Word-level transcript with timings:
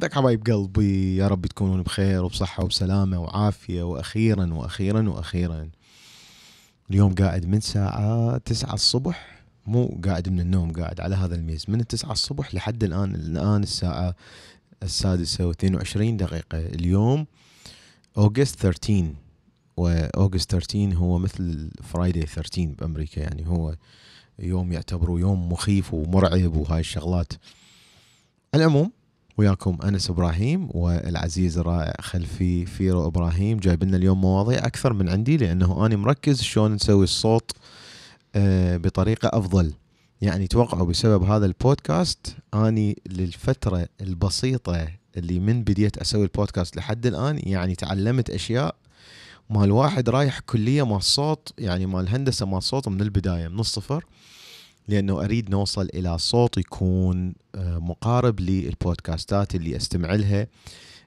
ذاك 0.00 0.14
حبايب 0.14 0.46
قلبي 0.46 1.16
يا 1.16 1.28
رب 1.28 1.46
تكونون 1.46 1.82
بخير 1.82 2.24
وبصحة 2.24 2.64
وبسلامة 2.64 3.22
وعافية 3.22 3.82
وأخيرا 3.82 4.54
وأخيرا 4.54 5.08
وأخيرا. 5.08 5.70
اليوم 6.90 7.14
قاعد 7.14 7.46
من 7.46 7.60
ساعة 7.60 8.38
تسعة 8.38 8.74
الصبح 8.74 9.42
مو 9.66 10.00
قاعد 10.04 10.28
من 10.28 10.40
النوم 10.40 10.72
قاعد 10.72 11.00
على 11.00 11.16
هذا 11.16 11.34
الميز. 11.34 11.64
من 11.68 11.80
التسعة 11.80 12.12
الصبح 12.12 12.54
لحد 12.54 12.84
الآن 12.84 13.14
الآن 13.14 13.62
الساعة 13.62 14.14
السادسة 14.82 15.46
واثنين 15.46 15.74
وعشرين 15.74 16.16
دقيقة. 16.16 16.58
اليوم 16.58 17.26
أوغست 18.18 18.58
13 18.60 19.14
وأوغست 19.76 20.50
13 20.50 20.94
هو 20.94 21.18
مثل 21.18 21.70
فرايداي 21.82 22.26
13 22.26 22.66
بأمريكا 22.66 23.20
يعني. 23.20 23.46
هو 23.48 23.76
يوم 24.38 24.72
يعتبروا 24.72 25.20
يوم 25.20 25.52
مخيف 25.52 25.94
ومرعب 25.94 26.56
وهاي 26.56 26.80
الشغلات. 26.80 27.32
العموم 28.54 28.90
وياكم 29.38 29.78
أنس 29.84 30.10
إبراهيم 30.10 30.68
والعزيز 30.70 31.58
الرائع 31.58 31.94
خلفي 32.00 32.66
فيرو 32.66 33.06
إبراهيم. 33.06 33.58
جايب 33.58 33.84
لنا 33.84 33.96
اليوم 33.96 34.20
مواضيع 34.20 34.66
أكثر 34.66 34.92
من 34.92 35.08
عندي 35.08 35.36
لأنه 35.36 35.86
أنا 35.86 35.96
مركز 35.96 36.42
شلون 36.42 36.74
نسوي 36.74 37.04
الصوت 37.04 37.52
آه، 38.34 38.76
بطريقة 38.76 39.30
أفضل. 39.32 39.72
يعني 40.20 40.46
توقعوا 40.46 40.86
بسبب 40.86 41.22
هذا 41.22 41.46
البودكاست 41.46 42.36
أني 42.54 43.02
للفترة 43.06 43.88
البسيطة 44.00 44.88
اللي 45.16 45.38
من 45.38 45.64
بديت 45.64 45.98
أسوي 45.98 46.22
البودكاست 46.22 46.76
لحد 46.76 47.06
الآن 47.06 47.40
يعني 47.42 47.74
تعلمت 47.74 48.30
أشياء 48.30 48.74
مال 49.50 49.70
واحد 49.70 50.08
رايح 50.08 50.38
كلية 50.38 50.86
مال 50.86 51.02
صوت 51.02 51.52
يعني 51.58 51.86
مال 51.86 52.08
هندسة 52.08 52.46
مال 52.46 52.62
صوت 52.62 52.88
من 52.88 53.00
البداية 53.00 53.48
من 53.48 53.60
الصفر. 53.60 54.04
لأنه 54.88 55.24
أريد 55.24 55.50
نوصل 55.50 55.88
إلى 55.94 56.18
صوت 56.18 56.58
يكون 56.58 57.34
آه، 57.54 57.78
مقارب 57.78 58.40
للبودكاستات 58.40 59.54
اللي 59.54 59.76
أستمع 59.76 60.14
لها 60.14 60.46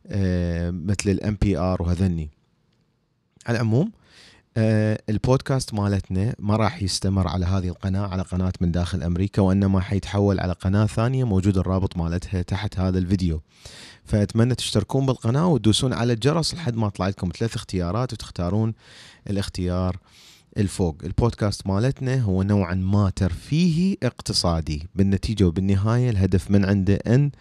آه، 0.08 0.72
مثل 0.72 1.10
ال 1.09 1.38
NPR 1.41 1.81
وهذني. 1.82 2.30
على 3.48 3.55
العموم 3.55 3.91
آه، 4.58 5.02
البودكاست 5.10 5.74
مالتنا 5.74 6.36
ما 6.40 6.55
راح 6.55 6.84
يستمر 6.84 7.27
على 7.27 7.46
هذه 7.46 7.68
القناة 7.68 8.08
على 8.08 8.21
قناة 8.21 8.54
من 8.62 8.71
داخل 8.71 9.04
أمريكا 9.04 9.41
وإنما 9.41 9.80
حيتحول 9.80 10.40
على 10.40 10.54
قناة 10.54 10.86
ثانية 10.86 11.24
موجود 11.24 11.58
الرابط 11.58 11.98
مالتها 11.98 12.41
تحت 12.41 12.80
هذا 12.80 12.99
الفيديو. 12.99 13.41
فأتمنى 14.05 14.55
تشتركون 14.55 15.05
بالقناة 15.05 15.48
وتدوسون 15.48 15.93
على 15.93 16.14
الجرس 16.14 16.54
لحد 16.54 16.76
ما 16.76 16.90
طلع 16.90 17.08
لكم 17.08 17.30
ثلاث 17.40 17.55
اختيارات 17.55 18.14
وتختارون 18.14 18.74
الاختيار 19.30 19.98
الفوق. 20.60 20.98
البودكاست 21.04 21.68
مالتنا 21.68 22.21
هو 22.21 22.43
نوعا 22.43 22.74
ما 22.76 23.10
ترفيهي 23.15 23.98
اقتصادي. 24.04 24.88
بالنتيجة 24.96 25.43
وبالنهاية 25.43 26.10
الهدف 26.10 26.52
من 26.52 26.65
عنده 26.65 26.96
أن 26.96 27.32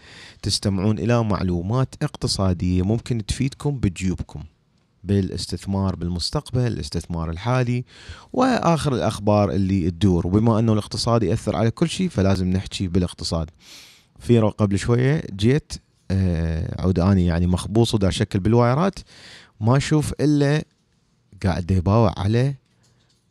تستمعون 0.42 0.98
إلى 0.98 1.24
معلومات 1.24 1.94
اقتصادية 2.02 2.82
ممكن 2.82 3.26
تفيدكم 3.26 3.78
بجيوبكم. 3.78 4.42
بالاستثمار 5.04 5.96
بالمستقبل 5.96 6.66
الاستثمار 6.66 7.30
الحالي 7.30 7.84
وآخر 8.32 8.94
الأخبار 8.94 9.50
اللي 9.50 9.90
تدور. 9.90 10.26
وبما 10.26 10.58
أنه 10.58 10.72
الاقتصاد 10.72 11.22
يأثر 11.22 11.56
على 11.56 11.70
كل 11.70 11.88
شيء 11.88 12.08
فلازم 12.08 12.50
نحكي 12.50 12.88
بالاقتصاد. 12.88 13.50
فيرو 14.18 14.48
قبل 14.48 14.78
شوية 14.78 15.22
جيت 15.36 15.72
آه 16.10 16.82
عود 16.82 16.98
أني 16.98 17.26
يعني 17.26 17.46
مخبوص 17.46 17.94
ودا 17.94 18.10
شكل 18.10 18.40
بالوايرات 18.40 18.98
ما 19.60 19.76
أشوف 19.76 20.12
إلا 20.20 20.64
قاعد 21.44 21.70
يباوع 21.70 22.14
على 22.16 22.54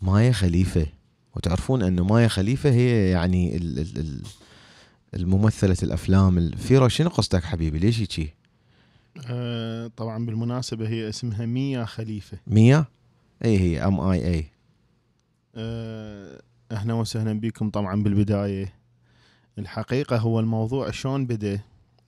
مايا 0.02 0.32
خليفة. 0.32 0.88
وتعرفون 1.36 1.84
أنه 1.84 2.04
مايا 2.04 2.28
خليفة 2.28 2.70
هي 2.70 3.10
يعني 3.10 3.58
ال 3.58 3.80
ال 3.80 4.22
الممثلة 5.14 5.78
الأفلام 5.84 6.52
فيرو 6.52 6.88
شنو 6.88 7.10
قصدك 7.10 7.44
حبيبي 7.44 7.80
ليش 7.80 8.00
هيجي 8.00 8.34
آه 9.30 9.92
طبعا 9.98 10.26
بالمناسبة 10.26 10.88
هي 10.88 11.10
اسمها 11.10 11.46
ميا 11.46 11.86
خليفة. 11.86 12.38
ميا؟ 12.48 12.86
اي 13.46 13.60
هي 13.60 13.84
M 13.84 14.00
I 14.00 14.28
A 14.28 14.46
أهلا 16.72 16.94
وسهلا 16.94 17.40
بكم 17.40 17.70
طبعا 17.70 18.04
بالبداية. 18.04 18.74
الحقيقة 19.60 20.18
هو 20.18 20.40
الموضوع 20.40 20.92
شلون 20.92 21.26
بدأ؟ 21.26 21.60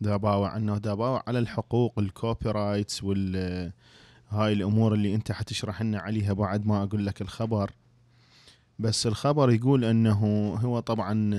داباوع 0.01 0.57
إنه 0.57 0.77
داباوع 0.77 1.23
على 1.27 1.39
الحقوق 1.39 1.99
ال 1.99 2.51
copyrights 2.51 3.03
وال 3.03 3.71
هاي 4.29 4.53
الأمور 4.53 4.93
اللي 4.93 5.15
أنت 5.15 5.31
حتشرح 5.31 5.81
لنا 5.81 5.99
عليها 5.99 6.33
بعد 6.33 6.65
ما 6.65 6.83
أقول 6.83 7.05
لك 7.05 7.21
الخبر. 7.21 7.71
بس 8.79 9.07
الخبر 9.07 9.51
يقول 9.51 9.85
إنه 9.85 10.53
هو 10.61 10.79
طبعا 10.79 11.35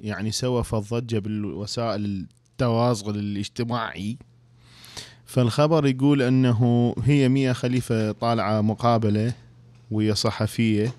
يعني 0.00 0.30
سوى 0.30 0.64
فضجه 0.64 1.18
بالوسائل 1.18 2.26
التواصل 2.50 3.16
الاجتماعي. 3.16 4.18
فالخبر 5.24 5.86
يقول 5.86 6.22
إنه 6.22 6.94
هي 7.02 7.28
ميا 7.28 7.52
خليفة 7.52 8.12
طالعة 8.12 8.60
مقابلة 8.60 9.32
ويا 9.90 10.14
صحفية 10.14 10.94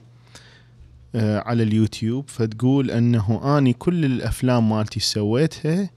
آه، 1.16 1.40
على 1.40 1.64
اليوتيوب. 1.64 2.30
فتقول 2.30 2.92
إنه 2.92 3.58
آني 3.58 3.74
كل 3.74 4.06
الأفلام 4.06 4.70
مالتي 4.70 5.00
سويتها 5.00 5.90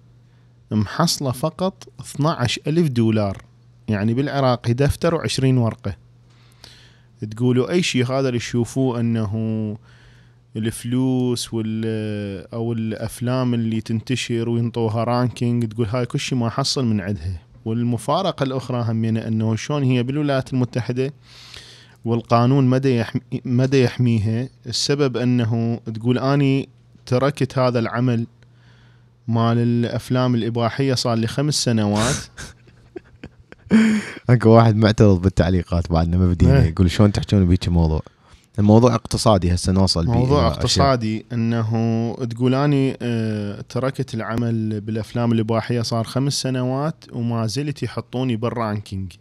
محصلة 0.71 1.33
فقط 1.33 1.89
12 2.01 2.63
ألف 2.67 2.89
دولار. 2.89 3.43
يعني 3.89 4.15
بالعراقي 4.15 4.73
دفتر 4.73 5.15
وعشرين 5.15 5.59
ورقة. 5.59 6.08
تقولوا 7.25 7.71
أي 7.71 7.83
شيء 7.83 8.07
هذا 8.07 8.29
اللي 8.29 8.39
تشوفوه 8.39 9.01
أنه 9.01 9.77
الفلوس 10.57 11.55
وال 11.55 11.85
أو 12.55 12.73
الأفلام 12.73 13.55
اللي 13.55 13.81
تنتشر 13.81 14.49
وينطوها 14.49 15.05
رانكينج 15.05 15.69
تقول 15.69 15.87
هاي 15.87 16.07
كل 16.07 16.19
شيء 16.19 16.39
ما 16.39 16.51
حصل 16.51 16.85
من 16.85 17.01
عندها. 17.01 17.43
والمفارقة 17.65 18.43
الأخرى 18.43 18.85
همينة 18.89 19.27
أنه 19.27 19.57
شلون 19.57 19.83
هي 19.83 20.03
بالولايات 20.03 20.53
المتحدة 20.53 21.13
والقانون 22.05 22.67
مدى 22.67 22.97
يحمي 22.97 23.23
مدى 23.45 23.83
يحميها. 23.83 24.49
السبب 24.67 25.17
أنه 25.17 25.81
تقول 25.95 26.19
أني 26.19 26.69
تركت 27.07 27.59
هذا 27.59 27.79
العمل 27.79 28.27
مال 29.29 29.59
الأفلام 29.59 30.35
الإباحية 30.35 30.95
صار 30.95 31.15
لي 31.19 31.27
خمس 31.27 31.55
سنوات. 31.55 32.17
اكو 34.31 34.51
واحد 34.51 34.77
معترض 34.77 35.23
بالتعليقات 35.23 35.93
بعدنا 35.93 36.17
ما 36.17 36.29
بدينا 36.29 36.63
إيه. 36.63 36.69
يقول 36.69 36.91
شلون 36.91 37.13
تحكون 37.13 37.47
بهيك 37.47 37.69
موضوع 37.69 38.03
الموضوع 38.59 38.95
اقتصادي 38.95 39.55
هسه 39.55 39.73
نوصل 39.73 40.07
بيه 40.07 40.13
موضوع. 40.13 40.47
اقتصادي 40.47 41.27
إنه 41.33 42.17
تقول 42.31 42.55
اني 42.55 42.97
آه، 43.03 43.61
تركت 43.69 44.15
العمل 44.15 44.81
بالأفلام 44.81 45.33
الإباحية 45.33 45.83
صار 45.83 46.05
خمس 46.05 46.33
سنوات 46.33 47.05
وما 47.13 47.47
زلت 47.47 47.83
يحطوني 47.83 48.37
بال 48.37 48.53
ranking 48.53 49.13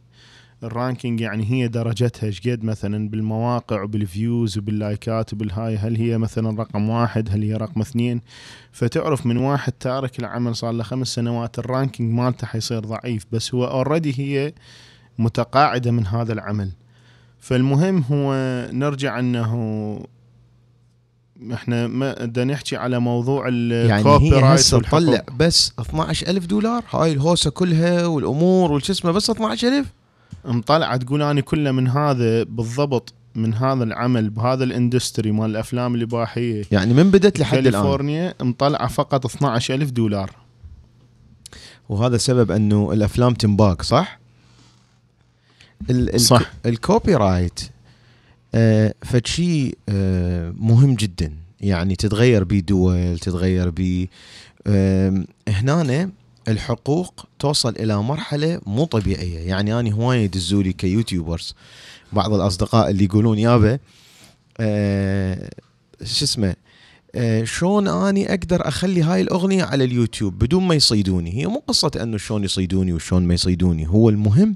ال 0.63 0.70
ranking 0.71 1.21
يعني 1.21 1.51
هي 1.51 1.67
درجتها. 1.67 2.27
إيش 2.27 2.47
قد 2.47 2.63
مثلا 2.63 3.09
بالمواقع 3.09 3.81
وبال 3.83 4.11
views 4.11 4.57
وبال 4.57 4.86
like 4.86 5.24
ات 5.24 5.33
وبالهاي 5.33 5.77
هل 5.77 5.95
هي 5.95 6.17
مثلا 6.17 6.61
رقم 6.61 6.89
واحد؟ 6.89 7.29
هل 7.31 7.43
هي 7.43 7.53
رقم 7.53 7.81
اثنين؟ 7.81 8.21
فتعرف 8.71 9.25
من 9.25 9.37
واحد 9.37 9.71
تارك 9.71 10.19
العمل 10.19 10.55
صار 10.55 10.71
له 10.71 10.83
خمس 10.83 11.07
سنوات 11.07 11.59
ال 11.59 11.66
ranking 11.66 12.13
مالته 12.13 12.47
حيصير 12.47 12.79
ضعيف 12.79 13.25
بس 13.31 13.55
هو 13.55 13.65
already 13.65 14.13
هي 14.17 14.53
متقاعدة 15.19 15.91
من 15.91 16.07
هذا 16.07 16.33
العمل. 16.33 16.71
فالمهم 17.39 18.03
هو 18.11 18.33
نرجع 18.73 19.19
أنه 19.19 19.99
إحنا 21.53 21.87
ما 21.87 22.25
بدنا 22.25 22.53
نحكي 22.53 22.75
على 22.75 22.99
موضوع 22.99 23.43
يعني 23.49 23.95
ال 23.95 24.03
copy 24.03 24.35
هي 24.35 24.41
right. 24.41 24.61
تطلع 24.61 25.23
بس 25.39 25.73
12000 25.79 26.45
دولار 26.45 26.83
هاي 26.91 27.11
الهوسة 27.11 27.49
كلها 27.49 28.05
والأمور 28.05 28.71
والش 28.71 28.89
اسمه 28.89 29.11
بس 29.11 29.29
12000 29.29 29.93
مطلعه 30.47 30.97
تقول 30.97 31.21
اني 31.21 31.41
كله 31.41 31.71
من 31.71 31.87
هذا 31.87 32.43
بالضبط 32.43 33.13
من 33.35 33.53
هذا 33.53 33.83
العمل 33.83 34.29
بهذا 34.29 34.63
ال 34.63 34.71
industry 34.71 35.31
مال 35.31 35.49
الأفلام 35.49 35.95
الاباحيه 35.95 36.63
يعني 36.71 36.93
من 36.93 37.11
بدت 37.11 37.39
لحد 37.39 37.57
الآن 37.57 37.71
كاليفورنيا 37.71 38.33
مطلعه 38.41 38.87
فقط 38.87 39.25
12000 39.25 39.91
دولار 39.91 40.31
وهذا 41.89 42.17
سبب 42.17 42.51
أنه 42.51 42.93
الأفلام 42.93 43.33
تنباك 43.33 43.81
صح؟ 43.81 44.19
ال 45.89 46.15
ال 46.15 46.21
صح. 46.21 46.51
ال 46.65 47.15
copyright 47.15 47.59
آه 48.55 48.93
فشي 49.01 49.75
آه 49.89 50.53
مهم 50.57 50.95
جدا 50.95 51.33
يعني 51.61 51.95
تتغير 51.95 52.43
بيه 52.43 52.59
دول 52.59 53.19
تتغير 53.19 53.69
بيه 53.69 54.07
آه 54.67 55.25
هنا 55.47 56.11
الحقوق 56.47 57.25
توصل 57.39 57.75
إلى 57.79 58.03
مرحلة 58.03 58.61
مو 58.65 58.85
طبيعية. 58.85 59.39
يعني 59.39 59.79
أنا 59.79 59.91
هواية 59.91 60.19
يدزولي 60.19 60.73
ك 60.73 60.81
YouTubers. 60.81 61.55
بعض 62.13 62.33
الأصدقاء 62.33 62.89
اللي 62.89 63.03
يقولون 63.03 63.39
يابا 63.39 63.79
آه 64.59 65.49
شو 66.03 66.25
اسمه 66.25 66.55
آه، 67.15 67.43
شلون 67.43 67.87
أني 67.87 68.29
أقدر 68.29 68.67
أخلي 68.67 69.03
هاي 69.03 69.21
الأغنية 69.21 69.63
على 69.63 69.83
اليوتيوب 69.83 70.39
بدون 70.39 70.63
ما 70.63 70.75
يصيدوني. 70.75 71.33
هي 71.33 71.47
مو 71.47 71.63
قصة 71.67 71.91
إنه 72.01 72.17
شلون 72.17 72.43
يصيدوني 72.43 72.93
وشلون 72.93 73.27
ما 73.27 73.33
يصيدوني. 73.33 73.87
هو 73.87 74.09
المهم 74.09 74.55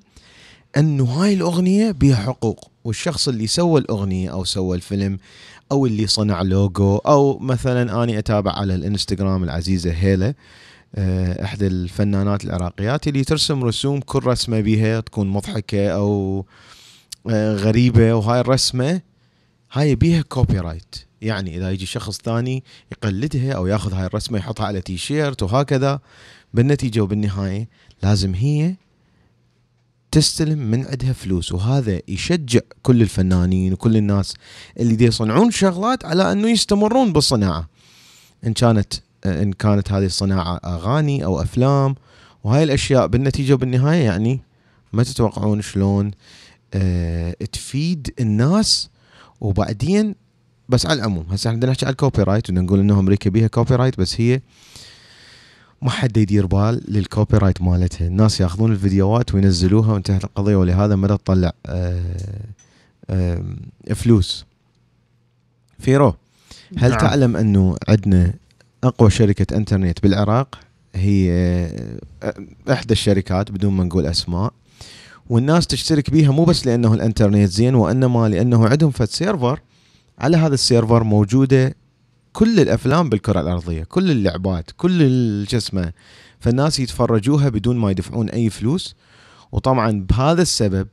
إنه 0.77 1.03
هاي 1.03 1.33
الأغنية 1.33 1.91
بها 1.91 2.15
حقوق. 2.15 2.71
والشخص 2.83 3.27
اللي 3.27 3.47
سوى 3.47 3.81
الأغنية 3.81 4.31
أو 4.31 4.43
سوى 4.43 4.75
الفيلم 4.75 5.17
أو 5.71 5.85
اللي 5.85 6.07
صنع 6.07 6.41
لوجو 6.41 6.97
أو 6.97 7.39
مثلا 7.39 8.03
أني 8.03 8.19
أتابع 8.19 8.51
على 8.51 8.75
الإنستغرام 8.75 9.43
العزيزة 9.43 9.91
هيلة 9.91 10.27
آه، 10.27 10.35
إحدى 10.97 11.67
الفنانات 11.67 12.43
العراقيات 12.43 13.07
اللي 13.07 13.23
ترسم 13.23 13.63
رسوم 13.63 13.99
كل 13.99 14.23
رسمة 14.23 14.59
بيها 14.59 14.99
تكون 14.99 15.27
مضحكة 15.27 15.89
أو 15.89 16.45
آه، 17.29 17.55
غريبة 17.55 18.13
وهاي 18.13 18.39
الرسمة 18.39 19.01
هاي 19.71 19.95
بيها 19.95 20.21
copyright 20.21 20.95
يعني 21.21 21.57
إذا 21.57 21.71
يجي 21.71 21.85
شخص 21.85 22.21
ثاني 22.21 22.63
يقلدها 22.91 23.53
أو 23.53 23.67
ياخذ 23.67 23.93
هاي 23.93 24.05
الرسمة 24.05 24.37
يحطها 24.37 24.65
على 24.65 24.81
تي 24.81 24.97
شيرت 24.97 25.43
وهكذا 25.43 25.99
بالنتيجة 26.53 27.01
وبالنهاية 27.01 27.67
لازم 28.03 28.33
هي 28.33 28.75
تستلم 30.11 30.59
من 30.59 30.85
عندها 30.85 31.13
فلوس. 31.13 31.51
وهذا 31.51 31.99
يشجع 32.07 32.59
كل 32.81 33.01
الفنانين 33.01 33.73
وكل 33.73 33.97
الناس 33.97 34.33
اللي 34.79 34.95
دي 34.95 35.05
يصنعون 35.05 35.51
شغلات 35.51 36.05
على 36.05 36.31
إنه 36.31 36.49
يستمرون 36.49 37.13
بالصناعة. 37.13 37.69
إن 38.45 38.53
كانت 38.53 38.93
إن 39.25 39.53
كانت 39.53 39.91
هذه 39.91 40.05
الصناعة 40.05 40.55
أغاني 40.55 41.25
أو 41.25 41.41
أفلام. 41.41 41.95
وهاي 42.43 42.63
الأشياء 42.63 43.07
بالنتيجة 43.07 43.53
وبالنهاية 43.53 44.05
يعني 44.05 44.39
ما 44.93 45.03
تتوقعون 45.03 45.61
شلون 45.61 46.11
أه 46.73 47.35
تفيد 47.51 48.13
الناس. 48.19 48.89
وبعدين 49.41 50.15
بس 50.69 50.85
على 50.85 50.99
العموم 50.99 51.25
هسه 51.31 51.47
إحنا 51.47 51.57
بدنا 51.57 51.71
نحكي 51.71 51.85
على 51.85 51.91
ال 51.91 52.23
copyright 52.23 52.49
ونقول 52.49 52.79
إنه 52.79 52.99
أمريكا 52.99 53.29
بيها 53.29 53.47
copyright 53.47 53.99
بس 53.99 54.21
هي 54.21 54.41
ما 55.81 55.89
حد 55.89 56.17
يدير 56.17 56.45
بال 56.45 56.81
لل 56.87 57.37
copyright 57.37 57.61
مالتها. 57.61 58.07
الناس 58.07 58.41
ياخذون 58.41 58.71
الفيديوهات 58.71 59.33
وينزلوها 59.35 59.93
وانتهت 59.93 60.23
القضية 60.23 60.55
ولهذا 60.55 60.95
ما 60.95 61.07
تطلع 61.07 61.51
آه، 63.09 63.43
فلوس. 63.95 64.45
فيرو 65.79 66.15
هل 66.77 66.89
نعم. 66.89 66.99
تعلم 66.99 67.37
أنه 67.37 67.75
عندنا 67.87 68.33
أقوى 68.83 69.09
شركة 69.09 69.57
إنترنت 69.57 70.03
بالعراق 70.03 70.59
هي 70.95 71.31
آه، 72.23 72.33
إحدى 72.71 72.91
الشركات 72.93 73.51
بدون 73.51 73.73
ما 73.73 73.83
نقول 73.83 74.05
أسماء. 74.05 74.53
والناس 75.29 75.67
تشترك 75.67 76.09
بيها 76.09 76.31
مو 76.31 76.43
بس 76.45 76.65
لأنه 76.67 76.93
الإنترنت 76.93 77.49
زين 77.49 77.75
وإنما 77.75 78.29
لأنه 78.29 78.67
عندهم 78.67 78.91
فد 78.91 79.05
server. 79.05 79.59
على 80.19 80.37
هذا 80.37 80.53
ال 80.53 80.60
server 80.60 81.03
موجودة 81.03 81.75
كل 82.33 82.59
الأفلام 82.59 83.09
بالكرة 83.09 83.41
الأرضية 83.41 83.83
كل 83.83 84.11
اللعبات 84.11 84.71
كل 84.77 85.01
ال- 85.01 85.49
شو 85.49 85.57
اسمه 85.57 85.93
فالناس 86.39 86.79
يتفرجوها 86.79 87.49
بدون 87.49 87.77
ما 87.77 87.91
يدفعون 87.91 88.29
أي 88.29 88.49
فلوس. 88.49 88.95
وطبعا 89.51 90.05
بهذا 90.09 90.41
السبب 90.41 90.87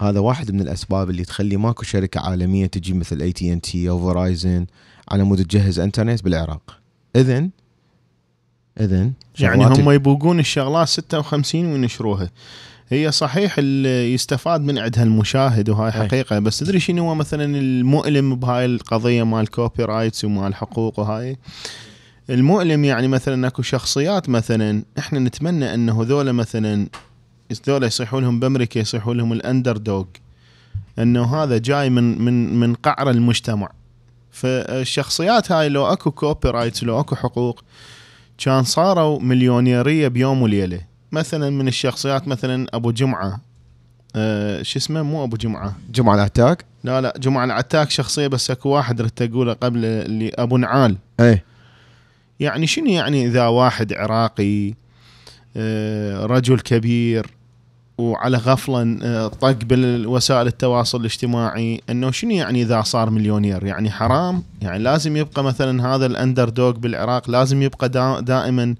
هذا 0.00 0.20
واحد 0.20 0.50
من 0.50 0.60
الأسباب 0.60 1.10
اللي 1.10 1.24
تخلي 1.24 1.56
ماكو 1.56 1.82
شركة 1.82 2.20
عالمية 2.20 2.66
تجي 2.66 2.92
مثل 2.92 3.20
اي 3.20 3.32
تي 3.32 3.52
ان 3.52 3.60
تي 3.60 3.90
أو 3.90 4.00
Verizon 4.12 4.66
على 5.10 5.24
مود 5.24 5.44
تجهز 5.44 5.78
انترنت 5.78 6.24
بالعراق. 6.24 6.78
إذن 7.16 7.50
إذن 8.80 9.12
يعني 9.40 9.64
هم 9.64 9.90
يبوقون 9.90 10.40
الشغلات 10.40 10.88
56 10.88 11.66
وينشروها. 11.66 12.30
هي 12.88 13.12
صحيح 13.12 13.58
اللي 13.58 14.14
يستفاد 14.14 14.60
من 14.60 14.78
عندها 14.78 15.02
المشاهد 15.02 15.68
وهاي 15.68 15.86
أي. 15.86 16.08
حقيقة 16.08 16.38
بس 16.38 16.58
تدري 16.58 16.80
شنو 16.80 17.08
هو 17.08 17.14
مثلا 17.14 17.44
المؤلم 17.44 18.36
بهاي 18.36 18.64
القضية 18.64 19.22
مال 19.22 19.40
ال 19.40 19.84
copyrights 19.84 20.24
ومال 20.24 20.46
الحقوق 20.46 21.00
وهاي؟ 21.00 21.36
المؤلم 22.30 22.84
يعني 22.84 23.08
مثلا 23.08 23.46
أكو 23.46 23.62
شخصيات 23.62 24.28
مثلا 24.28 24.82
إحنا 24.98 25.18
نتمنى 25.18 25.74
إنه 25.74 26.02
ذولا 26.02 26.32
مثلا 26.32 26.86
ذولا 27.66 27.86
يصيحوا 27.86 28.20
لهم 28.20 28.40
بأمريكا 28.40 28.78
يصيحوا 28.78 29.14
لهم 29.14 29.32
ال 29.32 29.76
underdog 29.76 30.04
إنه 30.98 31.36
هذا 31.36 31.58
جاي 31.58 31.90
من 31.90 32.22
من 32.22 32.60
من 32.60 32.74
قعر 32.74 33.10
المجتمع. 33.10 33.68
فالشخصيات 34.30 35.52
هاي 35.52 35.68
لو 35.68 35.86
اكو 35.86 36.10
copyrights 36.10 36.84
لو 36.84 37.00
اكو 37.00 37.16
حقوق 37.16 37.64
كان 38.38 38.64
صاروا 38.64 39.20
مليونيرية 39.20 40.08
بيوم 40.08 40.42
وليلة. 40.42 40.80
مثلا 41.12 41.50
من 41.50 41.68
الشخصيات 41.68 42.28
مثلا 42.28 42.66
أبو 42.74 42.90
جمعة. 42.90 43.40
أه 44.16 44.62
شو 44.62 44.78
اسمه؟ 44.78 45.02
مو 45.02 45.24
أبو 45.24 45.36
جمعة. 45.36 45.76
جمعة 45.90 46.14
العتاك؟ 46.14 46.58
لا 46.84 47.00
لا 47.00 47.14
جمعة 47.18 47.44
العتاك 47.44 47.90
شخصية 47.90 48.26
بس 48.26 48.50
أكو 48.50 48.68
واحد 48.68 49.00
رحت 49.00 49.22
اقوله 49.22 49.52
قبل 49.52 49.84
اللي 49.84 50.28
أبو 50.34 50.56
نعال. 50.56 50.96
إيه. 51.20 51.44
يعني 52.40 52.66
شنو 52.66 52.86
يعني 52.86 53.26
إذا 53.26 53.46
واحد 53.46 53.92
عراقي 53.92 54.74
أه 55.56 56.26
رجل 56.26 56.60
كبير 56.60 57.26
وعلى 57.98 58.36
غفله 58.36 58.98
أه 59.02 59.28
طق 59.28 59.64
بالوسائل 59.64 60.46
التواصل 60.46 61.00
الاجتماعي 61.00 61.80
إنه 61.90 62.10
شنو 62.10 62.30
يعني 62.30 62.62
إذا 62.62 62.82
صار 62.82 63.10
مليونير؟ 63.10 63.66
يعني 63.66 63.90
حرام؟ 63.90 64.42
يعني 64.62 64.78
لازم 64.78 65.16
يبقى 65.16 65.44
مثلا 65.44 65.94
هذا 65.94 66.06
ال 66.06 66.48
underdog 66.48 66.70
بالعراق 66.72 67.30
لازم 67.30 67.62
يبقى 67.62 67.88
دا 67.88 68.20
دائما 68.20 68.74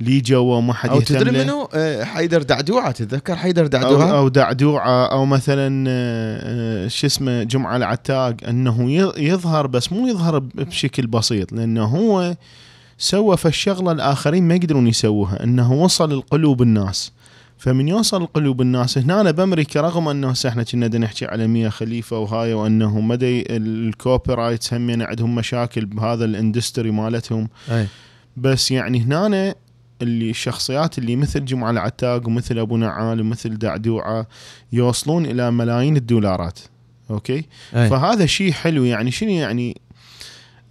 لي 0.00 0.20
جوا 0.20 0.56
وما 0.56 0.72
حد 0.72 0.90
أو 0.90 1.00
تدري. 1.00 1.44
منو؟ 1.44 1.68
آه، 1.74 2.04
حيدر 2.04 2.42
دعدوعة 2.42 2.90
تتذكر 2.90 3.36
حيدر 3.36 3.66
دعدوعة؟ 3.66 4.18
أو 4.18 4.28
دعدوعة 4.28 5.06
أو 5.06 5.26
مثلا 5.26 5.84
آه، 5.88 6.84
آه، 6.84 6.88
شو 6.88 7.06
اسمه 7.06 7.42
جمعة 7.42 7.76
العتاك 7.76 8.34
إنه 8.48 8.90
يظهر 9.18 9.66
بس 9.66 9.92
مو 9.92 10.06
يظهر 10.06 10.38
بشكل 10.38 11.06
بسيط 11.06 11.52
لأنه 11.52 11.84
هو 11.84 12.36
سوى 12.98 13.36
في 13.36 13.48
الشغلة 13.48 13.92
الآخرين 13.92 14.48
ما 14.48 14.54
يقدرون 14.54 14.86
يسووها 14.86 15.44
إنه 15.44 15.72
وصل 15.72 16.18
لقلوب 16.18 16.62
الناس. 16.62 17.12
فمن 17.58 17.88
يوصل 17.88 18.22
لقلوب 18.22 18.60
الناس. 18.60 18.98
هنا 18.98 19.30
بأمريكا 19.30 19.80
رغم 19.80 20.08
أنه 20.08 20.30
هسه 20.30 20.48
إحنا 20.48 20.62
كنا 20.62 20.98
نحكي 20.98 21.26
على 21.26 21.46
ميا 21.46 21.68
خليفة 21.68 22.18
وهاي 22.18 22.54
وأنه 22.54 23.00
مدى 23.00 23.56
ال 23.56 24.34
copyrights 24.34 24.74
هم 24.74 24.90
يعني 24.90 25.04
عندهم 25.04 25.34
مشاكل 25.34 25.86
بهذا 25.86 26.24
ال 26.24 26.31
industry 26.31 26.90
مالتهم. 26.90 27.48
إيه 27.70 27.86
بس 28.36 28.70
يعني 28.70 29.00
هنا 29.00 29.54
اللي 30.02 30.30
الشخصيات 30.30 30.98
اللي 30.98 31.16
مثل 31.16 31.44
جمعة 31.44 31.70
العتاك 31.70 32.26
ومثل 32.26 32.58
أبو 32.58 32.76
نعال 32.76 33.20
ومثل 33.20 33.58
دعدوعة 33.58 34.26
يوصلون 34.72 35.26
إلى 35.26 35.50
ملايين 35.50 35.96
الدولارات. 35.96 36.58
أوكي؟ 37.10 37.44
إيه 37.74 37.88
فهذا 37.88 38.26
شيء 38.26 38.52
حلو. 38.52 38.84
يعني 38.84 39.10
شنو 39.10 39.30
يعني 39.30 39.80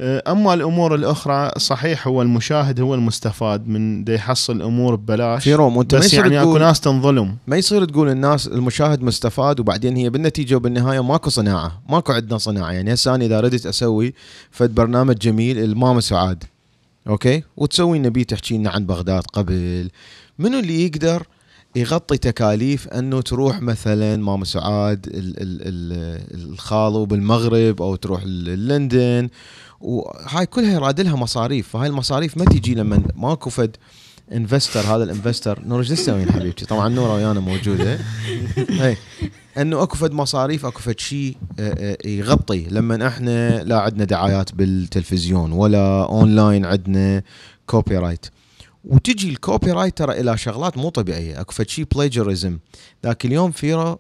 أما 0.02 0.54
الأمور 0.54 0.96
الأخرى 0.96 1.52
صحيح 1.58 2.08
هو 2.08 2.22
المشاهد 2.22 2.80
هو 2.80 2.96
المستفاد 2.96 3.68
من 3.68 4.04
دا 4.04 4.14
يحصل 4.14 4.62
أمور 4.62 4.96
ببلاش. 4.96 5.44
في 5.44 5.54
روم 5.54 5.78
وأنت 5.78 5.94
ما 5.96 6.00
بس 6.00 6.06
يصير 6.06 6.20
يعني 6.20 6.42
أكو 6.42 6.58
ناس 6.58 6.80
تنظلم. 6.80 7.36
ما 7.48 7.58
يصير 7.58 7.86
تقول 7.86 8.10
الناس 8.10 8.48
المشاهد 8.48 9.02
مستفاد 9.02 9.60
وبعدين 9.60 9.96
هي 9.96 10.10
بالنتيجة 10.10 10.56
وبالنهاية 10.56 11.04
ماكو 11.04 11.30
صناعة 11.30 11.82
ماكو 11.90 12.12
عندنا 12.14 12.38
صناعة. 12.38 12.72
يعني 12.72 12.94
هسه 12.94 13.16
أنا 13.16 13.26
إذا 13.26 13.40
ردت 13.40 13.66
أسوي 13.66 14.14
فد 14.52 14.76
برنامج 14.76 15.16
جميل 15.18 15.60
الماما 15.60 16.02
سعاد. 16.02 16.44
أوكي؟ 17.10 17.44
وتسوي 17.58 18.00
لنا 18.00 18.10
بيه 18.10 18.24
تحكي 18.24 18.58
لنا 18.58 18.70
عن 18.70 18.86
بغداد 18.86 19.24
قبل. 19.34 19.90
منو 20.40 20.60
اللي 20.60 20.86
يقدر 20.86 21.24
يغطي 21.76 22.18
تكاليف 22.18 22.88
أنه 22.88 23.22
تروح 23.22 23.62
مثلا 23.62 24.16
ماما 24.18 24.46
سعاد 24.46 25.06
ال- 25.08 25.14
ال- 25.14 25.62
ال- 25.62 26.52
الخالو 26.52 27.06
بالمغرب 27.06 27.82
أو 27.82 27.96
تروح 27.96 28.24
لندن 28.26 29.30
وهاي 29.82 30.46
كلها 30.46 30.74
يراد 30.74 31.02
لها 31.02 31.16
مصاريف 31.16 31.68
فهاي 31.68 31.88
المصاريف 31.88 32.38
ما 32.38 32.46
تجي 32.46 32.76
لما 32.76 33.04
ماكو 33.16 33.50
فد 33.50 33.78
انفستر 34.32 34.80
هذا 34.80 35.04
الانفستر 35.04 35.62
نور 35.66 35.80
إيش 35.80 35.90
تسوين 35.90 36.32
حبيبتي؟ 36.32 36.66
طبعا 36.66 36.90
نورة 36.90 37.14
ويانا 37.14 37.40
موجودة. 37.40 38.00
اي 38.86 38.98
إنه 39.58 39.84
أكو 39.84 39.98
فد 39.98 40.12
مصاريف 40.12 40.66
أكو 40.66 40.80
فد 40.80 41.00
شيء 41.00 41.38
آه، 41.60 41.98
آه، 42.06 42.08
يغطي. 42.08 42.68
لما 42.70 43.08
إحنا 43.08 43.64
لا 43.64 43.80
عندنا 43.80 44.04
دعايات 44.04 44.56
بالتلفزيون 44.56 45.52
ولا 45.52 46.06
اونلاين 46.06 46.66
عندنا 46.66 47.24
كوبي 47.66 47.98
رايت 47.98 48.26
وتجي 48.84 49.30
الكوبي 49.30 49.72
رايت 49.72 49.98
ترى 49.98 50.20
إلى 50.20 50.38
شغلات 50.38 50.78
مو 50.78 50.90
طبيعية. 50.90 51.42
أكو 51.42 51.54
فد 51.54 51.70
شيء 51.70 51.86
بلاجرزم 51.96 52.60
ذاك 53.06 53.26
اليوم 53.26 53.52
فيرا 53.52 53.98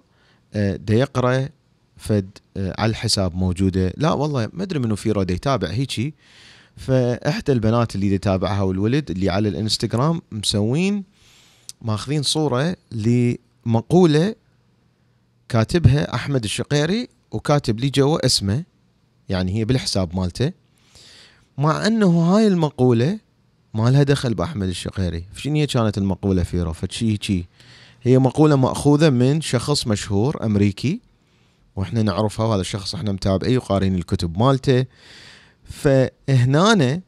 آه، 0.54 0.76
دا 0.76 0.94
يقرا 0.94 1.50
فد 1.98 2.30
آه، 2.58 2.76
على 2.78 2.90
الحساب 2.90 3.36
موجودة. 3.36 3.94
لا 3.98 4.12
والله 4.12 4.50
ما 4.54 4.64
أدري 4.64 4.80
منو 4.80 4.96
فيرا 4.96 5.24
دا 5.24 5.34
يتابع 5.34 5.68
هيجي. 5.68 6.14
فإحدى 6.78 7.52
البنات 7.52 7.96
اللي 7.96 8.14
يتابعها 8.14 8.62
والولد 8.62 9.12
اللي 9.12 9.30
على 9.30 9.50
الإنستغرام 9.50 10.22
مسوين 10.32 11.04
ماخذين 11.82 12.24
صورة 12.24 12.76
لمقولة 12.92 14.36
كاتبها 15.50 16.16
أحمد 16.16 16.44
الشقيري 16.44 17.08
وكاتب 17.32 17.80
لي 17.80 17.90
جوا 17.90 18.26
اسمه 18.26 18.64
يعني 19.30 19.56
هي 19.56 19.66
بالحساب 19.66 20.16
مالته. 20.16 20.52
مع 21.58 21.88
أنه 21.88 22.08
هاي 22.08 22.48
المقولة 22.48 23.20
ما 23.74 23.90
لها 23.90 24.04
دخل 24.04 24.34
بأحمد 24.34 24.68
الشقيري. 24.68 25.26
شنو 25.36 25.56
هي 25.56 25.68
كانت 25.68 25.98
المقولة 25.98 26.44
فيرو؟ 26.44 26.74
فشي 26.74 27.18
شي 27.22 27.46
هي 28.04 28.20
مقولة 28.20 28.56
مأخوذة 28.56 29.10
من 29.10 29.42
شخص 29.42 29.88
مشهور 29.88 30.46
أمريكي. 30.46 31.07
وإحنا 31.78 32.02
نعرفها 32.02 32.46
وهذا 32.46 32.62
الشخص 32.62 32.96
إحنا 32.96 33.12
متابعيه 33.12 33.58
وقارين 33.58 33.96
الكتب 33.96 34.38
مالته. 34.38 34.86
فهنا 35.64 37.02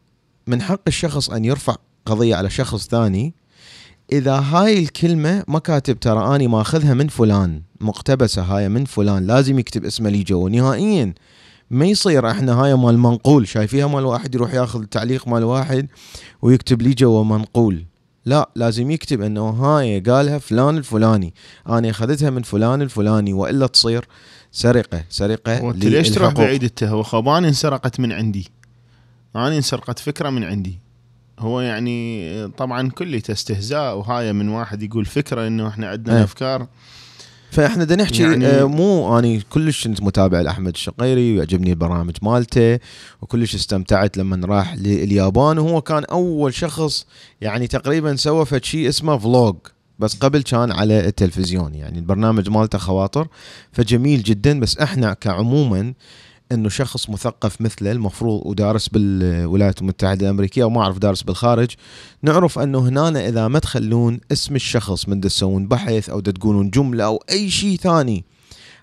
من 0.48 0.62
حق 0.62 0.82
الشخص 0.88 1.30
أن 1.30 1.46
يرفع 1.46 1.76
قضية 2.06 2.36
على 2.36 2.50
شخص 2.50 2.88
ثاني. 2.88 3.34
إذا 4.12 4.36
هاي 4.40 4.80
الكلمة 4.80 5.44
ما 5.48 5.60
كاتب 5.60 6.00
ترى 6.00 6.36
أني 6.36 6.48
ماخذها 6.48 6.94
من 6.94 7.08
فلان 7.08 7.62
مقتبسة 7.82 8.42
هاي 8.42 8.70
من 8.70 8.86
فلان 8.86 9.28
لازم 9.28 9.60
يكتب 9.60 9.86
اسمه 9.86 10.10
لي 10.10 10.24
جوا 10.24 10.50
نهائيا 10.50 11.14
ما 11.70 11.86
يصير 11.86 12.32
إحنا 12.32 12.54
هاي 12.54 12.76
مال 12.76 13.00
منقول 13.00 13.48
شايفيها 13.48 13.88
مال 13.88 14.06
واحد 14.06 14.36
يروح 14.36 14.54
ياخذ 14.54 14.84
تعليق 14.84 15.28
مال 15.28 15.44
واحد 15.44 15.88
ويكتب 16.42 16.82
لي 16.82 16.94
جوا 16.94 17.24
منقول. 17.24 17.86
لا 18.26 18.50
لازم 18.56 18.92
يكتب 18.92 19.22
إنه 19.22 19.50
هاي 19.50 20.00
قالها 20.00 20.38
فلان 20.38 20.78
الفلاني 20.78 21.34
أنا 21.68 21.90
أخذتها 21.90 22.30
من 22.30 22.42
فلان 22.42 22.82
الفلاني 22.82 23.34
وإلا 23.34 23.68
تصير 23.68 24.08
سرقة 24.52 25.04
سرقة 25.10 25.64
وانت 25.64 25.86
ليش 25.86 26.10
تروح. 26.10 26.34
بعيد 26.34 26.64
انت 26.64 26.84
هو 26.84 27.04
خباني 27.04 27.48
انسرقت 27.48 28.00
من 28.00 28.12
عندي. 28.12 28.50
أنا 29.36 29.58
انسرقت 29.58 30.00
فكرة 30.00 30.30
من 30.30 30.44
عندي. 30.44 30.80
هو 31.40 31.62
يعني 31.62 32.48
طبعا 32.48 32.90
كلي 32.90 33.22
استهزاء 33.30 33.98
وهاي 33.98 34.34
من 34.34 34.50
واحد 34.50 34.84
يقول 34.84 35.06
فكرة 35.06 35.48
إنه 35.48 35.68
إحنا 35.68 35.88
عندنا 35.90 36.18
إيه. 36.18 36.24
أفكار. 36.24 36.68
فإحنا 37.52 37.84
بدنا 37.84 38.04
نحكي 38.04 38.22
يعني- 38.24 38.46
يعني 38.46 38.64
مو 38.66 39.20
أني 39.20 39.42
كلش 39.50 39.88
كنت 39.88 40.02
متابع 40.04 40.42
لأحمد 40.42 40.74
الشقيري 40.74 41.34
ويعجبني 41.34 41.70
البرامج 41.70 42.16
مالته 42.22 42.80
وكلش 43.22 43.56
استمتعت 43.56 44.18
لما 44.18 44.48
راح 44.48 44.76
لليابان. 44.76 45.58
وهو 45.60 45.82
كان 45.82 46.04
أول 46.06 46.54
شخص 46.54 47.06
يعني 47.42 47.68
تقريبا 47.68 48.16
سوى 48.16 48.46
فد 48.46 48.64
شيء 48.64 48.90
اسمه 48.90 49.18
فلوج 49.18 49.56
بس 50.00 50.16
قبل 50.16 50.42
كان 50.42 50.72
على 50.72 51.08
التلفزيون 51.08 51.76
يعني 51.76 52.00
البرنامج 52.00 52.50
مالته 52.50 52.78
خواطر 52.78 53.28
فجميل 53.72 54.24
جدا. 54.24 54.60
بس 54.60 54.78
إحنا 54.78 55.14
كعموما 55.14 55.94
إنه 56.52 56.70
شخص 56.70 57.10
مثقف 57.10 57.62
مثله 57.62 57.92
المفروض 57.92 58.42
ودارس 58.46 58.88
بالولايات 58.88 59.82
المتحدة 59.82 60.26
الأمريكية 60.26 60.64
وما 60.64 60.82
أعرف 60.82 60.98
دارس 60.98 61.24
بالخارج 61.24 61.70
نعرف 62.22 62.60
إنه 62.60 62.80
هنا 62.80 63.28
إذا 63.28 63.48
ما 63.48 63.60
تخلون 63.60 64.20
اسم 64.32 64.56
الشخص 64.56 65.10
من 65.10 65.22
تسوون 65.22 65.68
بحث 65.68 66.10
أو 66.10 66.20
تقولون 66.20 66.70
جملة 66.70 67.04
أو 67.06 67.24
أي 67.30 67.50
شيء 67.50 67.78
ثاني 67.78 68.26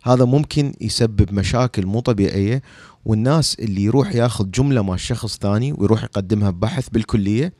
هذا 0.02 0.24
ممكن 0.24 0.72
يسبب 0.80 1.32
مشاكل 1.32 1.86
مو 1.86 2.00
طبيعية. 2.00 2.62
والناس 3.04 3.56
اللي 3.60 3.82
يروح 3.82 4.14
ياخذ 4.14 4.50
جملة 4.50 4.82
مال 4.82 5.00
شخص 5.00 5.38
ثاني 5.38 5.72
ويروح 5.72 6.04
يقدمها 6.04 6.50
ببحث 6.50 6.88
بالكلية 6.88 7.52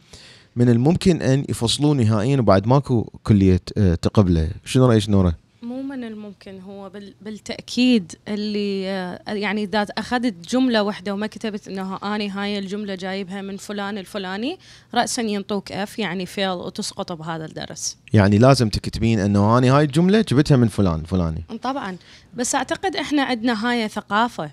من 0.57 0.69
الممكن 0.69 1.23
أن 1.23 1.45
يفصلوه 1.49 1.95
نهائيا 1.95 2.39
وبعد 2.39 2.67
ماكو 2.67 3.03
كلية 3.03 3.61
آه، 3.79 3.95
تقبله. 3.95 4.51
شنو 4.65 4.87
رأيك 4.87 5.09
نوره 5.09 5.35
مو 5.63 5.83
من 5.83 6.05
الممكن 6.05 6.61
هو 6.61 6.89
بال- 6.91 7.15
بالتأكيد 7.23 8.13
اللي 8.29 8.89
آه، 8.91 9.21
يعني 9.33 9.63
إذا 9.65 9.83
أخذت 9.83 10.49
جملة 10.51 10.83
واحدة 10.83 11.15
وما 11.15 11.27
كتبت 11.27 11.69
انه 11.69 11.97
آني 11.97 12.29
هاي 12.29 12.59
الجملة 12.59 12.95
جايبها 12.95 13.43
من 13.43 13.57
فلان 13.57 13.99
الفلاني 13.99 14.59
راسا 14.95 15.23
ينطوك 15.23 15.73
F 15.73 15.99
يعني 15.99 16.27
fail 16.27 16.49
وتسقط 16.51 17.13
بهذا 17.13 17.45
الدرس. 17.45 17.97
يعني 18.13 18.39
لازم 18.39 18.69
تكتبين 18.69 19.19
إنه 19.19 19.59
أنا 19.59 19.77
هاي 19.77 19.85
الجملة 19.85 20.21
جبتها 20.21 20.57
من 20.57 20.69
فلان 20.69 21.03
فلاني. 21.05 21.45
طبعا. 21.63 21.97
بس 22.37 22.55
أعتقد 22.55 22.97
إحنا 22.97 23.23
عندنا 23.23 23.69
هاي 23.71 23.89
ثقافة. 23.89 24.51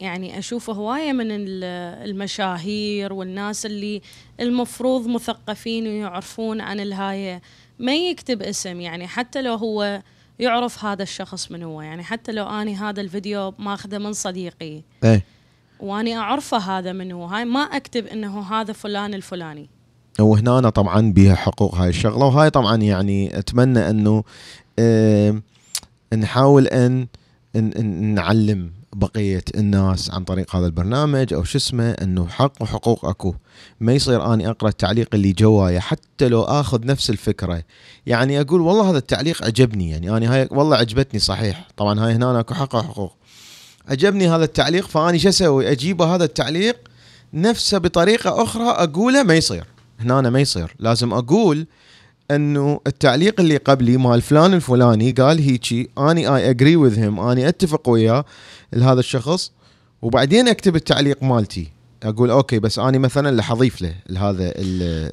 يعني 0.00 0.38
أشوف 0.38 0.70
هواية 0.70 1.12
من 1.12 1.26
ال- 1.30 1.64
المشاهير 2.10 3.12
والناس 3.12 3.66
اللي 3.66 4.02
المفروض 4.40 5.06
مثقفين 5.08 5.86
ويعرفون 5.86 6.60
عن 6.60 6.80
الهاية 6.80 7.42
ما 7.78 7.94
يكتب 7.96 8.42
اسم 8.42 8.80
يعني 8.80 9.06
حتى 9.06 9.42
لو 9.42 9.54
هو 9.54 10.02
يعرف 10.38 10.84
هذا 10.84 11.02
الشخص 11.02 11.50
من 11.50 11.62
هو 11.62 11.82
يعني 11.82 12.02
حتى 12.02 12.32
لو 12.32 12.46
أني 12.46 12.74
هذا 12.76 13.00
الفيديو 13.00 13.54
ماخذه 13.58 13.98
من 13.98 14.12
صديقي 14.12 14.82
إيه. 15.04 15.22
وأني 15.80 16.16
أعرفه 16.16 16.58
هذا 16.58 16.92
من 16.92 17.12
هو 17.12 17.24
هاي 17.24 17.44
ما 17.44 17.60
أكتب 17.60 18.06
إنه 18.06 18.40
هذا 18.42 18.72
فلان 18.72 19.14
الفلاني. 19.14 19.68
وهنا 20.20 20.58
أنا 20.58 20.70
طبعا 20.70 21.12
بها 21.12 21.34
حقوق 21.34 21.74
هاي 21.74 21.88
الشغلة 21.88 22.26
وهاي 22.26 22.50
طبعا 22.50 22.76
يعني 22.76 23.38
أتمنى 23.38 23.90
إنه 23.90 24.24
آه 24.78 25.42
نحاول 26.14 26.66
ان 26.66 27.06
إن 27.56 28.14
نعلم 28.14 28.72
بقية 28.94 29.44
الناس 29.54 30.10
عن 30.10 30.24
طريق 30.24 30.56
هذا 30.56 30.66
البرنامج 30.66 31.34
أو 31.34 31.44
شو 31.44 31.58
اسمه 31.58 31.90
إنه 31.90 32.28
حق 32.28 32.52
وحقوق 32.62 33.04
أكو. 33.04 33.34
ما 33.80 33.92
يصير 33.92 34.34
أني 34.34 34.50
أقرأ 34.50 34.68
التعليق 34.68 35.08
اللي 35.14 35.32
جوايا 35.32 35.80
حتى 35.80 36.28
لو 36.28 36.42
آخذ 36.42 36.86
نفس 36.86 37.10
الفكرة. 37.10 37.62
يعني 38.06 38.40
أقول 38.40 38.60
والله 38.60 38.90
هذا 38.90 38.98
التعليق 38.98 39.44
عجبني 39.44 39.90
يعني 39.90 40.10
أنا 40.16 40.34
هاي 40.34 40.48
والله 40.50 40.76
عجبتني 40.76 41.20
صحيح. 41.20 41.68
طبعا 41.76 42.00
هاي 42.00 42.12
هنا 42.12 42.40
أكو 42.40 42.54
حق 42.54 42.74
وحقوق. 42.74 43.16
عجبني 43.88 44.28
هذا 44.28 44.44
التعليق 44.44 44.86
فأني 44.88 45.18
شو 45.18 45.28
أسوي؟ 45.28 45.70
أجيب 45.70 46.02
هذا 46.02 46.24
التعليق 46.24 46.76
نفسه 47.34 47.78
بطريقة 47.78 48.42
أخرى 48.42 48.68
أقوله 48.68 49.22
ما 49.22 49.34
يصير. 49.34 49.64
هنا 50.00 50.30
ما 50.30 50.40
يصير. 50.40 50.76
لازم 50.78 51.12
أقول 51.12 51.66
انه 52.30 52.80
التعليق 52.86 53.40
اللي 53.40 53.56
قبلي 53.56 53.96
مال 53.96 54.22
فلان 54.22 54.54
الفلاني 54.54 55.10
قال 55.10 55.38
هيجي 55.38 55.90
أني 55.98 56.36
اي 56.36 56.50
اجري 56.50 56.76
وذ 56.76 56.98
هيم 56.98 57.20
أني 57.20 57.48
أتفق 57.48 57.88
وياه 57.88 58.24
لهذا 58.72 59.00
الشخص 59.00 59.52
وبعدين 60.02 60.48
أكتب 60.48 60.76
التعليق 60.76 61.22
مالتي. 61.22 61.68
أقول 62.02 62.30
أوكي 62.30 62.58
بس 62.58 62.78
أني 62.78 62.98
مثلا 62.98 63.28
اللي 63.28 63.42
حضيف 63.42 63.82
له 63.82 63.94
لهذا 64.08 64.52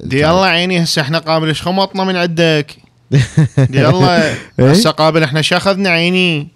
دي. 0.04 0.30
الله 0.30 0.44
عيني 0.44 0.82
هسه 0.82 1.02
إحنا 1.02 1.18
قابل 1.18 1.48
إيش 1.48 1.62
خمطنا 1.62 2.04
من 2.04 2.16
عندك. 2.16 2.76
دي 3.70 3.88
الله 3.88 4.16
إيه؟ 4.16 4.70
هسه 4.70 4.90
قابل 4.90 5.22
إحنا 5.22 5.42
شو 5.42 5.56
أخذنا 5.56 5.88
عيني؟ 5.88 6.48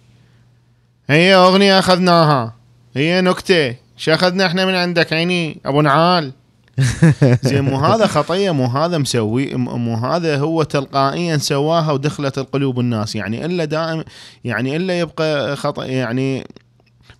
هي 1.10 1.34
أغنية 1.34 1.78
أخذناها. 1.78 2.54
هي 2.96 3.20
نكتة. 3.20 3.75
شو 3.96 4.12
أخذنا 4.12 4.46
إحنا 4.46 4.66
من 4.66 4.75
عندك 4.75 5.12
عيني؟ 5.12 5.60
أبو 5.66 5.80
نعال. 5.80 6.32
زين 7.49 7.64
مو 7.64 7.76
هذا 7.76 8.06
خطية 8.06 8.50
مو 8.50 8.64
هذا 8.64 8.99
مسوي 8.99 9.54
مو 9.54 9.95
هذا 9.95 10.38
هو 10.38 10.62
تلقائيا 10.62 11.37
سواها 11.37 11.92
ودخلت 11.92 12.38
القلوب 12.38 12.80
الناس. 12.80 13.16
يعني 13.16 13.45
إلا 13.45 13.64
دائم 13.64 14.04
يعني 14.45 14.76
إلا 14.76 14.99
يبقى 14.99 15.56
خطا 15.56 15.85
يعني 15.85 16.47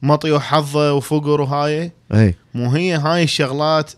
مطي 0.03 0.33
وحظه 0.33 0.93
وفقر 0.93 1.41
وهاي. 1.41 1.93
إي. 2.15 2.35
مو 2.55 2.71
هي 2.71 2.95
هاي 2.95 3.23
الشغلات 3.23 3.93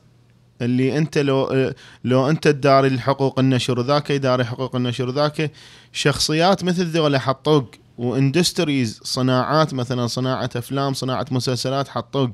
اللي 0.62 0.98
أنت 0.98 1.18
لو 1.18 1.72
لو 2.04 2.30
أنت 2.30 2.48
تداري 2.48 2.88
الحقوق 2.88 3.38
النشر 3.38 3.78
وذاك 3.78 4.10
يداري 4.10 4.44
حقوق 4.44 4.76
النشر 4.76 5.08
وذاك 5.08 5.50
شخصيات 5.92 6.64
مثل 6.64 6.84
ذولا 6.84 7.18
حطوق. 7.18 7.70
وإندستريز 7.98 9.00
صناعات 9.04 9.74
مثلا 9.74 10.06
صناعة 10.06 10.50
أفلام 10.56 10.94
صناعة 10.94 11.26
مسلسلات 11.30 11.88
حطوق. 11.88 12.30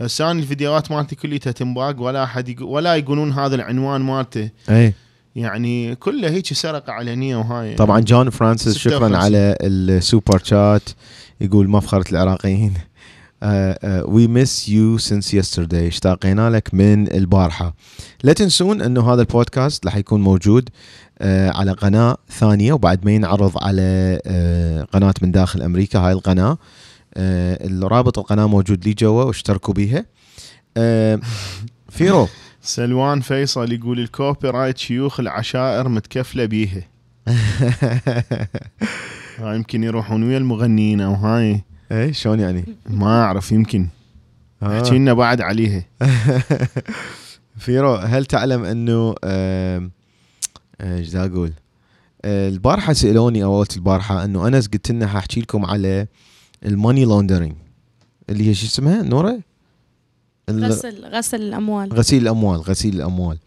هسه 0.00 0.30
أنا 0.30 0.40
الفيديوهات 0.40 0.92
مالتي 0.92 1.16
كلها 1.16 1.36
تنباق 1.38 2.00
ولا 2.00 2.24
أحد 2.24 2.48
يقو 2.48 2.64
ولا 2.64 2.96
يقولون 2.96 3.32
هذا 3.32 3.54
العنوان 3.54 4.00
مالته. 4.00 4.50
إي. 4.70 4.92
يعني 5.36 5.94
كله 5.94 6.28
هيك 6.28 6.46
سرقة 6.46 6.92
علنيه 6.92 7.36
وهاي. 7.36 7.74
طبعا 7.74 8.00
جون 8.00 8.30
فرانسيس 8.30 8.78
شكرا 8.78 8.96
56. 8.96 9.14
على 9.14 9.56
ال 9.60 9.73
super 9.73 10.40
chat 10.44 10.90
يقول 11.40 11.68
مفخرة 11.68 12.10
العراقيين. 12.10 12.74
we 13.84 14.26
miss 14.26 14.68
you 14.68 14.98
since 14.98 15.34
yesterday 15.34 15.88
اشتاقينا 15.88 16.50
لك 16.50 16.74
من 16.74 17.12
البارحة. 17.12 17.74
لا 18.24 18.32
تنسون 18.32 18.82
إنه 18.82 19.12
هذا 19.12 19.20
البودكاست 19.20 19.86
راح 19.86 19.96
يكون 19.96 20.20
موجود 20.20 20.68
آه، 21.18 21.50
على 21.50 21.72
قناة 21.72 22.16
ثانية 22.30 22.72
وبعد 22.72 23.04
ما 23.04 23.12
ينعرض 23.12 23.52
على 23.56 24.20
آه، 24.26 24.82
قناة 24.82 25.14
من 25.22 25.30
داخل 25.30 25.62
أمريكا. 25.62 25.98
هاي 25.98 26.12
القناة 26.12 26.50
آه، 26.50 26.58
الرابط 27.16 28.18
القناة 28.18 28.46
موجود 28.46 28.84
لي 28.84 28.94
جوا 28.94 29.22
واشتركوا 29.22 29.74
بيها 29.74 30.04
آه، 30.76 31.20
فيرو 31.88 32.28
سلوان 32.62 33.20
فيصل 33.20 33.72
يقول 33.72 34.00
ال 34.00 34.50
copyright 34.50 34.78
شيوخ 34.78 35.20
العشائر 35.20 35.88
متكفلة 35.88 36.44
بيها 36.44 36.82
هاي 39.38 39.56
يمكن 39.56 39.84
يروحون 39.84 40.22
ويا 40.22 40.38
المغنيين 40.38 41.00
أو 41.00 41.14
هاي 41.14 41.64
اي 41.92 42.12
شلون 42.12 42.40
يعني؟ 42.40 42.64
ما 42.90 43.24
أعرف 43.24 43.52
يمكن 43.52 43.86
آه. 44.62 44.82
احكي 44.82 44.98
لنا 44.98 45.12
بعد 45.12 45.40
عليها 45.40 45.84
فيرو 47.58 47.94
هل 47.94 48.26
تعلم 48.26 48.64
أنه 48.64 49.14
آه، 49.24 49.90
إيش 50.80 51.16
أقول؟ 51.16 51.52
آه، 52.24 52.48
البارحة 52.48 52.92
سألوني 52.92 53.44
أو 53.44 53.58
قلت 53.58 53.76
البارحة 53.76 54.24
أنه 54.24 54.48
انس 54.48 54.68
قلت 54.68 54.90
لنا 54.90 55.06
حأحكي 55.06 55.40
لكم 55.40 55.64
على 55.64 56.06
ال 56.64 56.71
money 56.71 57.04
laundering 57.04 57.54
اللي 58.30 58.48
هي 58.48 58.54
شو 58.54 58.66
اسمها؟ 58.66 59.02
نوره؟ 59.02 59.40
غسل 60.50 61.04
غسل 61.04 61.42
الأموال. 61.42 61.92
غسيل 61.92 62.22
الأموال 62.22 62.60
غسيل 62.60 62.94
الأموال. 62.94 63.38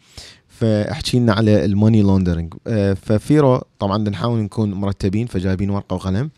فاحكي 0.47 1.19
لنا 1.19 1.33
على 1.33 1.65
ال 1.65 1.71
money 1.71 2.01
laundering 2.01 2.53
ففيرو 3.01 3.61
طبعا 3.79 3.97
بدنا 3.97 4.09
نحاول 4.09 4.39
نكون 4.39 4.73
مرتبين 4.73 5.27
فجايبين 5.27 5.69
ورقة 5.69 5.93
وقلم 5.93 6.29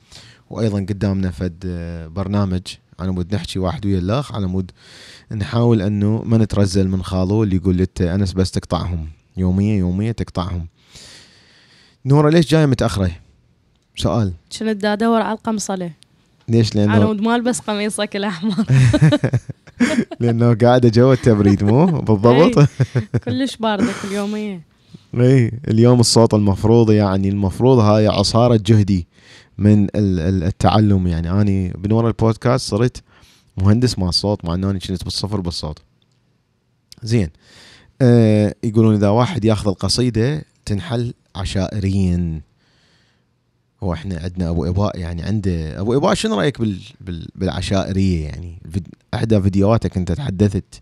وأيضا 0.50 0.80
قدامنا 0.80 1.32
فد 1.32 1.64
آه، 1.66 2.08
برنامج 2.08 2.62
على 3.00 3.12
مود 3.12 3.36
نحكي 3.36 3.60
واحد 3.60 3.86
ويا 3.86 4.00
الأخ 4.00 4.36
على 4.36 4.48
مود 4.48 4.72
نحاول 5.32 5.82
أنه 5.82 6.22
ما 6.26 6.38
نترزل 6.38 6.88
من 6.88 7.04
خالو 7.04 7.44
اللي 7.44 7.56
يقول 7.56 7.82
انت 7.82 8.02
أنس 8.02 8.34
بس 8.34 8.52
تقطعهم. 8.52 9.08
يوميا 9.38 9.78
يوميا 9.78 10.12
تقطعهم. 10.12 10.68
نوره 12.06 12.30
ليش 12.30 12.48
جاية 12.52 12.66
متأخرة؟ 12.66 13.12
سؤال. 13.96 14.34
كنت 14.60 14.64
دا 14.64 14.94
ادور 14.94 15.22
على 15.22 15.38
القمصلة. 15.38 15.92
ليش؟ 16.52 16.76
لأنه 16.76 17.00
مود 17.08 17.22
ما 17.22 17.36
البس 17.36 17.60
قميصك 17.60 18.16
الأحمر. 18.16 18.66
لأنه 20.20 20.54
قاعدة 20.54 20.90
جوا 20.90 21.14
التبريد 21.14 21.64
مو؟ 21.64 21.86
بالضبط؟ 21.86 22.70
كلش 23.26 23.56
باردة 23.58 23.92
كل 24.02 24.12
يوميه 24.16 24.62
إي. 25.20 25.52
اليوم 25.68 26.00
الصوت 26.00 26.34
المفروض 26.34 26.92
يعني 26.92 27.30
المفروض 27.30 27.80
هاي 27.80 28.08
عصارة 28.08 28.60
جهدي 28.66 29.08
من 29.58 29.84
ال- 29.84 30.20
ال- 30.20 30.44
التعلم. 30.44 31.08
يعني 31.08 31.42
أني 31.42 31.74
من 31.78 31.93
ورا 31.93 32.08
البودكاست 32.08 32.70
صرت 32.70 33.04
مهندس 33.58 34.00
مع 34.00 34.10
الصوت 34.10 34.46
مع 34.46 34.54
أني 34.54 34.80
كنت 34.80 35.04
بالصفر 35.04 35.42
بالصوت. 35.42 35.80
زين. 37.04 37.30
آه 38.02 38.56
يقولون 38.64 38.96
إذا 38.96 39.10
واحد 39.10 39.46
ياخذ 39.46 39.68
القصيدة 39.68 40.44
تنحل 40.66 41.14
عشائريا. 41.36 42.42
هو 43.84 43.94
إحنا 43.94 44.20
عندنا 44.20 44.50
أبو 44.50 44.66
اباء 44.66 45.00
يعني 45.00 45.24
عنده 45.24 45.80
أبو 45.80 45.98
اباء 45.98 46.14
شنو 46.14 46.36
رأيك 46.36 46.60
بال 46.60 46.80
بال 47.02 47.28
بالعشائرية؟ 47.36 48.26
يعني 48.26 48.62
فيد 48.72 48.88
إحدى 49.14 49.42
فيديوهاتك 49.42 49.98
أنت 49.98 50.12
تحدثت 50.12 50.82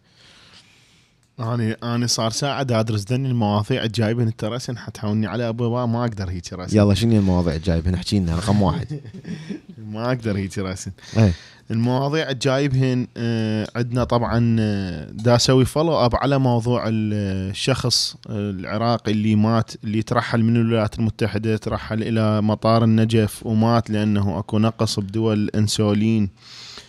أنا 1.39 1.75
أنا 1.83 2.07
صار 2.07 2.31
ساعه 2.31 2.63
دا 2.63 2.79
أدرس 2.79 3.05
ذني 3.11 3.27
المواضيع 3.27 3.83
الجايبين 3.83 4.27
انت 4.27 4.43
راسا 4.43 4.75
حتحاولني 4.77 5.27
على 5.27 5.49
ابو 5.49 5.67
اباء 5.67 5.85
ما 5.85 6.01
أقدر 6.01 6.29
هيك 6.29 6.53
راسا 6.53 6.77
يلا 6.77 6.93
شنو 6.93 7.15
المواضيع 7.19 7.55
الجايبة؟ 7.55 7.91
نحكي 7.91 8.19
لنا 8.19 8.35
رقم 8.35 8.61
واحد. 8.63 8.99
ما 9.91 10.05
أقدر 10.07 10.37
هيك 10.37 10.57
راسا 10.59 10.91
إيه. 11.17 11.33
المواضيع 11.71 12.29
الجايبهن 12.29 13.07
آه، 13.17 13.67
عندنا 13.75 14.03
طبعا 14.03 14.55
آه، 14.59 15.07
دا 15.11 15.35
أسوي 15.35 15.65
follow 15.65 15.93
up 16.05 16.15
على 16.15 16.39
موضوع 16.39 16.87
ال- 16.87 17.49
الشخص 17.51 18.15
آه، 18.29 18.49
العراقي 18.49 19.11
اللي 19.11 19.35
مات 19.35 19.71
اللي 19.83 20.01
ترحل 20.01 20.43
من 20.43 20.55
الولايات 20.55 20.99
المتحدة 20.99 21.57
ترحل 21.57 22.03
إلى 22.03 22.41
مطار 22.41 22.83
النجف 22.83 23.45
ومات 23.45 23.89
لأنه 23.89 24.39
أكو 24.39 24.59
نقص 24.59 24.99
بدوا 24.99 25.37
الإنسولين. 25.43 26.29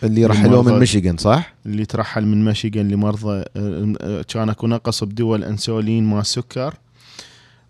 اللي 0.03 0.25
رحلوه 0.25 0.63
من. 0.63 0.79
ميشيغان 0.79 1.17
صح؟ 1.17 1.53
اللي 1.65 1.85
ترحل 1.85 2.25
من 2.25 2.45
ميشيغان 2.45 2.87
لمرضى 2.87 3.43
آه، 3.55 4.21
كان 4.21 4.49
أكو 4.49 4.67
نقص 4.67 5.03
بدوا 5.03 5.43
إنسولين 5.43 6.03
مع 6.03 6.19
السكر 6.19 6.73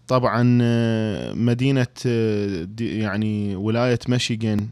طبعا 0.07 0.59
آه، 0.61 1.33
مدينة 1.33 1.87
آه، 2.05 2.67
يعني 2.79 3.55
ولاية 3.55 3.99
ميشيغان 4.09 4.67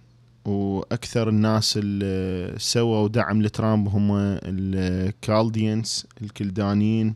وأكثر 0.46 1.30
الناس 1.30 1.80
اللي 1.82 2.60
سووا 2.60 3.08
دعم 3.08 3.42
لترامب 3.42 3.88
هم 3.88 4.12
ال 4.44 4.60
Chaldeans 4.60 6.06
الكلدانيين 6.22 7.16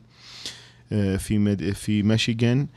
في 1.18 1.38
مد... 1.38 1.72
في 1.72 2.04
ميشيغان 2.04 2.68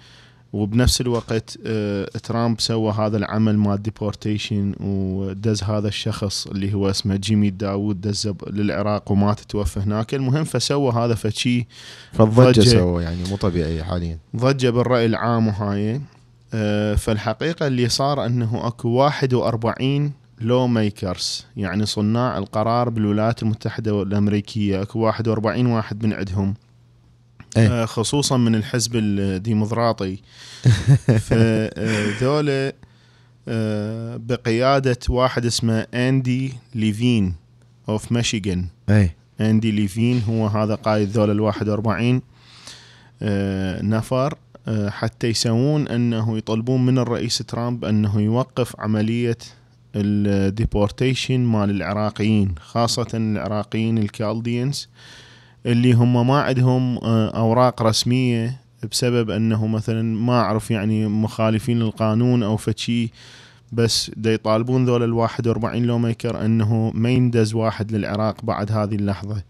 وبنفس 0.57 1.01
الوقت 1.01 1.59
آه، 1.67 2.05
ترامب 2.23 2.61
سوى 2.61 2.93
هذا 2.93 3.17
العمل 3.17 3.59
مال 3.59 3.83
deportation 3.83 4.75
ودز 4.81 5.63
هذا 5.63 5.89
الشخص 5.89 6.47
اللي 6.47 6.75
هو 6.75 6.91
اسمه 6.91 7.17
جيمي 7.17 7.51
داوود 7.51 8.01
دزه 8.01 8.31
ب- 8.33 8.49
للعراق 8.49 9.13
ومات 9.13 9.41
توفى 9.41 9.81
هناك. 9.81 10.15
المهم 10.15 10.45
فسوى 10.45 10.93
هذا 10.93 11.15
فشي 11.15 11.67
فالضجه. 12.13 12.61
سووا 12.61 13.03
يعني 13.03 13.25
مو 13.31 13.37
طبيعيه 13.37 13.83
حاليا. 13.83 14.19
ضجة 14.37 14.71
بالرأي 14.71 15.07
العام 15.07 15.49
وهاي. 15.49 16.01
آه، 16.55 16.95
فالحقيقة 16.95 17.67
اللي 17.67 17.89
صار 17.89 18.27
أنه 18.27 18.67
أكو 18.67 18.89
41 18.89 20.13
لو 20.41 20.67
ميكرز 20.67 21.45
يعني 21.57 21.87
صناع 21.87 22.39
القرار 22.39 22.89
بالولايات 22.89 23.43
المتحدة 23.43 24.03
الأمريكية 24.03 24.83
أكو 24.83 24.99
41 25.01 25.67
واحد 25.67 26.07
من 26.07 26.13
عندهم. 26.13 26.55
إيه. 27.57 27.83
آه، 27.83 27.85
خصوصا 27.85 28.37
من 28.37 28.55
الحزب 28.55 28.97
الديمقراطي. 28.97 30.19
فذولا 31.27 32.73
آه، 33.49 34.17
بقيادة 34.17 34.99
واحد 35.09 35.47
اسمه 35.47 35.87
أندي 35.95 36.53
ليفين 36.75 37.35
of 37.89 38.13
Michigan 38.13 38.67
اي 38.91 39.11
اندي 39.41 39.71
ليفين 39.71 40.23
هو 40.23 40.47
هذا 40.47 40.75
قائد 40.75 41.09
ذول 41.09 41.31
ال 41.31 41.41
41 41.41 42.23
آه، 43.23 43.83
نفر 43.83 44.39
آه، 44.69 44.91
حتى 44.91 45.27
يسوون 45.27 45.89
أنه 45.89 46.39
يطلبون 46.39 46.87
من 46.87 46.99
الرئيس 46.99 47.39
ترامب 47.39 47.85
أنه 47.85 48.21
يوقف 48.21 48.81
عملية 48.81 49.39
ال 49.95 50.07
deportation 50.07 51.41
مال 51.41 51.71
العراقيين 51.71 52.55
خاصة 52.61 53.07
العراقيين 53.15 53.99
ال 53.99 54.08
Chaldeans 54.08 54.89
اللي 55.67 55.93
هم 55.93 56.27
ما 56.27 56.41
عندهم 56.41 56.99
آه، 56.99 57.29
أوراق 57.29 57.83
رسمية 57.83 58.61
بسبب 58.91 59.31
أنه 59.31 59.67
مثلا 59.67 60.03
ما 60.03 60.41
أعرف 60.41 60.71
يعني 60.71 61.07
مخالفين 61.07 61.79
للقانون 61.79 62.43
أو 62.43 62.57
فشي 62.57 63.11
بس 63.73 64.11
دا 64.17 64.33
يطالبون 64.33 64.85
ذول 64.85 65.03
ال 65.03 65.13
41 65.13 65.83
لو 65.83 65.99
ميكر 65.99 66.45
أنه 66.45 66.93
ما 66.95 67.11
يندز 67.11 67.55
واحد 67.55 67.93
للعراق 67.93 68.45
بعد 68.45 68.73
هذه 68.73 68.95
اللحظة. 68.95 69.43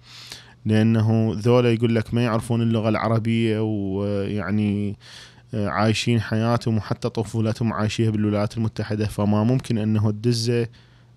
لأنه 0.67 1.33
ذولا 1.37 1.73
يقول 1.73 1.95
لك 1.95 2.15
ما 2.15 2.25
يعرفون 2.25 2.63
اللغة 2.63 2.89
العربية 2.89 3.61
ويعني 3.61 4.97
آه، 5.55 5.69
عايشين 5.69 6.21
حياتهم 6.21 6.77
وحتى 6.77 7.09
طفولتهم 7.09 7.73
عايشيها 7.73 8.11
بالولايات 8.11 8.57
المتحدة 8.57 9.07
فما 9.07 9.45
ممكن 9.45 9.79
أنه 9.79 10.11
تدزه 10.11 10.67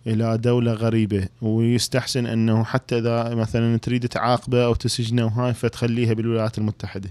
إلى 0.07 0.37
دولة 0.37 0.73
غريبة 0.73 1.27
ويستحسن 1.41 2.25
أنه 2.25 2.63
حتى 2.63 2.97
إذا 2.97 3.35
مثلا 3.35 3.77
تريد 3.77 4.07
تعاقبه 4.07 4.65
أو 4.65 4.73
تسجنه 4.73 5.25
وهاي 5.25 5.53
فتخليها 5.53 6.13
بالولايات 6.13 6.57
المتحدة. 6.57 7.09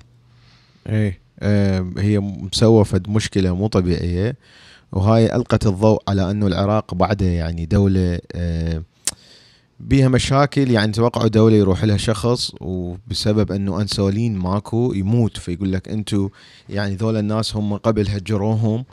إيه 0.89 1.29
آه، 1.41 1.93
هي 1.99 2.19
مسوى 2.21 2.85
فد 2.85 3.09
مشكلة 3.09 3.55
مو 3.55 3.67
طبيعية 3.67 4.37
وهاي 4.93 5.37
ألقت 5.37 5.67
الضوء 5.67 6.03
على 6.09 6.31
أنه 6.31 6.47
العراق 6.47 6.95
بعده 6.95 7.27
يعني 7.27 7.67
دولة 7.67 8.19
آه، 8.35 8.83
بيها 9.81 10.09
مشاكل 10.09 10.71
يعني 10.71 10.93
توقعوا 10.93 11.29
دولة 11.29 11.57
يروح 11.57 11.85
لها 11.85 11.97
شخص 11.97 12.53
وبسبب 12.61 13.53
أنه 13.53 13.81
أنسولين 13.81 14.39
ماكو 14.39 14.93
يموت 14.93 15.37
فيقول 15.37 15.73
لك 15.73 15.89
أنتم 15.89 16.29
يعني 16.69 16.95
ذول 16.95 17.17
الناس 17.17 17.57
هم 17.57 17.77
قبل 17.77 18.09
هجروهم 18.09 18.85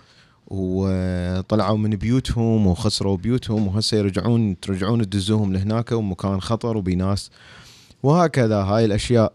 وطلعوا 0.47 1.77
من 1.77 1.89
بيوتهم 1.89 2.67
وخسروا 2.67 3.17
بيوتهم 3.17 3.67
وهسه 3.67 3.97
يرجعون 3.97 4.59
ترجعون 4.59 5.09
تدزوهم 5.09 5.53
لهناك 5.53 5.91
ومكان 5.91 6.41
خطر 6.41 6.77
وبناس 6.77 7.29
وهكذا 8.03 8.55
هاي 8.57 8.85
الأشياء. 8.85 9.33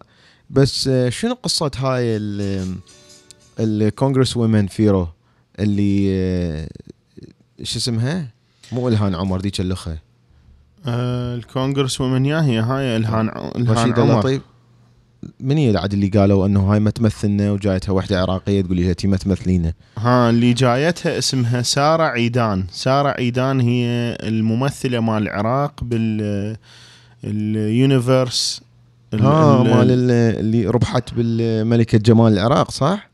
بس 0.50 0.88
آه، 0.88 1.08
شنو 1.08 1.34
قصة 1.42 1.70
هاي 1.76 2.16
ال- 2.16 2.76
ال 3.60 4.36
Congresswoman 4.36 4.66
فيرو 4.66 5.08
اللي 5.58 6.06
آه، 6.10 6.68
شو 7.62 7.78
اسمها؟ 7.78 8.28
مو 8.72 8.88
إلهان 8.88 9.14
عمر 9.14 9.40
ذيك 9.40 9.60
الاخه 9.60 9.98
ال 10.86 12.00
Congresswoman 12.00 12.26
يا 12.26 12.42
هي 12.42 12.58
هاي 12.58 12.96
إلهان 12.96 13.28
إلهان 13.28 13.68
رشيدة 13.68 14.02
عمر. 14.02 14.18
لطيف. 14.18 14.42
من 15.40 15.56
هي 15.56 15.70
العاد 15.70 15.92
اللي 15.92 16.06
قالوا 16.08 16.46
إنه 16.46 16.60
هاي 16.72 16.80
ما 16.80 16.90
تمثلنا 16.90 17.52
وجايتها 17.52 17.92
واحدة 17.92 18.20
عراقية 18.20 18.60
تقول 18.62 18.76
لها 18.76 18.92
انتي 18.92 19.08
ما 19.08 19.16
تمثلينا 19.16 19.72
ها 19.98 20.30
اللي 20.30 20.52
جايتها 20.52 21.18
اسمها 21.18 21.62
سارة 21.62 22.02
عيدان 22.02 22.64
سارة 22.72 23.08
عيدان 23.08 23.60
هي 23.60 23.86
الممثلة 24.22 25.00
مال 25.00 25.22
العراق 25.22 25.84
بال 25.84 26.56
ال 27.24 27.39
Universe 27.39 28.60
ال- 29.14 29.22
ها 29.22 29.62
ال- 29.62 29.68
مال 29.70 29.90
ال- 29.90 30.10
اللي 30.40 30.66
ربحت 30.66 31.14
بالملكة 31.14 31.98
جمال 31.98 32.32
العراق 32.32 32.70
صح؟ 32.70 33.10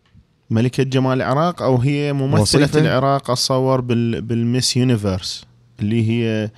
ملكة 0.50 0.82
جمال 0.82 1.12
العراق 1.22 1.62
أو 1.62 1.76
هي 1.76 2.12
ممثلة 2.12 2.40
وصيفة؟ 2.40 2.80
العراق 2.80 3.30
أتصور 3.30 3.80
بال 3.80 4.20
بال 4.22 4.40
Miss 4.40 4.76
Universe 4.76 5.44
اللي 5.80 6.10
هي 6.10 6.50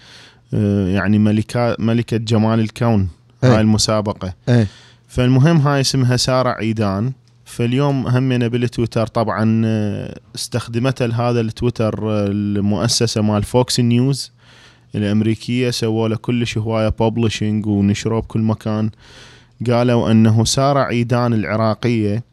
آه، 0.55 0.89
يعني 0.89 1.19
ملكة 1.19 1.77
ملكة 1.79 2.17
جمال 2.17 2.61
الكون 2.61 3.09
إيه. 3.45 3.55
هاي 3.55 3.61
المسابقة 3.61 4.35
إيه 4.49 4.67
فالمهم 5.09 5.57
هاي 5.57 5.81
اسمها 5.81 6.17
سارة 6.17 6.51
عيدان. 6.51 7.13
فاليوم 7.45 8.07
همنا 8.07 8.49
بالتويتر 8.49 9.07
طبعا 9.07 9.63
آه، 9.67 10.19
استخدمتها 10.35 11.07
لهذا 11.07 11.41
التويتر 11.41 12.11
آه، 12.11 12.27
المؤسسة 12.27 13.23
مال 13.23 13.43
Fox 13.43 13.81
News 13.81 14.33
الأمريكية. 14.95 15.71
سووا 15.71 16.09
له 16.09 16.17
كلش 16.17 16.59
هواية 16.59 16.89
publishing 16.89 17.67
ونشروه 17.67 18.21
بكل 18.21 18.41
مكان. 18.41 18.91
قالوا 19.71 20.11
أنه 20.11 20.45
سارة 20.45 20.81
عيدان 20.81 21.33
العراقية 21.33 22.25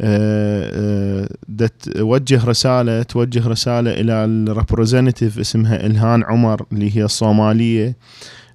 آه، 0.00 1.28
دا 1.48 1.66
توجه 1.66 2.44
رسالة 2.44 3.02
توجه 3.02 3.48
رسالة 3.48 3.90
إلى 3.90 4.12
ال 4.12 4.20
representative 4.20 5.38
اسمها 5.38 5.86
إلهان 5.86 6.24
عمر 6.24 6.66
اللي 6.72 6.96
هي 6.96 7.04
الصومالية. 7.04 7.96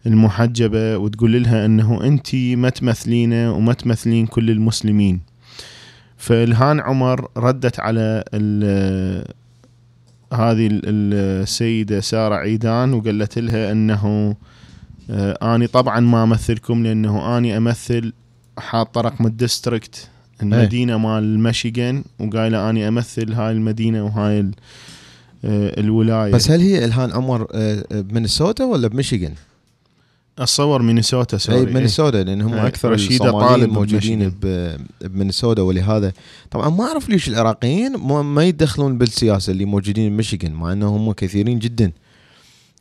المحجبة 0.05 0.97
وتقول 0.97 1.43
لها 1.43 1.65
أنه 1.65 2.03
أنت 2.03 2.35
ما 2.35 2.69
تمثلينا 2.69 3.51
وما 3.51 3.73
تمثلين 3.73 4.25
كل 4.25 4.49
المسلمين. 4.49 5.19
فإلهان 6.17 6.79
عمر 6.79 7.27
ردت 7.37 7.79
على 7.79 8.23
هذه 10.33 10.67
ال- 10.67 10.81
السيدة 11.43 11.99
سارة 11.99 12.35
عيدان 12.35 12.93
وقالت 12.93 13.39
لها 13.39 13.71
أنه 13.71 14.35
آه، 15.09 15.55
أني 15.55 15.67
طبعا 15.67 15.99
ما 15.99 16.23
أمثلكم 16.23 16.83
لأنه 16.83 17.37
أني 17.37 17.57
أمثل 17.57 18.13
حاطة 18.57 19.01
رقم 19.01 19.25
ال 19.25 19.35
district 19.35 20.09
المدينة 20.43 20.97
مال 20.97 21.39
ميشيغان 21.39 22.03
وقايلة 22.19 22.69
أني 22.69 22.87
أمثل 22.87 23.33
هاي 23.33 23.51
المدينة 23.51 24.03
وهاي 24.05 24.39
آه، 25.45 25.79
الولاية. 25.79 26.31
بس 26.31 26.51
هل 26.51 26.59
هي 26.61 26.85
إلهان 26.85 27.11
عمر 27.11 27.47
آه، 27.53 27.83
آه، 27.91 28.01
ولا 28.65 28.87
بميشيغان؟ 28.87 29.33
أتصور 30.39 30.81
مينيسوتا 30.81 31.37
اي 31.37 31.39
sorry. 31.39 31.65
بمينيسوتا 31.65 32.17
لأن 32.17 32.41
هم 32.41 32.53
إيه، 32.53 32.67
أكثر 32.67 32.93
الصوماليين 32.93 33.31
طالب 33.31 33.71
موجودين 33.73 34.33
بمينيسوتا 35.01 35.61
ولهذا 35.61 36.13
طبعا 36.51 36.69
ما 36.69 36.83
أعرف 36.83 37.09
ليش 37.09 37.29
العراقيين 37.29 37.97
ما 38.23 38.45
يتدخلون 38.45 38.97
بالسياسة 38.97 39.51
اللي 39.51 39.65
موجودين 39.65 40.13
بميشيغان 40.13 40.53
مع 40.53 40.71
انه 40.71 40.95
هم 40.95 41.11
كثيرين 41.11 41.59
جدا. 41.59 41.91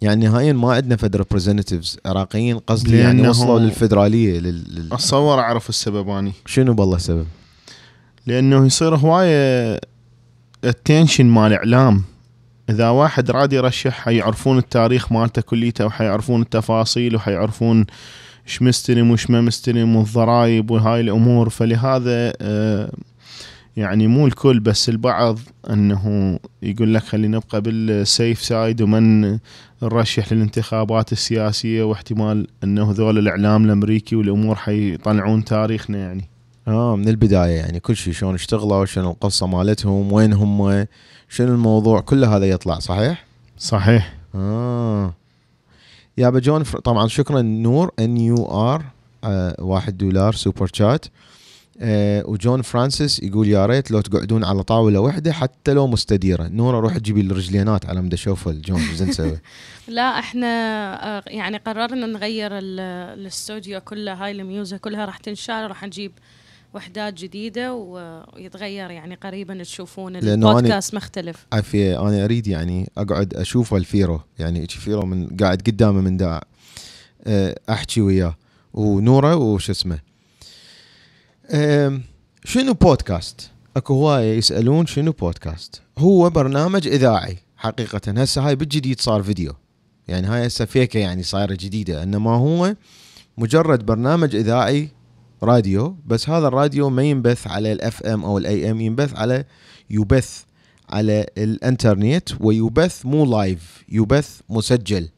يعني 0.03 0.27
نهائيا 0.27 0.53
ما 0.53 0.73
عندنا 0.73 0.97
فد 0.97 1.17
representatives 1.16 1.99
عراقيين 2.07 2.59
قصدي 2.59 2.99
يعني 2.99 3.29
وصلوا 3.29 3.59
للفدرالية 3.59 4.39
لل... 4.39 4.65
لل... 4.75 4.93
أتصور 4.93 5.41
أعرف 5.41 5.69
السبب 5.69 6.09
اني 6.09 6.33
شنو 6.47 6.75
بالله 6.75 6.97
السبب؟ 6.97 7.27
لأنه 8.27 8.67
يصير 8.67 8.97
هواية 8.97 9.81
attention 10.64 11.27
مال 11.27 11.53
إعلام. 11.53 12.03
إذا 12.71 12.89
واحد 12.89 13.31
راد 13.31 13.53
يرشح 13.53 14.05
حيعرفون 14.05 14.59
التاريخ 14.59 15.13
مالته 15.13 15.43
كليته 15.43 15.87
وحيعرفون 15.87 16.43
التفاصيل 16.43 17.17
وحيعرفون 17.17 17.87
إيش 18.47 18.63
مستلم 18.63 19.11
وش 19.11 19.31
ما 19.31 19.41
مستلم 19.41 19.97
والضرايب 19.97 20.71
وهاي 20.71 21.01
الأمور. 21.01 21.49
فلهذا 21.49 22.33
آه، 22.41 22.93
يعني 23.77 24.07
مو 24.07 24.27
الكل 24.27 24.61
بس 24.61 24.89
البعض 24.89 25.39
أنه 25.71 26.39
يقول 26.63 26.95
لك 26.95 27.03
خلينا 27.03 27.37
نبقى 27.37 27.61
بال 27.61 27.88
safe 27.88 28.43
side 28.43 28.83
ومن 28.83 29.39
نرشح 29.83 30.33
للانتخابات 30.33 31.13
السياسية 31.13 31.83
واحتمال 31.83 32.47
أنه 32.65 32.91
ذول 32.93 33.19
الإعلام 33.19 33.65
الأمريكي 33.65 34.17
والأمور 34.17 34.57
حيطلعون 34.57 35.45
تاريخنا 35.45 35.99
يعني. 35.99 36.39
آه 36.71 36.97
من 36.97 37.09
البداية 37.09 37.57
يعني 37.57 37.81
كل 37.81 37.97
شيء 37.97 38.13
شلون 38.13 38.35
اشتغلوا 38.35 38.85
شنو 38.85 39.11
القصة 39.11 39.47
مالتهم 39.47 40.13
وين 40.13 40.33
هم 40.33 40.87
شنو 41.29 41.49
الموضوع 41.55 42.01
كل 42.01 42.25
هذا 42.25 42.47
يطلع 42.51 42.79
صحيح؟ 42.79 43.25
صحيح 43.59 44.15
آه 44.35 45.15
يا 46.19 46.31
جون. 46.31 46.63
طبعا 46.63 47.09
شكرا 47.09 47.43
نور 47.43 47.91
and 47.99 48.16
you 48.16 48.45
are 48.45 48.85
واحد 49.59 49.99
دولار 49.99 50.33
super 50.35 50.71
chat 50.75 51.07
آه 51.83 52.25
وجون 52.27 52.63
فرانسيس 52.63 53.23
يقول 53.23 53.49
يا 53.49 53.67
ريت 53.67 53.91
لو 53.91 54.01
تقعدون 54.01 54.45
على 54.45 54.63
طاولة 54.63 55.01
واحدة 55.01 55.33
حتى 55.33 55.73
لو 55.73 55.87
مستديرة 55.87 56.49
نوره 56.49 56.81
روح 56.81 56.99
تجيبي 56.99 57.21
الرجلينات 57.21 57.87
على 57.87 58.03
مدى 58.03 58.15
أشوف 58.15 58.49
جون 58.49 58.81
إيش 58.81 59.03
نسوي 59.03 59.39
لا 59.89 60.19
إحنا 60.19 60.47
آه، 61.19 61.23
يعني 61.27 61.57
قررنا 61.57 62.07
نغير 62.07 62.59
ال- 62.59 62.81
الاستوديو 63.21 63.81
كله 63.81 64.15
هاي 64.15 64.31
ال 64.31 64.39
music 64.39 64.81
كلها 64.81 65.05
راح 65.05 65.17
تنشال 65.19 65.69
راح 65.69 65.85
نجيب 65.85 66.13
وحدات 66.75 67.15
جديدة 67.15 67.75
ويتغير 67.75 68.91
يعني 68.91 69.15
قريبا 69.15 69.63
تشوفون 69.63 70.17
البودكاست 70.17 70.95
مختلف. 70.95 71.47
عافيه 71.53 72.09
أنا 72.09 72.25
أريد 72.25 72.47
يعني 72.47 72.91
أقعد 72.99 73.35
أشوف 73.35 73.75
الفيرو 73.75 74.21
يعني 74.39 74.67
فيرو 74.67 75.07
من 75.07 75.37
قاعد 75.37 75.63
قدامه 75.67 76.01
من 76.01 76.17
دا 76.17 76.41
آه، 77.25 77.61
أحكي 77.71 78.01
وياه. 78.01 78.37
ونورة 78.75 79.37
وش 79.37 79.71
اسمه. 79.71 79.99
شنو 82.45 82.75
بودكاست؟ 82.75 83.51
أكو 83.77 83.95
هواية 83.95 84.39
يسألون 84.39 84.87
شنو 84.87 85.13
بودكاست؟ 85.13 85.83
هو 85.99 86.31
برنامج 86.31 86.89
إذاعي. 86.89 87.39
حقيقة 87.57 88.01
هسه 88.23 88.49
هاي 88.49 88.57
بالجديد 88.57 89.01
صار 89.01 89.23
فيديو. 89.23 89.53
يعني 90.09 90.27
هاي 90.27 90.47
هسه 90.47 90.65
فيكة 90.65 90.99
يعني 90.99 91.23
صايرة 91.23 91.53
جديدة. 91.53 92.03
إنما 92.03 92.31
هو 92.31 92.75
مجرد 93.39 93.87
برنامج 93.87 94.37
إذاعي 94.37 94.89
راديو 95.42 95.96
بس 96.07 96.29
هذا 96.29 96.48
الراديو 96.48 96.90
ما 96.90 97.03
ينبث 97.03 97.46
على 97.46 97.72
ال 97.73 98.03
FM 98.03 98.25
أو 98.24 98.38
ال 98.38 98.71
AM 98.71 98.81
ينبث 98.81 99.14
على 99.16 99.44
يبث 99.90 100.42
على 100.90 101.26
الإنترنت 101.38 102.29
ويبث 102.40 103.07
مو 103.07 103.24
live 103.25 103.85
يبث 103.88 104.40
مسجل. 104.48 105.09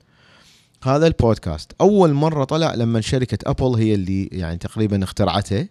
هذا 0.85 1.07
البودكاست. 1.07 1.73
أول 1.81 2.13
مرة 2.13 2.45
طلع 2.45 2.75
لما 2.75 3.01
شركة 3.01 3.39
أبل 3.51 3.75
هي 3.77 3.95
اللي 3.95 4.25
يعني 4.33 4.59
تقريبا 4.59 5.05
اخترعته. 5.05 5.67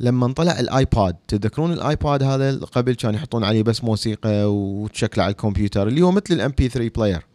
لما 0.00 0.32
طلع 0.32 0.60
الآيبود 0.60 1.16
تذكرون 1.28 1.72
الآيبود 1.72 2.22
هذا؟ 2.22 2.56
قبل 2.58 2.94
كان 2.94 3.14
يحطون 3.14 3.44
عليه 3.44 3.62
بس 3.62 3.84
موسيقى 3.84 4.54
وتشكله 4.54 5.24
على 5.24 5.30
الكمبيوتر 5.30 5.88
اللي 5.88 6.02
هو 6.02 6.10
مثل 6.10 6.24
ال 6.30 6.36
MP3 6.36 6.52
player 6.58 7.26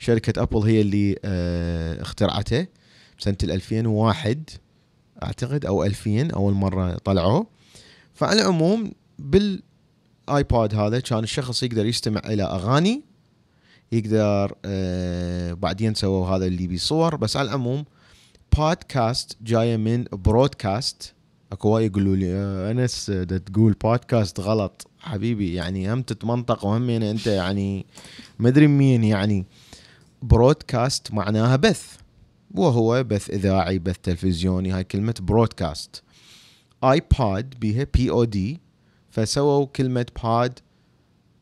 شركة 0.00 0.42
أبل 0.42 0.58
هي 0.58 0.80
اللي 0.80 1.16
آه، 1.24 2.02
اخترعته 2.02 2.66
بسنه 3.18 3.36
ال 3.42 3.50
2001 3.50 4.50
أعتقد 5.22 5.66
أو 5.66 5.84
2000 5.84 6.30
أول 6.30 6.52
مرة 6.52 6.96
طلعوه. 7.04 7.46
فعلى 8.14 8.42
العموم 8.42 8.92
بالآيبود 9.18 10.74
هذا 10.74 11.00
كان 11.00 11.18
الشخص 11.18 11.62
يقدر 11.62 11.86
يستمع 11.86 12.20
إلى 12.26 12.42
أغاني 12.42 13.02
يقدر 13.92 14.54
آه 14.64 15.52
بعدين 15.52 15.94
سووا 15.94 16.26
هذا 16.26 16.46
اللي 16.46 16.66
بصور 16.68 17.16
بس 17.16 17.36
على 17.36 17.48
العموم 17.48 17.84
بودكاست 18.56 19.36
جاية 19.42 19.76
من 19.76 20.04
broadcast 20.12 21.14
أكو 21.52 21.68
وايد 21.68 21.90
يقولوا 21.90 22.16
لي 22.16 22.34
آه 22.34 22.70
أنس 22.70 23.06
تقول 23.46 23.72
بودكاست 23.72 24.40
غلط 24.40 24.88
حبيبي 24.98 25.54
يعني 25.54 25.92
هم 25.92 26.02
تتمنطق 26.02 26.64
وهم 26.64 26.90
يعني 26.90 27.10
أنت 27.10 27.26
يعني 27.26 27.86
ما 28.38 28.48
أدري 28.48 28.66
مين 28.66 29.04
يعني. 29.04 29.46
broadcast 30.22 31.12
معناها 31.12 31.56
بث. 31.56 31.96
وهو 32.54 33.04
بث 33.04 33.30
إذاعي 33.30 33.78
بث 33.78 33.96
تلفزيوني 34.02 34.70
هاي 34.72 34.84
كلمة 34.84 35.14
broadcast 35.20 36.02
آيبود 36.84 37.54
بيها 37.60 37.86
P 37.94 38.10
O 38.10 38.24
D 38.24 38.60
فسووا 39.10 39.66
كلمة 39.66 40.06
بود 40.24 40.58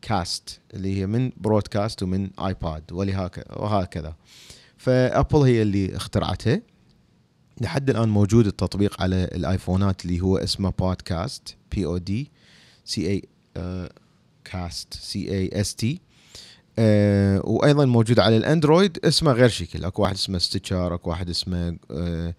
كاست 0.01 0.59
اللي 0.73 0.97
هي 0.97 1.07
من 1.07 1.31
broadcast 1.37 2.03
ومن 2.03 2.29
آيبود 2.39 2.83
وهكذا. 2.91 4.15
فأبل 4.77 5.37
هي 5.37 5.61
اللي 5.61 5.95
اخترعته 5.95 6.61
لحد 7.61 7.89
الآن 7.89 8.09
موجود 8.09 8.47
التطبيق 8.47 9.01
على 9.01 9.23
الآيفونات 9.23 10.05
اللي 10.05 10.21
هو 10.21 10.37
اسمه 10.37 10.69
بودكاست 10.69 11.55
P 11.71 11.85
O 11.85 11.97
D 11.97 12.31
C 12.85 13.07
A 13.07 13.21
cast 14.43 14.93
C 14.93 15.31
A 15.31 15.61
S 15.61 15.75
T 15.75 16.01
وأيضا 16.79 17.85
موجود 17.85 18.19
على 18.19 18.37
الأندرويد 18.37 18.99
اسمه 19.05 19.31
غير 19.31 19.49
شكل. 19.49 19.85
أكو 19.85 20.01
واحد 20.01 20.15
اسمه 20.15 20.37
ستيتشر 20.37 20.93
أكو 20.93 21.09
واحد 21.09 21.29
اسمه 21.29 21.77
آه، 21.91 22.35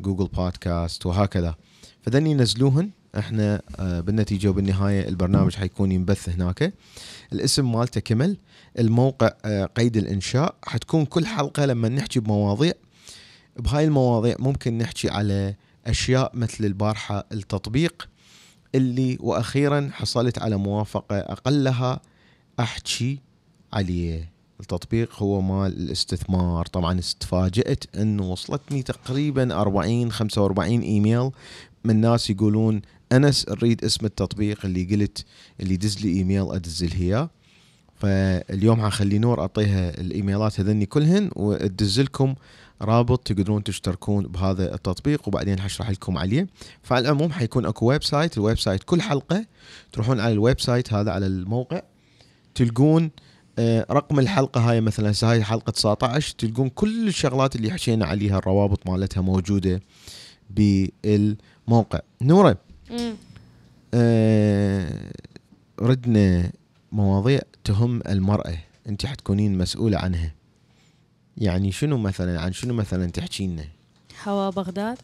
جوجل 0.00 0.26
بودكاست 0.26 1.06
وهكذا. 1.06 1.54
فذني 2.02 2.30
ينزلوهن. 2.30 2.90
إحنا 3.18 3.62
آه، 3.78 4.00
بالنتيجة 4.00 4.48
وبالنهاية 4.48 5.08
البرنامج 5.08 5.54
حيكون 5.54 5.92
ينبث 5.92 6.28
هناك. 6.28 6.74
الاسم 7.32 7.72
مالته 7.72 8.00
كمل 8.00 8.36
الموقع 8.78 9.30
آه، 9.44 9.64
قيد 9.64 9.96
الإنشاء. 9.96 10.54
حتكون 10.64 11.04
كل 11.04 11.26
حلقة 11.26 11.66
لما 11.66 11.88
نحكي 11.88 12.20
بمواضيع. 12.20 12.72
بهاي 13.56 13.84
المواضيع 13.84 14.36
ممكن 14.38 14.78
نحكي 14.78 15.10
على 15.10 15.54
أشياء 15.86 16.30
مثل 16.34 16.64
البارحة 16.64 17.26
التطبيق 17.32 18.08
اللي 18.74 19.18
وأخيرا 19.20 19.90
حصلت 19.92 20.38
على 20.38 20.56
موافقة 20.56 21.18
أقلها. 21.18 22.00
أحكي 22.60 23.20
عليه 23.72 24.32
التطبيق 24.60 25.22
هو 25.22 25.40
مال 25.40 25.72
الاستثمار. 25.72 26.66
طبعا 26.66 27.00
تفاجأت 27.20 27.84
إنه 27.96 28.30
وصلتني 28.32 28.82
تقريبا 28.82 29.60
40 29.60 30.12
45 30.12 30.80
إيميل 30.80 31.30
من 31.84 32.00
ناس 32.00 32.30
يقولون 32.30 32.82
أنس 33.12 33.48
نريد 33.48 33.84
اسم 33.84 34.06
التطبيق 34.06 34.64
اللي 34.64 34.84
قلت 34.84 35.24
اللي 35.60 35.76
دز 35.76 35.98
لي 35.98 36.12
إيميل 36.12 36.52
أدز 36.52 36.84
لها 36.84 37.00
اياه 37.00 37.30
فاليوم 37.96 38.82
حخلي 38.82 39.18
نور 39.18 39.40
أعطيها 39.40 40.00
الإيميلات 40.00 40.60
هذني 40.60 40.86
كلهن 40.86 41.30
وأدز 41.36 42.00
لكم 42.00 42.34
رابط 42.82 43.26
تقدرون 43.26 43.64
تشتركون 43.64 44.26
بهذا 44.26 44.74
التطبيق 44.74 45.28
وبعدين 45.28 45.60
حشرح 45.60 45.90
لكم 45.90 46.18
عليه. 46.18 46.46
فعلى 46.82 47.08
العموم 47.08 47.32
حيكون 47.32 47.66
أكو 47.66 47.86
website 47.86 48.36
ال 48.36 48.58
website 48.58 48.82
كل 48.82 49.02
حلقة 49.02 49.46
تروحون 49.92 50.20
على 50.20 50.32
ال 50.32 50.60
website 50.60 50.92
هذا 50.92 51.10
على 51.10 51.26
الموقع 51.26 51.82
تلقون 52.54 53.10
رقم 53.90 54.18
الحلقة 54.18 54.70
هاي 54.70 54.80
مثلا 54.80 55.12
هاي 55.22 55.44
حلقة 55.44 55.70
19 55.70 56.34
تلقون 56.38 56.68
كل 56.68 57.08
الشغلات 57.08 57.56
اللي 57.56 57.70
حكينا 57.70 58.06
عليها 58.06 58.38
الروابط 58.38 58.88
مالتها 58.88 59.20
موجودة 59.20 59.80
بالموقع. 60.50 62.00
نورة. 62.22 62.56
آه، 63.94 65.12
ردنا 65.80 66.52
مواضيع 66.92 67.40
تهم 67.64 68.00
المرأة. 68.08 68.58
انت 68.88 69.06
حتكونين 69.06 69.58
مسؤولة 69.58 69.98
عنها. 69.98 70.34
يعني 71.38 71.72
شنو 71.72 71.98
مثلا 71.98 72.40
عن 72.40 72.52
شنو 72.52 72.74
مثلا 72.74 73.10
تحكي 73.10 73.46
لنا 73.46 73.64
هوا 74.26 74.50
بغداد؟ 74.50 74.98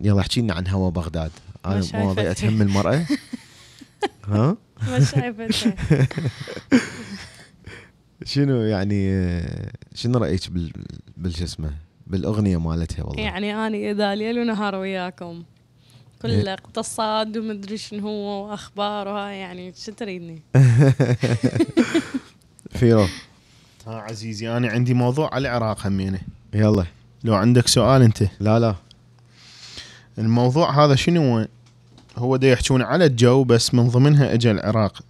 يلا 0.00 0.20
احكي 0.20 0.40
لنا 0.40 0.54
عن 0.54 0.68
هوا 0.68 0.90
بغداد. 0.90 1.30
شايفة. 1.64 1.98
مواضيع 1.98 2.32
تهم 2.32 2.62
المرأة. 2.62 3.06
ها؟ 4.28 4.56
ما 4.88 5.04
شايفته 5.04 5.74
شنو 8.24 8.60
يعني 8.60 9.40
شنو 9.94 10.18
رأيك 10.18 10.50
بال 10.50 10.72
بالش 11.16 11.42
اسمه 11.42 11.70
بالأغنية 12.06 12.56
مالتها 12.56 13.04
والله؟ 13.04 13.22
يعني 13.22 13.54
اني 13.66 13.90
إذا 13.90 14.14
ليل 14.14 14.38
ونهار 14.38 14.74
وياكم 14.74 15.42
كل 16.22 16.30
إيه. 16.30 16.52
اقتصاد 16.52 17.36
ومدري 17.36 17.76
شنو 17.76 18.08
هو 18.08 18.50
واخبار 18.50 19.08
وهاي 19.08 19.38
يعني 19.38 19.72
شو 19.76 19.92
تريدني؟ 19.92 20.42
فيرو. 22.78 23.06
ها 23.86 23.94
عزيزي 23.94 24.56
أنا 24.56 24.68
عندي 24.68 24.94
موضوع 24.94 25.34
على 25.34 25.48
العراق 25.48 25.86
همينة. 25.86 26.20
يلا. 26.54 26.84
لو 27.24 27.34
عندك 27.34 27.68
سؤال 27.68 28.02
أنت. 28.02 28.22
لا 28.40 28.58
لا. 28.58 28.74
الموضوع 30.18 30.84
هذا 30.84 30.94
شنو 30.94 31.38
هو؟ 31.38 31.48
هو 32.16 32.36
دا 32.36 32.48
يحجون 32.48 32.82
على 32.82 33.04
الجو 33.04 33.44
بس 33.44 33.74
من 33.74 33.88
ضمنها 33.88 34.34
اجى 34.34 34.50
العراق. 34.50 35.00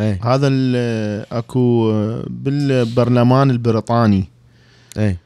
إيه. 0.00 0.20
هذا 0.24 0.48
أكو 1.38 1.92
بالبرلمان 2.26 3.50
البريطاني. 3.50 4.24
اي 4.98 5.16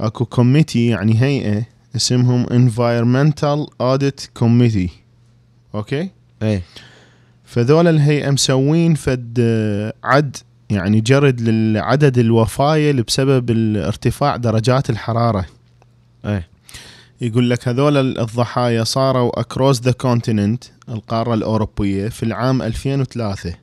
أكو 0.00 0.24
committee 0.24 0.86
يعني 0.86 1.22
هيئة 1.22 1.62
اسمهم 1.96 2.46
Environmental 2.46 3.66
Audit 3.82 4.42
Committee. 4.42 4.90
أوكي؟ 5.74 6.10
اي 6.42 6.62
فذول 7.44 7.88
الهيئة 7.88 8.30
مسوين 8.30 8.94
فد 8.94 9.38
عد 10.04 10.36
يعني 10.70 11.00
جرد 11.00 11.40
لعدد 11.40 12.18
الوفايات 12.18 12.90
اللي 12.90 13.02
بسبب 13.02 13.50
ارتفاع 13.76 14.36
درجات 14.36 14.90
الحرارة. 14.90 15.46
اي 16.24 16.42
يقول 17.20 17.50
لك 17.50 17.68
هذول 17.68 18.18
الضحايا 18.18 18.84
صاروا 18.84 19.40
across 19.40 19.80
the 19.80 19.92
continent 19.92 20.64
القارة 20.88 21.34
الأوروبية 21.34 22.08
في 22.08 22.22
العام 22.22 22.62
2003 22.62 23.54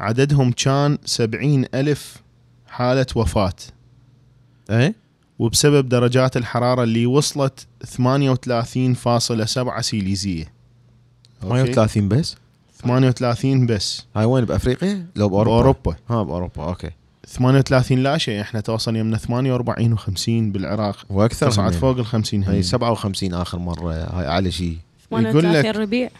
عددهم 0.00 0.52
كان 0.52 0.98
70 1.04 1.64
ألف 1.74 2.16
حالة 2.68 3.06
وفاة. 3.14 3.52
اي 4.70 4.94
وبسبب 5.38 5.88
درجات 5.88 6.36
الحرارة 6.36 6.82
اللي 6.82 7.06
وصلت 7.06 7.66
38.7 7.84 9.80
سيليزية. 9.80 10.44
أوكي؟ 11.42 11.72
38 11.72 12.08
بس؟ 12.08 12.36
38 12.82 13.66
بس. 13.66 14.06
هاي 14.16 14.24
وين؟ 14.24 14.44
بأفريقيا؟ 14.44 15.06
لو 15.16 15.28
بأوروبا. 15.28 15.50
بأوروبا. 15.56 15.96
ها 16.10 16.22
بأوروبا. 16.22 16.64
أوكي. 16.64 16.90
38 17.26 17.98
لا 18.02 18.18
شيء. 18.18 18.40
إحنا 18.40 18.60
توصل 18.60 18.96
يمنا 18.96 19.16
48 19.16 19.96
و50 19.98 20.28
بالعراق. 20.28 20.96
وأكثر 21.10 21.50
تصعد 21.50 21.68
همين. 21.68 21.80
فوق 21.80 21.98
ال 21.98 22.06
50 22.06 22.44
هاي 22.44 22.56
هم. 22.58 22.62
57 22.62 23.34
آخر 23.34 23.58
مرة. 23.58 23.92
هاي 23.92 24.26
اعلى 24.28 24.50
شيء. 24.52 24.76
يقول 25.12 25.24
لك- 25.24 25.32
38 25.32 25.82
ربيع. 25.82 26.10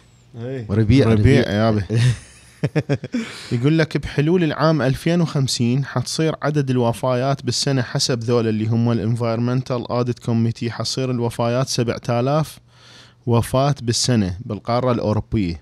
ربيع 0.69 1.07
ربيع 1.07 1.49
يابا 1.51 1.83
يقول 3.51 3.77
لك 3.77 3.97
بحلول 3.97 4.43
العام 4.43 4.81
2050 4.81 5.85
حتصير 5.85 6.35
عدد 6.41 6.69
الوفيات 6.69 7.45
بالسنة 7.45 7.81
حسب 7.81 8.19
ذول 8.19 8.47
اللي 8.47 8.67
هم 8.67 8.91
ال 8.91 8.98
Environmental 8.98 9.87
Audit 9.91 10.19
Committee 10.19 10.71
حتصير 10.71 11.11
الوفيات 11.11 11.67
7000 11.67 12.59
وفاة 13.25 13.75
بالسنة 13.81 14.37
بالقارة 14.45 14.91
الأوروبية. 14.91 15.61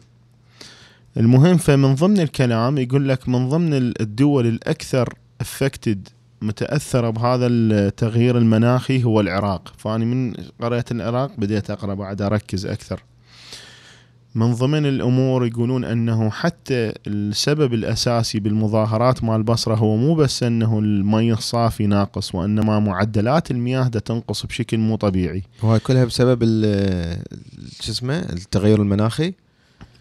المهم 1.18 1.58
فمن 1.58 1.96
ضمن 1.96 2.20
الكلام 2.20 2.78
يقول 2.78 3.10
لك 3.10 3.30
من 3.30 3.50
ضمن 3.50 3.74
الدول 3.74 4.48
الأكثر 4.48 5.14
affected 5.42 6.08
متأثرة 6.42 7.10
بهذا 7.10 7.48
التغيير 7.48 8.38
المناخي 8.38 9.04
هو 9.04 9.20
العراق، 9.20 9.74
فاني 9.78 10.06
من 10.06 10.34
قريت 10.62 10.92
العراق 10.92 11.32
بديت 11.38 11.72
أقرأ 11.72 11.94
بعد 11.94 12.22
أركز 12.22 12.66
أكثر. 12.66 13.04
من 14.38 14.54
ضمن 14.54 14.86
الأمور 14.86 15.46
يقولون 15.48 15.86
أنه 15.86 16.30
حتى 16.30 16.94
السبب 17.08 17.74
الأساسي 17.74 18.40
بالمظاهرات 18.40 19.24
مال 19.24 19.36
البصره 19.36 19.76
هو 19.76 19.96
مو 19.96 20.16
بس 20.16 20.44
أنه 20.44 20.80
المي 20.80 21.34
الصافي 21.34 21.88
ناقص 21.88 22.36
وإنما 22.36 22.80
معدلات 22.80 23.52
المياه 23.52 23.88
دا 23.88 24.00
تنقص 24.00 24.46
بشكل 24.46 24.78
مو 24.78 24.96
طبيعي. 24.96 25.44
وهاي 25.64 25.80
كلها 25.80 26.06
بسبب 26.06 26.40
ال- 26.44 27.18
شو 27.82 27.92
اسمه؟ 27.92 28.20
التغير 28.20 28.82
المناخي؟ 28.82 29.34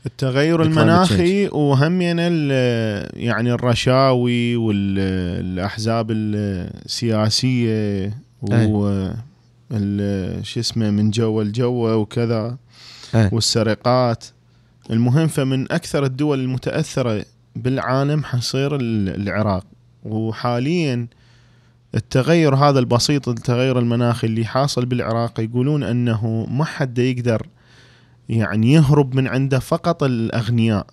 التغير 0.06 0.62
المناخي 0.62 1.48
وهمين 1.48 2.16
ال- 2.18 3.22
يعني 3.24 3.52
الرشاوي 3.52 4.56
والأحزاب 4.56 6.10
السياسية 6.10 8.14
و 8.42 9.10
شو 10.42 10.60
اسمه 10.60 10.90
من 10.90 11.10
جو 11.10 11.42
الجو 11.42 11.88
وكذا. 12.00 12.56
أي. 13.16 13.28
والسرقات. 13.32 14.24
المهم 14.90 15.26
فمن 15.26 15.72
أكثر 15.72 16.04
الدول 16.04 16.40
المتأثرة 16.40 17.24
بالعالم 17.56 18.24
حيصير 18.24 18.76
ال- 18.76 19.22
العراق. 19.22 19.64
وحاليا 20.04 21.06
التغير 21.94 22.54
هذا 22.54 22.78
البسيط 22.78 23.28
التغير 23.28 23.78
المناخي 23.78 24.26
اللي 24.26 24.44
حاصل 24.44 24.86
بالعراق 24.86 25.40
يقولون 25.40 25.82
أنه 25.82 26.46
ما 26.50 26.64
حد 26.64 26.98
يقدر 26.98 27.46
يعني 28.28 28.72
يهرب 28.72 29.14
من 29.14 29.26
عنده 29.28 29.58
فقط 29.58 30.02
الأغنياء. 30.02 30.86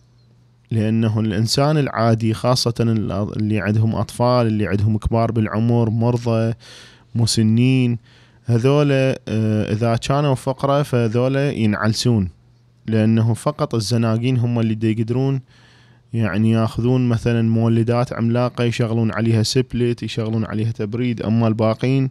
لأنه 0.71 1.19
الإنسان 1.19 1.77
العادي 1.77 2.33
خاصة 2.33 2.73
ال- 2.79 3.11
اللي 3.11 3.59
عندهم 3.61 3.95
أطفال 3.95 4.47
اللي 4.47 4.67
عندهم 4.67 4.97
كبار 4.97 5.31
بالعمر 5.31 5.89
مرضى 5.89 6.53
مسنين 7.15 7.97
هذول 8.45 8.91
آه، 8.91 9.17
إذا 9.73 9.95
كانوا 9.95 10.35
فقراء 10.35 10.83
فهذول 10.83 11.35
ينعلسون 11.35 12.29
لأنه 12.87 13.33
فقط 13.33 13.75
الزناقين 13.75 14.37
هم 14.37 14.59
اللي 14.59 14.91
يقدرون 14.91 15.41
يعني 16.13 16.51
ياخذون 16.51 17.09
مثلا 17.09 17.41
مولدات 17.41 18.13
عملاقة 18.13 18.63
يشغلون 18.63 19.11
عليها 19.11 19.43
split 19.43 20.03
يشغلون 20.03 20.45
عليها 20.45 20.71
تبريد 20.71 21.21
اما 21.21 21.47
الباقين 21.47 22.09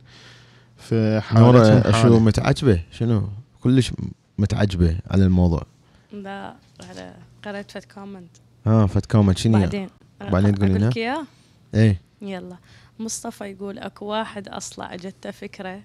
في 0.76 1.20
حالتهم 1.20 1.44
نورة 1.44 2.02
شو. 2.02 2.18
متعجبة؟ 2.18 2.82
شنو؟ 2.90 3.28
كلش 3.60 3.92
متعجبة 4.38 4.96
على 5.10 5.24
الموضوع. 5.24 5.62
لا 6.12 6.54
هذا 6.90 7.14
قريت 7.44 7.70
فت 7.70 7.84
كومنت 7.84 8.30
ها 8.66 8.86
فت 8.86 9.06
comment 9.06 9.38
شنو؟ 9.38 9.58
بعدين 9.58 9.88
بعدين 10.20 10.54
تقول 10.54 10.70
لنا؟ 10.70 11.24
إيه. 11.74 12.00
يلا. 12.22 12.56
مصطفى 12.98 13.44
يقول 13.44 13.78
أكو 13.78 14.06
واحد 14.06 14.48
اصلع 14.48 14.96
جته 14.96 15.30
فكرة 15.30 15.80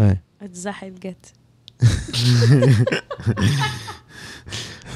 إيه 0.00 0.22
تزحلقت 0.52 1.32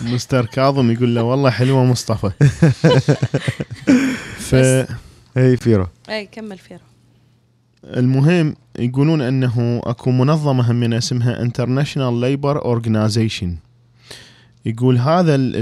مستر 0.04 0.46
كاظم 0.46 0.90
يقول 0.90 1.14
له 1.14 1.22
والله 1.22 1.50
حلوة 1.50 1.84
مصطفى. 1.84 2.30
إيه 5.36 5.56
فيرو. 5.56 5.86
اي 6.08 6.26
كمل 6.26 6.58
فيرو. 6.58 6.80
فالمهم 7.82 8.54
يقولون 8.78 9.20
انه 9.20 9.80
اكو 9.84 10.10
منظمة 10.10 10.70
همنا 10.70 10.98
اسمها 10.98 11.42
International 11.42 12.20
Labour 12.20 12.64
Organization 12.64 13.56
يقول 14.66 14.98
هذا 14.98 15.34
ال- 15.34 15.56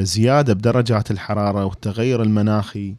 الزياده 0.00 0.52
بدرجات 0.54 1.10
الحرارة 1.10 1.64
والتغير 1.64 2.22
المناخي. 2.22 2.94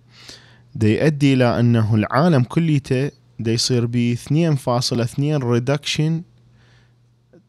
دا 0.76 0.88
يؤدي 0.88 1.34
إلى 1.34 1.60
أنه 1.60 1.96
العالم 1.96 2.44
كليته 2.44 3.12
دا 3.40 3.52
يصير 3.52 3.86
ب 3.86 4.16
2.2 4.16 5.20
ريدكشن 5.20 6.22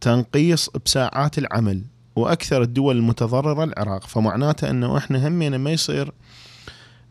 تنقيص 0.01 0.71
بساعات 0.85 1.39
العمل 1.39 1.83
وأكثر 2.17 2.63
الدول 2.63 2.97
المتضررة 2.97 3.65
العراق. 3.65 4.07
فمعناته 4.07 4.71
إنه 4.71 4.99
إحنا 4.99 5.29
همنا 5.29 5.59
ما 5.59 5.71
يصير 5.71 6.13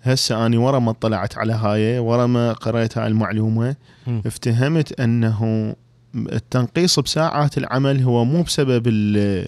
هسه 0.02 0.46
أني 0.46 0.58
ورا 0.58 0.80
ما 0.80 0.92
اطلعت 0.92 1.38
على 1.38 1.54
هاي 1.54 2.00
ورا 2.00 2.26
ما 2.26 2.54
قريت 2.54 2.98
هاي 2.98 3.08
المعلومة. 3.08 3.76
مم. 4.08 4.22
افتهمت 4.26 5.00
إنه 5.00 5.76
التنقيص 6.16 7.00
بساعات 7.00 7.58
العمل 7.58 8.02
هو 8.02 8.26
مو 8.26 8.42
بسبب 8.42 8.84
ال 8.88 9.48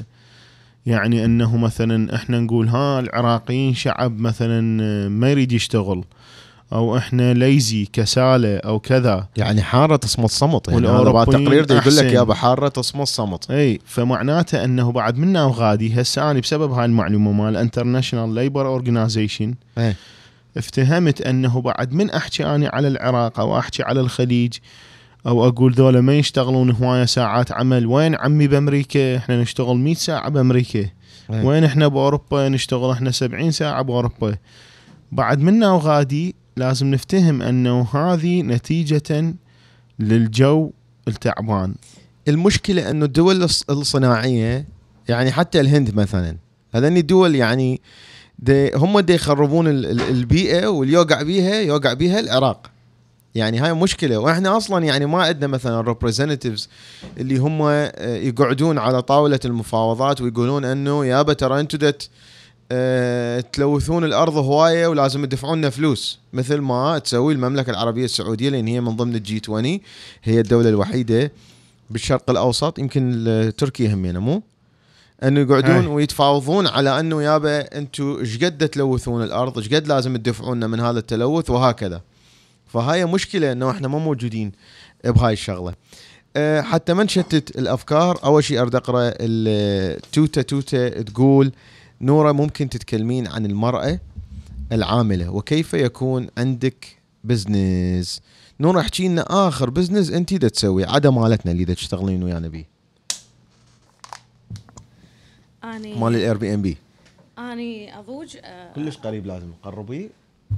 يعني 0.86 1.26
إنه 1.26 1.58
مثلا 1.58 2.16
إحنا 2.16 2.40
نقول 2.40 2.68
ها 2.68 3.00
العراقيين 3.00 3.74
شعب 3.74 4.20
مثلا 4.20 4.62
ما 5.10 5.32
يريد 5.32 5.52
يشتغل. 5.52 6.04
أو 6.74 6.98
إحنا 6.98 7.34
lazy 7.34 7.88
كسالة 7.94 8.58
أو 8.58 8.80
كذا 8.80 9.28
يعني 9.38 9.62
حارة 9.62 9.96
تصمط 9.96 10.30
صمط 10.30 10.68
يعني 10.68 10.88
هذا 10.88 11.24
تقرير 11.24 11.72
يقول 11.72 11.96
لك. 11.98 12.14
يابا 12.14 12.34
حارة 12.34 12.68
تصمط 12.68 13.08
صمط 13.08 13.52
إي 13.52 13.80
فمعناته 13.86 14.64
إنه 14.64 14.92
بعد 14.92 15.18
منا 15.18 15.44
وغادي 15.44 16.02
هسه 16.02 16.32
اني 16.32 16.42
بسبب 16.42 16.72
هاي 16.72 16.86
المعلومة 16.86 17.32
مال 17.32 17.58
International 17.58 18.36
Labor 18.36 18.68
Organization. 18.68 19.54
افتهمت 20.58 21.22
إنه 21.22 21.62
بعد 21.62 21.94
من 21.94 22.10
أحكي 22.10 22.46
اني 22.46 22.68
على 22.68 22.88
العراق 22.88 23.40
أو 23.40 23.60
أحكي 23.60 23.84
على 23.84 24.00
الخليج 24.00 24.54
أو 25.28 25.48
أقول 25.48 25.74
ذولا 25.74 26.02
ما 26.02 26.18
يشتغلون 26.18 26.72
هواية 26.72 27.06
ساعات 27.06 27.52
عمل 27.52 27.86
وين 27.86 28.16
عمي 28.16 28.48
بأمريكا 28.48 29.18
إحنا 29.18 29.42
نشتغل 29.42 29.78
100 29.78 29.94
ساعة 29.94 30.30
بأمريكا. 30.30 30.86
وين 31.30 31.64
إحنا 31.64 31.88
بأوروبا 31.88 32.50
نشتغل 32.50 32.92
إحنا 32.92 33.12
70 33.12 33.52
ساعة 33.52 33.82
بأوروبا 33.82 34.36
بعد 35.12 35.40
منا 35.40 35.72
وغادي 35.72 36.36
لازم 36.58 36.88
نفتهم 36.88 37.42
أنه 37.42 37.88
هذه 37.94 38.42
نتيجة 38.42 39.34
للجو 40.00 40.72
التعبان. 41.08 41.76
المشكلة 42.28 42.90
أنه 42.90 43.06
الدول 43.06 43.50
الص- 43.50 43.64
الصناعية 43.70 44.66
يعني 45.10 45.32
حتى 45.32 45.60
الهند 45.60 45.96
مثلا 45.96 46.38
هذني 46.74 47.00
الدول 47.00 47.36
يعني 47.36 47.82
دي 48.40 48.72
هم 48.76 49.00
دي 49.00 49.14
يخربون 49.14 49.68
ال- 49.68 49.86
ال- 49.86 50.02
البيئة 50.02 50.68
واللي 50.68 50.94
يوقع 50.94 51.22
بيها 51.22 51.56
يوقع 51.62 51.94
بيها 51.94 52.20
العراق. 52.20 52.72
يعني 53.36 53.60
هاي 53.60 53.74
مشكلة. 53.74 54.18
وإحنا 54.18 54.58
أصلا 54.58 54.86
يعني 54.86 55.06
ما 55.06 55.24
عندنا 55.24 55.48
مثلا 55.48 55.82
representatives 55.82 56.70
اللي 57.18 57.38
هم 57.38 57.62
آه، 57.62 57.92
يقعدون 58.16 58.78
على 58.78 59.02
طاولة 59.02 59.40
المفاوضات 59.46 60.22
ويقولون 60.22 60.66
أنه 60.66 61.06
يابا 61.06 61.34
ترى 61.34 61.60
أنتم 61.60 61.92
آه، 62.72 63.40
تلوثون 63.40 64.04
الأرض 64.04 64.38
هواية 64.38 64.88
ولازم 64.88 65.26
تدفعون 65.26 65.58
لنا 65.58 65.70
فلوس 65.70 66.20
مثل 66.34 66.58
ما 66.58 67.00
تسوي 67.00 67.34
المملكة 67.34 67.70
العربية 67.70 68.06
السعودية 68.06 68.50
لأن 68.50 68.68
هي 68.68 68.82
من 68.82 68.96
ضمن 68.96 69.16
ال 69.16 69.29
G 69.29 69.42
20 69.44 69.80
هي 70.24 70.40
الدولة 70.40 70.70
الوحيدة 70.70 71.32
بالشرق 71.90 72.30
الأوسط 72.30 72.80
يمكن 72.80 73.54
تركيا 73.58 73.94
همينه 73.94 74.20
مو؟ 74.20 74.44
انه 75.24 75.40
يقعدون 75.40 75.76
هاي. 75.76 75.88
ويتفاوضون 75.88 76.68
على 76.68 77.00
أنه 77.00 77.24
يابا 77.24 77.78
أنتم 77.78 78.18
إيش 78.20 78.44
قد 78.44 78.70
تلوثون 78.70 79.24
الأرض؟ 79.24 79.58
إيش 79.58 79.74
قد 79.74 79.88
لازم 79.88 80.18
تدفعون 80.18 80.58
لنا 80.58 80.68
من 80.68 80.80
هذا 80.80 81.00
التلوث 81.00 81.50
وهكذا. 81.50 82.02
فهاي 82.68 83.06
مشكلة 83.06 83.52
إنه 83.52 83.72
إحنا 83.72 83.88
ما 83.88 84.00
موجودين 84.00 84.52
بهاي 85.06 85.34
الشغلة 85.34 85.74
أه 86.36 86.62
حتى 86.62 86.94
ما 86.94 87.04
نشتت 87.04 87.58
الأفكار 87.58 88.20
أول 88.24 88.44
شيء 88.44 88.62
اريد 88.62 88.76
أقرأ 88.76 89.14
التوته 89.20 90.42
توته 90.42 90.90
تقول 90.90 91.52
نورة 92.02 92.32
ممكن 92.32 92.70
تتكلمين 92.70 93.28
عن 93.28 93.46
المرأة 93.46 94.00
العاملة 94.72 95.30
وكيف 95.30 95.74
يكون 95.74 96.28
عندك 96.38 96.98
business 97.24 98.22
نورة 98.60 98.80
احكي 98.80 99.08
لنا 99.08 99.26
آخر 99.48 99.70
business 99.70 100.12
أنت 100.12 100.34
دا 100.34 100.48
تسوي 100.48 100.86
عدا 100.86 101.10
مالتنا 101.10 101.52
اللي 101.52 101.64
دا 101.64 101.74
تشتغلين 101.74 102.24
ويانا 102.24 102.48
بيه 102.48 102.66
اني 105.64 105.96
مال 105.96 106.16
ال 106.16 106.38
Airbnb 106.38 106.78
أني 107.40 108.00
أضوج 108.00 108.38
آه، 108.44 108.74
كلش 108.74 108.98
قريب 108.98 109.26
لازم. 109.26 109.52
قربي. 109.64 110.10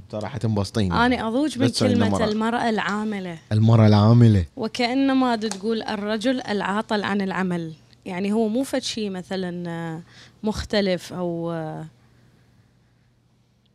ترى 0.09 0.27
حتنبسطين 0.27 0.93
أني 0.93 1.23
أضوج 1.23 1.59
من 1.59 1.69
كلمة. 1.69 2.25
المرأة. 2.25 2.69
العاملة. 2.69 3.37
المرأة 3.51 3.87
العاملة. 3.87 4.45
وكانما 4.55 5.35
تقول 5.35 5.81
الرجل 5.81 6.41
العاطل 6.41 7.03
عن 7.03 7.21
العمل. 7.21 7.73
يعني 8.05 8.31
هو 8.33 8.47
مو 8.47 8.63
فد 8.63 8.81
شيء 8.81 9.09
مثلا 9.09 9.69
آه، 9.69 10.01
مختلف 10.43 11.13
أو 11.13 11.51
آه، 11.51 11.85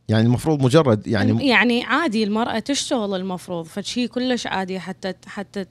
يعني 0.09 0.27
المفروض 0.27 0.63
مجرد 0.63 1.07
يعني 1.07 1.49
يعني 1.49 1.85
عادي 1.85 2.25
المرأة 2.25 2.59
تشتغل 2.59 3.15
المفروض 3.15 3.67
فشي 3.67 4.09
كلش 4.09 4.47
عادي 4.47 4.81
حتى 4.81 5.15
حتى 5.27 5.67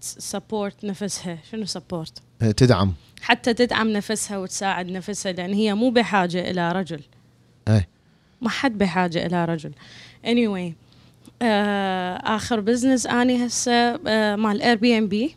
support 0.00 0.84
نفسها. 0.84 1.38
شنو 1.50 1.64
support 1.64 2.22
تدعم. 2.56 2.94
حتى 3.20 3.54
تدعم 3.54 3.88
نفسها 3.88 4.38
وتساعد 4.38 4.90
نفسها 4.90 5.32
لأن 5.32 5.52
هي 5.52 5.74
مو 5.74 5.90
بحاجة 5.90 6.50
إلى 6.50 6.72
رجل. 6.72 7.00
إيه. 7.68 7.88
ما 8.40 8.48
حد 8.48 8.78
بحاجة 8.78 9.26
إلى 9.26 9.44
رجل. 9.44 9.72
Anyway 10.24 10.72
آه 11.42 12.16
آخر 12.16 12.60
business 12.60 13.06
أني 13.06 13.46
هسه 13.46 13.72
آه 14.06 14.36
مال 14.36 14.62
Airbnb 14.62 15.36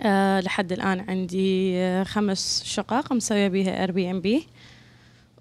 إيه 0.00 0.40
لحد 0.40 0.72
الآن 0.72 1.00
عندي 1.08 1.76
آه 1.78 2.04
خمس 2.04 2.62
شقق 2.64 3.12
مسوية 3.12 3.48
بيها 3.48 3.80
Airbnb 3.80 4.46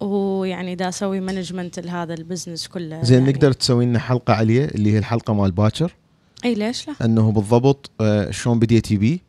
ويعني 0.02 0.76
دا 0.76 0.90
أسوي 0.90 1.20
management 1.20 1.80
لهذا 1.80 2.14
ال 2.14 2.20
business 2.20 2.68
كله. 2.68 3.04
زين 3.04 3.20
يعني. 3.20 3.32
نقدر 3.32 3.52
تسوي 3.52 3.86
لنا 3.86 4.00
حلقة 4.00 4.34
عليه 4.34 4.66
اللي 4.66 4.94
هي 4.94 4.98
الحلقة 4.98 5.34
مال 5.34 5.52
باكر 5.52 5.94
إي 6.46 6.54
ليش 6.56 6.88
لا؟ 6.88 6.94
أنه 7.06 7.32
بالضبط 7.32 7.92
آه، 8.02 8.32
شلون 8.32 8.60
بديتي 8.60 8.98
بيه؟ 8.98 9.20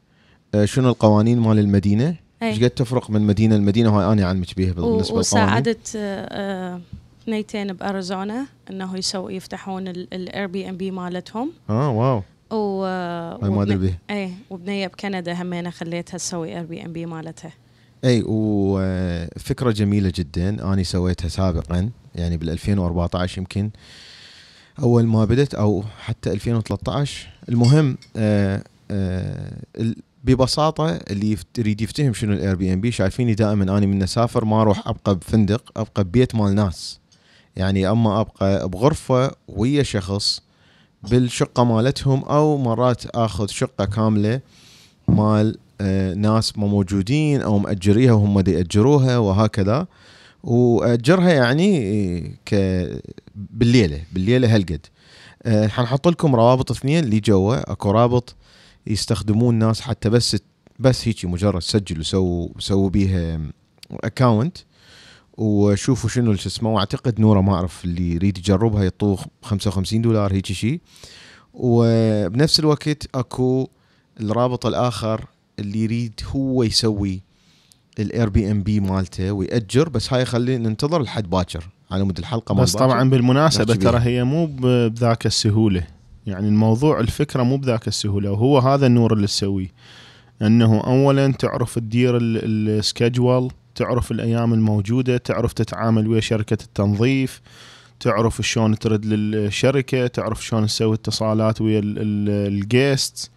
آه، 0.55 0.65
شنو 0.65 0.89
القوانين 0.89 1.39
مال 1.39 1.59
المدينة؟ 1.59 2.17
إيش 2.43 2.59
اي 2.59 2.65
قد 2.65 2.71
تفرق 2.71 3.11
من 3.11 3.21
مدينة 3.21 3.57
لمدينة؟ 3.57 3.97
وهاي 3.97 4.13
أنا 4.13 4.25
أعلمك 4.25 4.57
بيها 4.57 4.73
بالنسبة 4.73 4.93
للقوانين. 4.99 5.19
وساعدت 5.19 5.93
آه، 5.97 6.29
آه، 6.31 6.81
اثنيتين 7.23 7.73
بأريزونا 7.73 8.47
إنه 8.71 8.97
يسوي 8.99 9.37
يفتحون 9.37 9.89
ال 9.89 10.47
Airbnb 10.47 10.91
مالتهم. 10.91 11.53
آه 11.71 11.91
wow. 11.91 12.23
و 12.55 12.81
ما 13.51 13.63
أدري 13.63 13.77
بيها 13.77 13.99
اي 14.11 14.31
وبنيه 14.51 14.87
بكندا 14.87 15.43
همينة 15.43 15.71
خليتها 15.71 16.19
تسوي 16.19 16.57
Airbnb 16.57 17.07
مالتها. 17.07 17.53
إي 18.05 18.23
وفكره 18.27 19.71
جميلة 19.71 20.13
جدا. 20.15 20.49
أنا 20.49 20.83
سويتها 20.83 21.29
سابقا 21.29 21.91
يعني 22.15 22.37
بال 22.37 22.51
2014 22.51 23.39
يمكن. 23.39 23.71
أول 24.79 25.07
ما 25.07 25.25
بدت 25.25 25.55
أو 25.55 25.85
حتى 26.01 26.33
2013 26.33 27.29
المهم 27.49 27.97
آه 28.17 28.65
آه 28.91 29.53
ببساطة 30.25 30.91
اللي 30.91 31.37
يريد 31.59 31.81
يفتهم 31.81 32.13
شنو 32.15 32.33
ال 32.33 32.55
Airbnb 32.55 32.93
شايفيني 32.93 33.35
دائما 33.35 33.79
اني 33.79 33.87
من 33.87 34.03
أسافر 34.03 34.45
ما 34.45 34.63
أروح 34.63 34.89
أبقى 34.89 35.15
بفندق 35.15 35.73
أبقى 35.77 36.05
ببيت 36.05 36.35
مال 36.35 36.55
ناس. 36.55 37.01
يعني 37.57 37.91
أما 37.91 38.21
أبقى 38.21 38.69
بغرفة 38.69 39.31
ويا 39.49 39.83
شخص 39.83 40.41
بالشقة 41.11 41.65
مالتهم 41.65 42.23
أو 42.25 42.59
مرات 42.59 43.07
آخذ 43.07 43.47
شقة 43.47 43.85
كاملة 43.85 44.41
مال 45.09 45.59
آه، 45.81 46.15
ناس 46.15 46.59
ما 46.59 46.67
موجودين 46.67 47.41
أو 47.43 47.59
مأجريها 47.59 48.13
وهم 48.13 48.41
دي 48.41 48.53
يأجروها 48.53 49.19
وهكذا. 49.19 49.87
وأجرها 50.45 51.33
يعني 51.33 52.37
ك 52.47 52.55
بالليلة 53.35 54.01
بالليلة 54.13 54.55
هالقد. 54.55 54.87
آه، 55.43 55.67
حنحط 55.67 56.09
لكم 56.09 56.37
روابط 56.37 56.71
اثنين 56.71 57.05
اللي 57.05 57.21
جوا. 57.21 57.73
أكو 57.73 57.91
رابط 57.91 58.35
يستخدمون 58.87 59.55
الناس 59.55 59.81
حتى 59.81 60.11
بس 60.11 60.37
بس 60.79 61.09
هيك 61.09 61.25
مجرد 61.25 61.63
سجلوا 61.63 62.03
سووا 62.03 62.49
سووا 62.59 62.91
بيها 62.91 63.41
اكاونت 64.05 64.59
وشوفوا 65.37 66.11
شنو 66.11 66.35
شو 66.35 66.49
اسمه 66.49 66.71
واعتقد 66.71 67.21
نوره 67.21 67.41
ما 67.41 67.55
أعرف 67.55 67.85
اللي 67.85 68.13
يريد 68.13 68.39
يجربها 68.39 68.85
يطوخ 68.85 69.25
55 69.43 70.03
دولار 70.03 70.33
هيك 70.33 70.47
شيء 70.47 70.81
وبنفس 71.55 72.61
الوقت 72.61 73.07
أكو 73.17 73.69
الرابط 74.21 74.67
الآخر 74.67 75.25
اللي 75.59 75.79
يريد 75.79 76.21
هو 76.37 76.63
يسوي 76.63 77.21
ال 77.99 78.29
Airbnb 78.29 78.81
مالته 78.81 79.33
ويأجر 79.33 79.89
بس 79.89 80.13
هاي 80.13 80.25
خلينا 80.25 80.69
ننتظر 80.69 81.03
لحد 81.03 81.31
باكر. 81.31 81.69
على 81.91 82.05
مود 82.05 82.19
الحلقة 82.19 82.55
بس. 82.55 82.73
طبعا 82.73 83.11
بالمناسبة. 83.11 83.65
ترى 83.75 83.99
هي 83.99 84.25
مو 84.25 84.47
بذاك 84.47 85.27
السهولة. 85.27 85.87
يعني 86.27 86.49
الموضوع 86.49 87.01
الفكرة 87.01 87.43
مو 87.43 87.57
بذاك 87.57 87.89
السهولة 87.89 88.31
وهو 88.31 88.59
هذا 88.59 88.87
النور 88.87 89.13
اللي 89.13 89.27
تسويه. 89.27 89.69
أنه 90.43 90.81
اولا 90.81 91.33
تعرف 91.33 91.75
تدير 91.79 92.17
ال- 92.17 92.69
ال 92.79 92.87
schedule 92.87 93.51
تعرف 93.75 94.11
الأيام 94.11 94.55
الموجودة 94.55 95.17
تعرف 95.17 95.53
تتعامل 95.53 96.09
ويا 96.09 96.21
شركة 96.21 96.59
التنظيف 96.65 97.41
تعرف 98.01 98.43
شلون 98.43 98.79
ترد 98.79 99.05
للشركة 99.05 100.07
تعرف 100.07 100.45
شلون 100.45 100.67
تسوي 100.67 100.95
اتصالات 100.95 101.61
ويا 101.61 101.81
ال 101.85 102.09
guest 102.09 103.31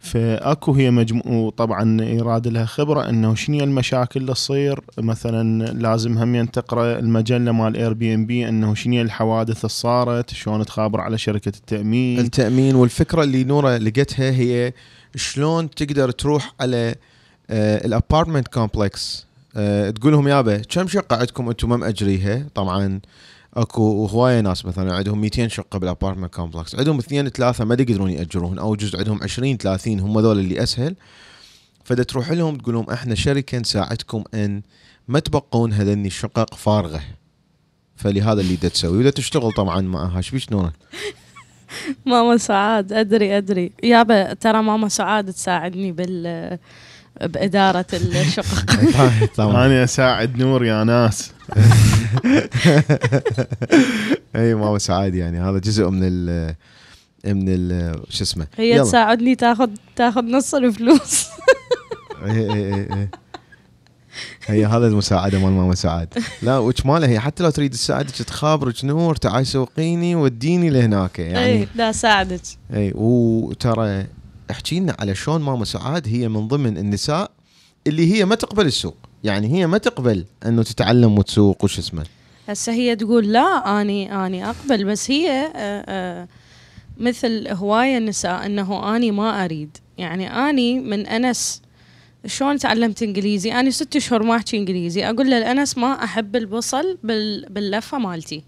فأكو 0.00 0.72
هي 0.72 0.90
مجموع 0.90 1.50
طبعا 1.50 2.02
يراد 2.02 2.48
لها 2.48 2.64
خبرة 2.64 3.08
إنه 3.08 3.34
شنو 3.34 3.64
المشاكل 3.64 4.20
اللي 4.20 4.34
تصير؟ 4.34 4.80
مثلا 4.98 5.64
لازم 5.72 6.18
هم 6.18 6.46
تقرا 6.46 6.98
المجلة 6.98 7.52
مال 7.52 7.76
Airbnb 7.76 8.48
إنه 8.48 8.74
شنو 8.74 9.02
الحوادث 9.02 9.56
اللي 9.56 9.68
صارت 9.68 10.30
شلون 10.30 10.64
تخابر 10.64 11.00
على 11.00 11.18
شركة 11.18 11.48
التأمين. 11.48 12.18
التأمين 12.18 12.74
والفكرة 12.74 13.22
اللي 13.22 13.44
نورة 13.44 13.76
لقتها 13.76 14.30
هي 14.30 14.72
شلون 15.16 15.70
تقدر 15.70 16.10
تروح 16.10 16.54
على 16.60 16.94
ال 17.50 17.60
apartment 17.60 18.48
complex 18.48 19.27
تقول 19.94 20.12
لهم 20.12 20.28
يابا 20.28 20.58
كم 20.58 20.88
شقة 20.88 21.16
عندكم 21.16 21.48
أنتم؟ 21.48 21.68
ما 21.68 21.76
مأجريها. 21.76 22.46
طبعا 22.54 23.00
أكو 23.54 24.06
هواية 24.06 24.40
ناس 24.40 24.64
مثلا 24.64 24.94
عندهم 24.94 25.20
200 25.20 25.48
شقة 25.48 25.78
بال 25.78 25.88
apartment 25.88 26.34
complex. 26.34 26.74
عندهم 26.74 26.98
اثنين 26.98 27.28
ثلاثة 27.28 27.64
ما 27.64 27.74
يقدرون 27.74 28.10
ياجرون 28.10 28.58
أو 28.58 28.76
جزء 28.76 28.98
عندهم 28.98 29.22
20 29.22 29.56
30 29.56 30.00
هم 30.00 30.20
ذول 30.20 30.38
اللي 30.38 30.62
أسهل. 30.62 30.94
فدا 31.84 32.02
تروح 32.02 32.30
لهم 32.30 32.56
تقول 32.56 32.74
لهم 32.74 32.90
إحنا 32.90 33.14
شركة 33.14 33.58
نساعدكم 33.58 34.24
أن 34.34 34.62
ما 35.08 35.18
تبقون 35.18 35.72
هذني 35.72 36.06
الشقق 36.06 36.54
فارغة. 36.54 37.00
فلهذا 37.96 38.40
اللي 38.40 38.56
دا 38.56 38.68
تسوي. 38.68 38.98
ودا 38.98 39.10
تشتغل 39.10 39.52
طبعا 39.52 39.80
معها 39.80 40.16
إيش 40.16 40.30
بيش 40.30 40.52
نوره 40.52 40.72
ماما 42.06 42.36
سعاد 42.36 42.92
أدري 42.92 43.38
أدري. 43.38 43.72
يابا 43.82 44.34
ترى 44.34 44.62
ماما 44.62 44.88
سعاد 44.88 45.32
تساعدني 45.32 45.92
بال 45.92 46.58
بإدارة 47.22 47.86
الشقق. 47.92 48.72
طبعا 49.36 49.64
أنا 49.66 49.84
اساعد 49.84 50.38
نور 50.38 50.64
يا 50.64 50.84
ناس. 50.84 51.30
أي 54.36 54.54
ماما 54.54 54.78
سعاد 54.78 55.14
يعني. 55.14 55.40
هذا 55.40 55.58
جزء 55.58 55.88
من 55.88 56.00
ال 56.02 56.54
من 57.24 57.48
ال 57.48 57.94
شو 58.10 58.24
اسمه؟ 58.24 58.46
هي 58.56 58.70
يلا. 58.70 58.82
تساعدني 58.84 59.34
تاخذ 59.34 59.70
تاخذ 59.96 60.22
نص 60.24 60.54
الفلوس. 60.54 61.26
اي 62.24 62.30
اي 62.30 62.74
اي 62.74 62.86
اي 62.92 63.08
هي 64.46 64.66
هذا 64.66 64.86
المساعدة 64.86 65.38
مال 65.38 65.52
ماما 65.52 65.74
سعاد 65.74 66.08
لا 66.42 66.58
وش 66.58 66.86
مالها 66.86 67.08
هي؟ 67.08 67.20
حتى 67.20 67.42
لو 67.42 67.50
تريد 67.50 67.70
تساعدك 67.70 68.10
تخابرك 68.10 68.84
نور 68.84 69.16
تعال 69.16 69.46
سوقيني 69.46 70.14
وديني 70.14 70.70
لهناك 70.70 71.18
يعني. 71.18 71.44
اي 71.44 71.68
لا 71.74 71.92
ساعدك. 71.92 72.40
اي 72.74 72.92
وترى 72.94 74.06
احكي 74.50 74.80
لنا 74.80 74.96
على 74.98 75.14
شلون 75.14 75.42
ماما 75.42 75.64
سعاد 75.64 76.08
هي 76.08 76.28
من 76.28 76.48
ضمن 76.48 76.78
النساء 76.78 77.30
اللي 77.86 78.14
هي 78.14 78.24
ما 78.24 78.34
تقبل 78.34 78.66
تسوق. 78.66 78.96
يعني 79.24 79.52
هي 79.52 79.66
ما 79.66 79.78
تقبل 79.78 80.24
إنه 80.46 80.62
تتعلم 80.62 81.18
وتسوق 81.18 81.64
وش 81.64 81.78
اسمه. 81.78 82.04
هسه 82.48 82.72
هي 82.72 82.96
تقول 82.96 83.32
لا 83.32 83.80
آني 83.80 84.26
آني 84.26 84.50
أقبل 84.50 84.84
بس 84.84 85.10
هي 85.10 85.30
آه، 85.56 85.84
آه، 85.88 86.28
مثل 86.98 87.48
هواية 87.48 87.98
النساء 87.98 88.46
إنه 88.46 88.96
آني 88.96 89.10
ما 89.10 89.44
أريد. 89.44 89.76
يعني 89.98 90.50
آني 90.50 90.80
من 90.80 91.06
أنس 91.06 91.62
شلون 92.26 92.58
تعلمت 92.58 93.02
إنجليزي؟ 93.02 93.52
آني 93.52 93.70
ست 93.70 93.96
اشهر 93.96 94.22
ما 94.22 94.36
أحكي 94.36 94.56
إنجليزي. 94.56 95.04
أقول 95.04 95.30
له 95.30 95.38
الانس 95.38 95.78
ما 95.78 96.04
أحب 96.04 96.36
البصل 96.36 96.98
بال 97.04 97.46
باللفة 97.50 97.98
مالتي. 97.98 98.42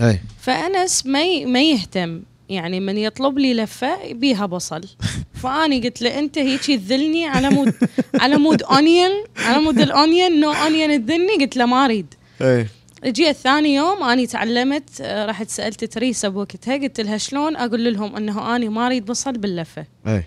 أي. 0.00 0.20
فأنس 0.40 1.06
ما 1.06 1.44
ما 1.44 1.62
يهتم. 1.62 2.22
يعني 2.48 2.80
من 2.80 2.98
يطلب 2.98 3.38
لي 3.38 3.54
لفة 3.54 4.12
بيها 4.12 4.46
بصل. 4.46 4.80
فأني 5.42 5.80
قلت 5.80 6.02
له 6.02 6.18
أنت 6.18 6.38
هيك 6.38 6.60
تذلني 6.60 7.26
على 7.26 7.50
مود 7.50 7.74
على 8.14 8.36
مود 8.36 8.62
onion 8.62 9.10
على 9.36 9.62
مود 9.62 9.78
ال 9.78 9.88
onion 9.88 10.40
no 10.40 10.52
onion 10.52 11.06
تذلني 11.06 11.44
قلت 11.44 11.56
له 11.56 11.66
ما 11.66 11.84
أريد. 11.84 12.14
اي 12.40 12.66
جيت 13.04 13.36
ثاني 13.36 13.74
يوم 13.74 14.02
أني 14.02 14.26
تعلمت 14.26 15.02
رحت 15.02 15.48
سالت 15.48 15.84
تريسا 15.84 16.28
بوقتها 16.28 16.76
قلت 16.76 17.00
لها 17.00 17.18
شلون؟ 17.18 17.56
أقول 17.56 17.94
لهم 17.94 18.16
إنه 18.16 18.56
أني 18.56 18.68
ما 18.68 18.86
أريد 18.86 19.04
بصل 19.04 19.32
باللفة. 19.32 19.84
اي 20.06 20.24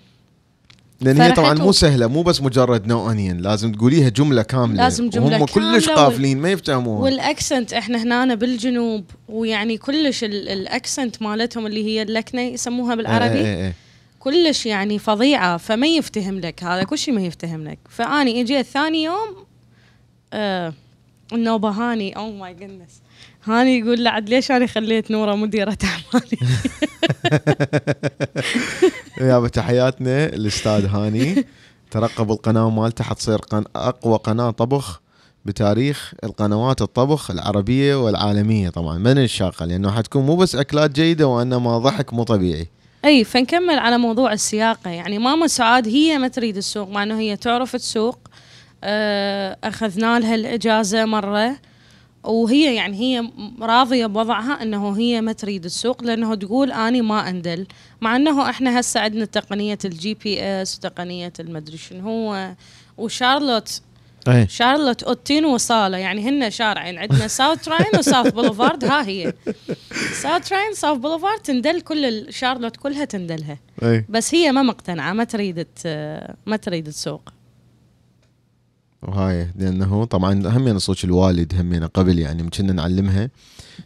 لأن 1.01 1.21
هي 1.21 1.31
طبعا 1.31 1.53
مو 1.53 1.71
سهلة 1.71 2.07
مو 2.07 2.21
بس 2.23 2.41
مجرد 2.41 2.87
no 2.87 3.11
onion 3.11 3.37
لازم 3.37 3.71
تقوليها 3.71 4.09
جملة 4.09 4.41
كاملة. 4.41 4.83
لازم 4.83 5.09
جملة 5.09 5.25
وهم 5.37 5.45
كاملة 5.45 5.71
كلش 5.77 5.89
قافلين 5.89 6.37
ما 6.37 6.51
يفتهمون. 6.51 7.01
وال 7.01 7.19
accent 7.19 7.73
إحنا 7.73 8.03
هنا 8.23 8.35
بالجنوب 8.35 9.05
ويعني 9.29 9.77
كلش 9.77 10.23
ال- 10.23 10.49
ال 10.49 10.59
accent 10.59 11.21
مالتهم 11.21 11.65
اللي 11.65 11.85
هي 11.85 12.01
اللكنة 12.01 12.41
يسموها 12.41 12.95
بالعربي 12.95 13.33
إيه 13.33 13.45
إيه 13.45 13.65
إيه. 13.65 13.73
كلش 14.19 14.65
يعني 14.65 14.99
فظيعة 14.99 15.57
فما 15.57 15.87
يفتهم 15.87 16.39
لك 16.39 16.63
هذا 16.63 16.83
كل 16.83 16.97
شيء 16.97 17.13
ما 17.13 17.21
يفتهم 17.21 17.63
لك. 17.63 17.79
فأني 17.89 18.41
اجيت 18.41 18.65
ثاني 18.65 19.03
يوم 19.03 19.35
آه 20.33 20.73
النوبه 21.33 21.69
هاني 21.69 22.15
oh 22.17 22.31
my 22.31 22.53
goodness 22.53 23.00
هاني 23.45 23.79
يقول 23.79 24.03
لا 24.03 24.09
عاد 24.11 24.29
ليش 24.29 24.51
أنا 24.51 24.67
خليت 24.67 25.11
نوره 25.11 25.35
مديرة 25.35 25.77
أعمالي؟ 25.83 26.37
يابا 29.31 29.47
تحياتنا 29.47 30.25
الاستاذ 30.25 30.85
هاني. 30.85 31.45
ترقبوا 31.91 32.35
القناة 32.35 32.69
مالته 32.69 33.03
حتصير 33.03 33.37
قن... 33.37 33.63
أقوى 33.75 34.17
قناة 34.17 34.51
طبخ 34.51 35.01
بتاريخ 35.45 36.13
القنوات 36.23 36.81
الطبخ 36.81 37.31
العربية 37.31 37.95
والعالمية 37.95 38.69
طبعا. 38.69 38.97
من 38.97 39.17
الشاقه 39.17 39.65
لأنه 39.65 39.91
حتكون 39.91 40.25
مو 40.25 40.35
بس 40.35 40.55
أكلات 40.55 40.91
جيدة 40.91 41.27
وإنما 41.27 41.77
ضحك 41.77 42.13
مو 42.13 42.23
طبيعي. 42.23 42.67
أي 43.05 43.23
فنكمل 43.23 43.79
على 43.79 43.97
موضوع 43.97 44.33
السياقة. 44.33 44.89
يعني 44.91 45.19
ماما 45.19 45.47
سعاد 45.47 45.87
هي 45.87 46.17
ما 46.17 46.27
تريد 46.27 46.57
السوق 46.57 46.89
مع 46.89 47.03
إنه 47.03 47.19
هي 47.19 47.37
تعرف 47.37 47.75
تسوق 47.75 48.19
آه، 48.83 49.57
أخذنا 49.63 50.19
لها 50.19 50.35
الإجازة 50.35 51.05
مرة. 51.05 51.55
وهي 52.23 52.75
يعني 52.75 52.97
هي 52.99 53.29
راضية 53.61 54.05
بوضعها 54.05 54.61
إنه 54.63 54.97
هي 54.97 55.21
ما 55.21 55.31
تريد 55.33 55.65
السوق 55.65 56.03
لأنه 56.03 56.35
تقول 56.35 56.71
أني 56.71 57.01
ما 57.01 57.29
أندل 57.29 57.67
مع 58.01 58.15
إنه 58.15 58.49
إحنا 58.49 58.79
هسه 58.79 58.99
عندنا 58.99 59.25
تقنية 59.25 59.77
ال 59.85 60.13
GPS 60.13 60.77
وتقنية 60.77 61.33
المدري 61.39 61.77
شنو 61.77 62.01
هو 62.09 62.55
وشارلوت 62.97 63.81
اي 64.27 64.47
شارلوت 64.47 65.03
أوتين 65.03 65.45
وصالة 65.45 65.97
يعني 65.97 66.29
هن 66.29 66.49
شارعين 66.49 66.97
عندنا 66.97 67.27
South 67.27 67.65
Tryon 67.65 67.99
و 67.99 68.05
South 68.05 68.33
Boulevard 68.33 68.85
ها 68.85 69.05
هي. 69.07 69.33
South 70.21 70.49
Tryon 70.49 70.73
South 70.73 70.97
Boulevard 70.97 71.39
تندل 71.39 71.81
كل 71.81 72.33
شارلوت 72.33 72.77
كلها 72.77 73.05
تندلها. 73.05 73.57
اي 73.83 74.05
بس 74.09 74.35
هي 74.35 74.51
ما 74.51 74.61
مقتنعة 74.61 75.13
ما 75.13 75.23
تريد 75.23 75.67
ما 76.45 76.55
تريد 76.61 76.89
تسوق 76.89 77.29
وهاي 79.01 79.51
لأنه 79.55 80.05
طبعا 80.05 80.57
همين 80.57 80.79
صوت 80.79 81.03
الوالد 81.03 81.53
همين 81.59 81.83
قبل 81.83 82.19
يعني 82.19 82.49
كنا 82.49 82.73
نعلمها. 82.73 83.29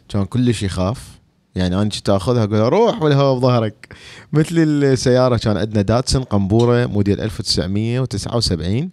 كان 0.08 0.24
كلش 0.24 0.62
يخاف 0.62 1.16
يعني 1.54 1.76
أنا 1.76 1.88
كنت 1.88 2.10
آخذها 2.10 2.44
أقول 2.44 2.72
روح 2.72 3.02
والهواء 3.02 3.38
بظهرك 3.38 3.94
مثل 4.32 4.54
السيارة 4.58 5.36
كان 5.36 5.56
عندنا 5.56 5.82
داتسن 5.82 6.22
قنبورة 6.22 6.86
موديل 6.86 7.20
1979 7.20 8.90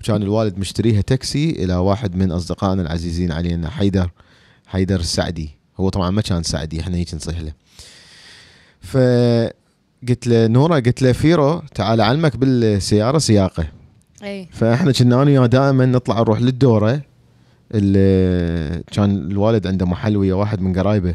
وكان 0.00 0.22
الوالد 0.22 0.58
مشتريها 0.58 1.00
تاكسي 1.00 1.50
إلى 1.50 1.74
واحد 1.74 2.16
من 2.16 2.32
أصدقائنا 2.32 2.82
العزيزين 2.82 3.32
علينا 3.32 3.70
حيدر 3.70 4.10
حيدر 4.66 5.00
السعدي 5.00 5.50
هو 5.80 5.88
طبعا 5.88 6.10
ما 6.10 6.22
كان 6.22 6.42
سعدي 6.42 6.80
إحنا 6.80 6.96
هيك 6.96 7.14
نصيح 7.14 7.40
له. 7.40 7.52
فقلت 8.80 10.26
له 10.26 10.46
نورة 10.46 10.74
قلت 10.74 11.02
له 11.02 11.12
فيرو 11.12 11.62
تعال 11.74 12.00
أعلمك 12.00 12.36
بالسيارة 12.36 13.18
سياقة. 13.18 13.75
إي. 14.22 14.48
فإحنا 14.52 14.92
كنا 14.92 15.22
أنا 15.22 15.30
وياه 15.30 15.46
دائما 15.46 15.86
نطلع 15.86 16.20
نروح 16.20 16.40
للدورة 16.40 17.00
اللي 17.74 18.82
كان 18.92 19.30
الوالد 19.30 19.66
عنده 19.66 19.86
محل 19.86 20.16
ويا 20.16 20.34
واحد 20.34 20.60
من 20.60 20.78
قرايبه. 20.78 21.14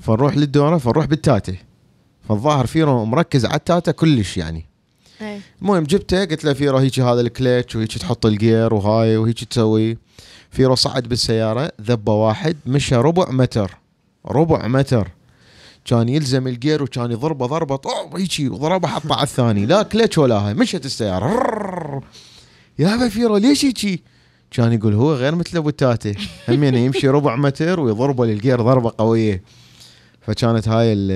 فنروح 0.00 0.36
للدورة 0.36 0.78
فنروح 0.78 1.06
بالتاتة. 1.06 1.54
فالظاهر 2.28 2.66
فيرو 2.66 3.04
مركز 3.04 3.44
على 3.44 3.56
التاتة 3.56 3.92
كلش 3.92 4.36
يعني. 4.36 4.66
المهم 5.62 5.84
جبته 5.84 6.24
قلت 6.24 6.44
له 6.44 6.52
فيرو 6.52 6.78
هيك 6.78 7.00
هذا 7.00 7.20
الكلتش 7.20 7.76
وهيك 7.76 7.98
تحط 7.98 8.26
ال 8.26 8.36
gear 8.36 8.74
وهاي 8.74 9.16
وهيك 9.16 9.44
تسوي. 9.44 9.98
فيرو 10.50 10.74
صعد 10.74 11.08
بالسيارة 11.08 11.72
ذبه 11.82 12.12
واحد 12.12 12.56
مشى 12.66 12.96
ربع 12.96 13.30
متر 13.30 13.76
ربع 14.26 14.66
متر. 14.66 15.08
كان 15.88 16.08
يلزم 16.08 16.46
ال 16.46 16.53
gear 16.53 16.82
وكان 16.82 17.10
يضربه 17.10 17.46
ضربة 17.46 17.76
طوب 17.76 18.16
هيجي 18.16 18.48
وضربه 18.48 18.88
حطه 18.88 19.14
على 19.14 19.22
الثاني. 19.22 19.66
لا 19.66 19.82
كلتش 19.82 20.18
ولا 20.18 20.34
هاي. 20.34 20.54
مشت 20.54 20.86
السيارة. 20.86 22.02
يا 22.78 22.94
ابا 22.94 23.08
فيرو 23.08 23.36
ليش 23.36 23.64
هيجي؟ 23.64 24.02
كان 24.50 24.72
يقول 24.72 24.94
هو 24.94 25.14
غير 25.14 25.34
مثل 25.34 25.56
أبو 25.58 25.70
تاتي. 25.70 26.14
همين 26.48 26.74
يمشي 26.74 27.08
ربع 27.08 27.36
متر 27.36 27.80
ويضربه 27.80 28.26
لل 28.26 28.38
gear 28.38 28.62
ضربة 28.62 28.92
قوية. 28.98 29.42
فكانت 30.20 30.68
هاي 30.68 30.92
ال- 30.92 31.10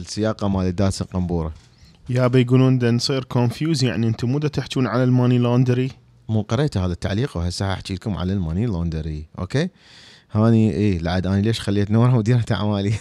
السياقة 0.00 0.48
مال 0.48 0.76
داتسن 0.76 1.04
قنبوره 1.04 1.52
يابا 2.08 2.38
يقولون 2.38 2.78
دا 2.78 2.90
نصير 2.90 3.24
confused 3.24 3.84
يعني 3.84 4.06
أنتم 4.06 4.28
مو 4.28 4.38
تحجون 4.38 4.86
على 4.86 5.04
ال 5.04 5.10
money 5.10 5.38
laundry 5.38 5.90
مو 6.28 6.42
قريت 6.42 6.76
هذا 6.76 6.92
التعليق 6.92 7.36
وهسه 7.36 7.72
احكي 7.72 7.94
لكم 7.94 8.16
على 8.16 8.32
ال 8.32 8.38
money 8.38 8.66
laundry 8.66 9.26
okay؟ 9.38 9.68
هاني 10.32 10.72
إيه 10.72 10.98
لعد 10.98 11.26
أنا 11.26 11.40
ليش 11.40 11.60
خليت 11.60 11.90
نورة 11.90 12.10
مديرة 12.10 12.44
أعمالي؟ 12.50 12.92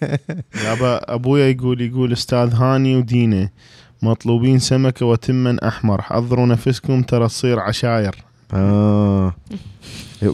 يابا 0.64 1.14
أبويا 1.14 1.48
يقول 1.48 1.80
يقول 1.80 2.12
أستاذ 2.12 2.54
هاني 2.54 2.96
ودينا 2.96 3.50
مطلوبين 4.02 4.58
سمكة 4.58 5.06
وتما 5.06 5.68
أحمر 5.68 6.02
حضروا 6.02 6.46
نفسكم 6.46 7.02
ترى 7.02 7.28
تصير 7.28 7.60
عشاير. 7.60 8.14
آه. 8.52 9.34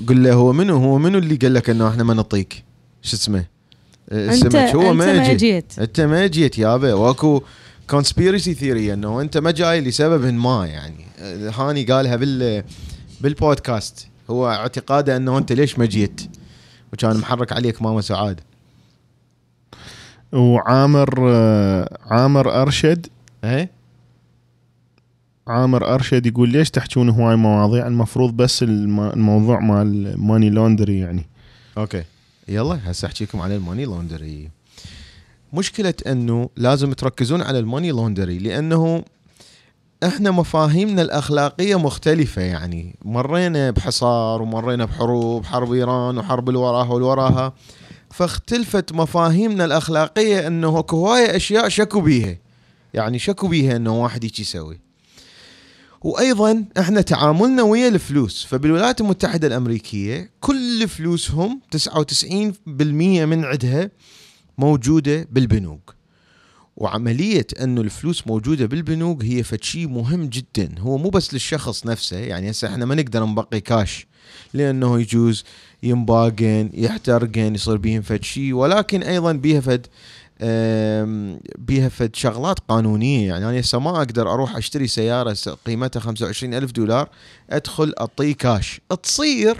قل 0.08 0.22
له 0.22 0.32
هو 0.32 0.52
منو؟ 0.52 0.76
هو 0.76 0.98
منو 0.98 1.18
اللي 1.18 1.36
قال 1.36 1.54
لك 1.54 1.70
إنه 1.70 1.88
إحنا 1.88 2.04
ما 2.04 2.14
نعطيك 2.14 2.64
شو 3.02 3.16
اسمه؟ 3.16 3.44
انت 4.12 4.30
السمك 4.30 4.54
هو 4.54 4.90
أنت 4.90 4.98
ما 4.98 5.12
ما 5.12 5.26
يجي 5.26 5.36
جيت. 5.36 5.78
أنت 5.78 6.00
ما 6.00 6.26
جيت 6.26 6.58
يابا 6.58 6.94
واكو 6.94 7.42
conspiracy 7.90 8.54
theory 8.54 8.92
إنه 8.92 9.20
أنت 9.20 9.38
ما 9.38 9.50
جاي 9.50 9.80
لسبب 9.80 10.24
ما 10.24 10.66
يعني. 10.66 11.04
هاني 11.50 11.84
قالها 11.84 12.16
بال 12.16 12.64
بالبودكاست. 13.20 14.09
هو 14.30 14.48
اعتقاده 14.50 15.16
أنه 15.16 15.38
أنت 15.38 15.52
ليش 15.52 15.78
ما 15.78 15.86
جيت؟ 15.86 16.20
وكان 16.92 17.16
محرك 17.16 17.52
عليك 17.52 17.82
ماما 17.82 18.00
سعاد. 18.00 18.40
وعامر 20.32 21.20
عامر 22.02 22.62
أرشد. 22.62 23.06
إيه؟ 23.44 23.70
عامر 25.48 25.94
أرشد 25.94 26.26
يقول 26.26 26.48
ليش 26.48 26.70
تحجون 26.70 27.08
هواي 27.08 27.36
مواضيع؟ 27.36 27.86
المفروض 27.86 28.36
بس 28.36 28.62
الم- 28.62 29.00
الموضوع 29.00 29.60
مال 29.60 30.20
money 30.20 30.50
laundry 30.50 30.98
يعني. 30.98 31.26
okay. 31.78 32.02
يلا 32.48 32.80
هسه 32.90 33.06
احكي 33.06 33.24
لكم 33.24 33.40
على 33.40 33.56
ال 33.56 33.61
money 33.61 33.84
laundry. 33.84 34.50
مشكلة 35.52 35.94
أنه 36.06 36.48
لازم 36.56 36.92
تركزون 36.92 37.42
على 37.42 37.58
الماني 37.58 37.90
لوندري 37.90 38.38
لأنه 38.38 39.04
إحنا 40.04 40.30
مفاهيمنا 40.30 41.02
الأخلاقية 41.02 41.78
مختلفة 41.78 42.42
يعني. 42.42 42.98
مرينا 43.04 43.70
بحصار 43.70 44.42
ومرينا 44.42 44.84
بحروب 44.84 45.44
حرب 45.44 45.72
إيران 45.72 46.18
وحرب 46.18 46.48
اللي 46.48 46.58
وراها 46.60 46.88
واللي 46.92 47.06
وراها 47.08 47.52
فاختلفت 48.10 48.92
مفاهيمنا 48.92 49.64
الأخلاقية 49.64 50.46
إنه 50.46 50.78
اكو 50.78 50.96
هواية 50.96 51.36
أشياء 51.36 51.68
شكوا 51.68 52.00
بيها. 52.00 52.38
يعني 52.94 53.18
شكوا 53.18 53.48
بيها 53.48 53.76
إنه 53.76 54.02
واحد 54.02 54.24
هيك 54.24 54.40
يسوي. 54.40 54.80
وأيضا 56.02 56.64
إحنا 56.78 57.00
تعاملنا 57.00 57.62
ويا 57.62 57.88
الفلوس. 57.88 58.44
فبالولايات 58.44 59.00
المتحدة 59.00 59.46
الأمريكية 59.46 60.30
كل 60.40 60.88
فلوسهم 60.88 61.60
99% 61.70 63.24
من 63.24 63.44
عندها 63.44 63.90
موجودة 64.58 65.28
بالبنوك. 65.30 65.99
وعملية 66.80 67.46
انه 67.62 67.80
الفلوس 67.80 68.26
موجودة 68.26 68.66
بالبنوك 68.66 69.24
هي 69.24 69.42
فد 69.42 69.64
شيء 69.64 69.88
مهم 69.88 70.24
جدا. 70.28 70.68
هو 70.78 70.98
مو 70.98 71.10
بس 71.10 71.34
للشخص 71.34 71.86
نفسه 71.86 72.16
يعني 72.16 72.50
هسه 72.50 72.68
إحنا 72.68 72.84
ما 72.84 72.94
نقدر 72.94 73.24
نبقي 73.26 73.60
كاش 73.60 74.06
لأنه 74.54 75.00
يجوز 75.00 75.44
ينباقن 75.82 76.70
يحترقن 76.74 77.54
يصير 77.54 77.76
بيهم 77.76 78.02
فد 78.02 78.24
شيء 78.24 78.52
ولكن 78.54 79.02
أيضا 79.02 79.32
بيها 79.32 79.60
فد 79.60 79.86
بيها 81.58 81.88
فد 81.88 82.16
شغلات 82.16 82.58
قانونية. 82.68 83.28
يعني 83.28 83.48
أنا 83.48 83.60
هسه 83.60 83.78
ما 83.78 83.90
أقدر 83.98 84.32
أروح 84.32 84.56
أشتري 84.56 84.86
سيارة 84.86 85.32
س- 85.32 85.48
قيمتها 85.48 86.00
25 86.00 86.54
ألف 86.54 86.72
دولار 86.72 87.08
أدخل 87.50 87.94
أعطيه 88.00 88.34
كاش 88.34 88.80
تصير 89.02 89.56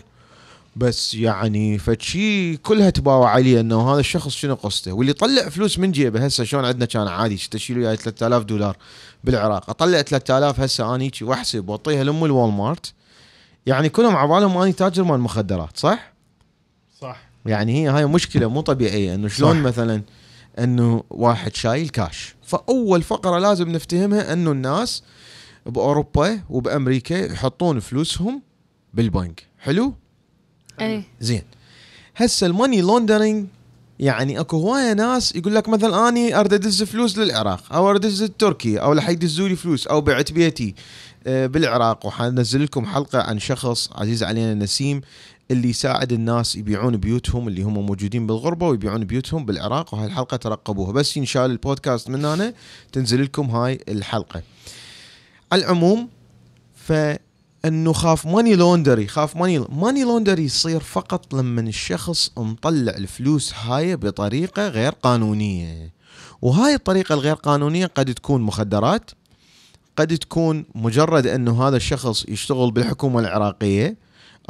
بس 0.77 1.15
يعني 1.15 1.79
فشي 1.79 2.57
كلها 2.57 2.91
تباوع 2.91 3.31
عليه 3.31 3.61
إنه 3.61 3.93
هذا 3.93 4.01
الشخص 4.01 4.29
شنو 4.29 4.55
قصته؟ 4.55 4.93
واللي 4.93 5.11
يطلع 5.11 5.49
فلوس 5.49 5.79
من 5.79 5.93
جيبه 5.93 6.25
هسه 6.25 6.45
شلون 6.45 6.65
عندنا 6.65 6.85
كان 6.85 7.09
عادي 7.09 7.37
تشيل 7.37 7.79
وياي 7.79 7.97
3000 7.97 8.45
دولار 8.45 8.77
بالعراق. 9.25 9.71
أطلع 9.71 10.03
3000 10.03 10.61
هسه 10.61 10.95
اني 10.95 11.11
وأحسب 11.23 11.69
وأعطيها 11.69 12.05
لام 12.05 12.25
الوالمارت. 12.25 12.93
يعني 13.67 13.89
كلهم 13.89 14.17
عبالهم 14.17 14.57
اني 14.57 14.73
تاجر 14.73 15.05
مال 15.05 15.21
مخدرات 15.21 15.77
صح؟ 15.77 16.13
صح. 17.01 17.17
يعني 17.47 17.83
هي 17.83 17.89
هاي 17.89 18.07
مشكلة 18.07 18.47
مو 18.47 18.61
طبيعية 18.61 19.15
إنه 19.15 19.29
شلون 19.29 19.55
صح. 19.55 19.61
مثلا 19.61 20.03
إنه 20.59 21.05
واحد 21.11 21.55
شايل 21.55 21.89
كاش 21.89 22.35
فأول 22.43 23.03
فقرة 23.03 23.39
لازم 23.39 23.69
نفتهمها 23.69 24.33
إنه 24.33 24.53
الناس 24.53 25.03
بأوروبا 25.67 26.41
وبأمريكا 26.51 27.15
يحطون 27.33 27.81
فلوسهم 27.81 28.43
بالبنك. 28.95 29.47
حلو؟ 29.59 29.95
اي 30.81 31.03
زين. 31.21 31.43
هسه 32.17 32.47
ال 32.47 32.53
money 32.53 32.81
laundering 32.81 33.47
يعني 33.99 34.41
اكو 34.41 34.57
هواية 34.57 34.93
ناس 34.93 35.37
يقول 35.37 35.55
لك 35.55 35.69
مثلا 35.69 36.09
أني 36.09 36.41
أريد 36.41 36.53
أدز 36.53 36.83
فلوس 36.83 37.19
للعراق 37.19 37.73
أو 37.73 37.91
أريد 37.91 38.05
أدز 38.05 38.23
تركيا 38.23 38.81
أو 38.81 38.93
لح 38.93 39.09
يدزوا 39.09 39.49
لي 39.49 39.57
فلوس 39.57 39.87
أو 39.87 40.01
بعت 40.01 40.33
بيتي 40.33 40.75
آه، 41.27 41.47
بالعراق. 41.47 42.07
وحنزل 42.07 42.65
لكم 42.65 42.87
حلقة 42.87 43.23
عن 43.23 43.39
شخص 43.39 43.91
عزيز 43.93 44.23
علينا 44.23 44.55
نسيم 44.55 45.01
اللي 45.51 45.69
يساعد 45.69 46.13
الناس 46.13 46.57
يبيعون 46.57 46.97
بيوتهم 46.97 47.49
اللي 47.49 47.63
هم 47.63 47.87
موجودين 47.87 48.27
بالغربة 48.27 48.69
ويبيعون 48.69 49.05
بيوتهم 49.05 49.45
بالعراق 49.45 49.95
وهاي 49.95 50.07
الحلقة 50.07 50.37
ترقبوها. 50.37 50.93
بس 50.93 51.17
ينشال 51.17 51.51
البودكاست 51.51 52.11
من 52.11 52.25
هنا 52.25 52.55
تنزل 52.93 53.23
لكم 53.23 53.51
هاي 53.51 53.81
الحلقة. 53.89 54.43
على 55.53 55.65
العموم 55.65 56.09
فانه 57.63 57.93
خاف 57.93 58.27
money 58.27 58.55
laundry 58.57 59.07
خاف 59.07 59.37
money 59.37 59.59
money 59.59 60.05
laundry 60.05 60.45
يصير 60.45 60.81
فقط 60.81 61.35
لما 61.35 61.61
الشخص 61.61 62.31
مطلع 62.37 62.93
الفلوس 62.93 63.55
هاي 63.55 63.97
بطريقة 63.97 64.69
غير 64.69 64.93
قانونية. 64.93 65.93
وهاي 66.43 66.75
الطريقة 66.75 67.13
الغير 67.15 67.35
قانونية 67.35 67.87
قد 67.87 68.15
تكون 68.15 68.43
مخدرات 68.43 69.11
قد 69.97 70.19
تكون 70.19 70.65
مجرد 70.75 71.27
أنه 71.27 71.69
هذا 71.69 71.77
الشخص 71.77 72.25
يشتغل 72.29 72.71
بالحكومة 72.71 73.21
العراقية 73.21 73.97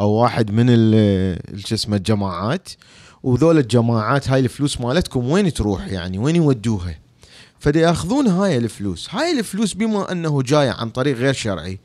أو 0.01 0.11
واحد 0.11 0.51
من 0.51 0.67
ال- 0.69 1.67
شو 1.67 1.75
اسمه 1.75 1.97
الجماعات. 1.97 2.69
وذول 3.23 3.59
الجماعات 3.59 4.29
هاي 4.29 4.41
الفلوس 4.41 4.81
مالتكم 4.81 5.31
وين 5.31 5.53
تروح 5.53 5.89
يعني؟ 5.89 6.19
وين 6.19 6.37
يودوها؟ 6.37 6.99
فدي 7.59 7.79
ياخذون 7.79 8.27
هاي 8.27 8.57
الفلوس. 8.57 9.09
هاي 9.15 9.39
الفلوس 9.39 9.75
بما 9.75 10.13
أنه 10.13 10.43
جاية 10.43 10.71
عن 10.71 10.91
طريق 10.91 11.17
غير 11.17 11.33
شرعي 11.33 11.79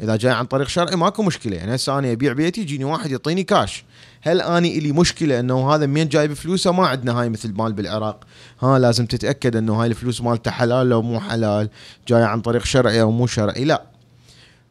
إذا 0.00 0.16
جاي 0.16 0.32
عن 0.32 0.44
طريق 0.44 0.68
شرعي 0.68 0.96
ماكو 0.96 1.22
مشكلة. 1.22 1.56
يعني 1.56 1.74
هسه 1.74 1.98
أنا 1.98 2.12
أبيع 2.12 2.32
بيتي 2.32 2.60
يجيني 2.60 2.84
واحد 2.84 3.10
يعطيني 3.10 3.42
كاش 3.42 3.84
هل 4.22 4.40
أني 4.40 4.78
إلي 4.78 4.92
مشكلة 4.92 5.40
إنه 5.40 5.74
هذا 5.74 5.86
منين 5.86 6.08
جايب 6.08 6.32
فلوسه؟ 6.32 6.72
ما 6.72 6.86
عندنا 6.86 7.20
هاي 7.20 7.28
مثل 7.28 7.52
مال 7.52 7.72
بالعراق. 7.72 8.24
ها 8.60 8.78
لازم 8.78 9.06
تتأكد 9.06 9.56
إنه 9.56 9.82
هاي 9.82 9.86
الفلوس 9.86 10.20
مالته 10.20 10.50
حلال 10.50 10.88
لو 10.88 11.02
مو 11.02 11.20
حلال 11.20 11.70
جاية 12.08 12.24
عن 12.24 12.40
طريق 12.40 12.64
شرعي 12.64 13.00
أو 13.00 13.10
مو 13.10 13.26
شرعي. 13.26 13.64
لا. 13.64 13.86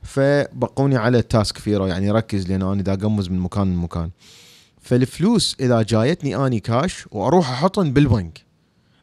فبقوني 0.03 0.97
على 0.97 1.17
ال 1.17 1.25
task 1.25 1.57
فيرو 1.57 1.87
يعني 1.87 2.11
ركز 2.11 2.47
لأن 2.47 2.61
أنا 2.61 2.81
دا 2.81 2.93
أقمز 2.93 3.29
من 3.29 3.39
مكان 3.39 3.73
لمكان. 3.73 4.09
فالفلوس 4.81 5.55
إذا 5.59 5.81
جايتني 5.81 6.35
أني 6.35 6.59
كاش 6.59 7.05
وأروح 7.11 7.49
أحطن 7.49 7.91
بالبنك. 7.93 8.45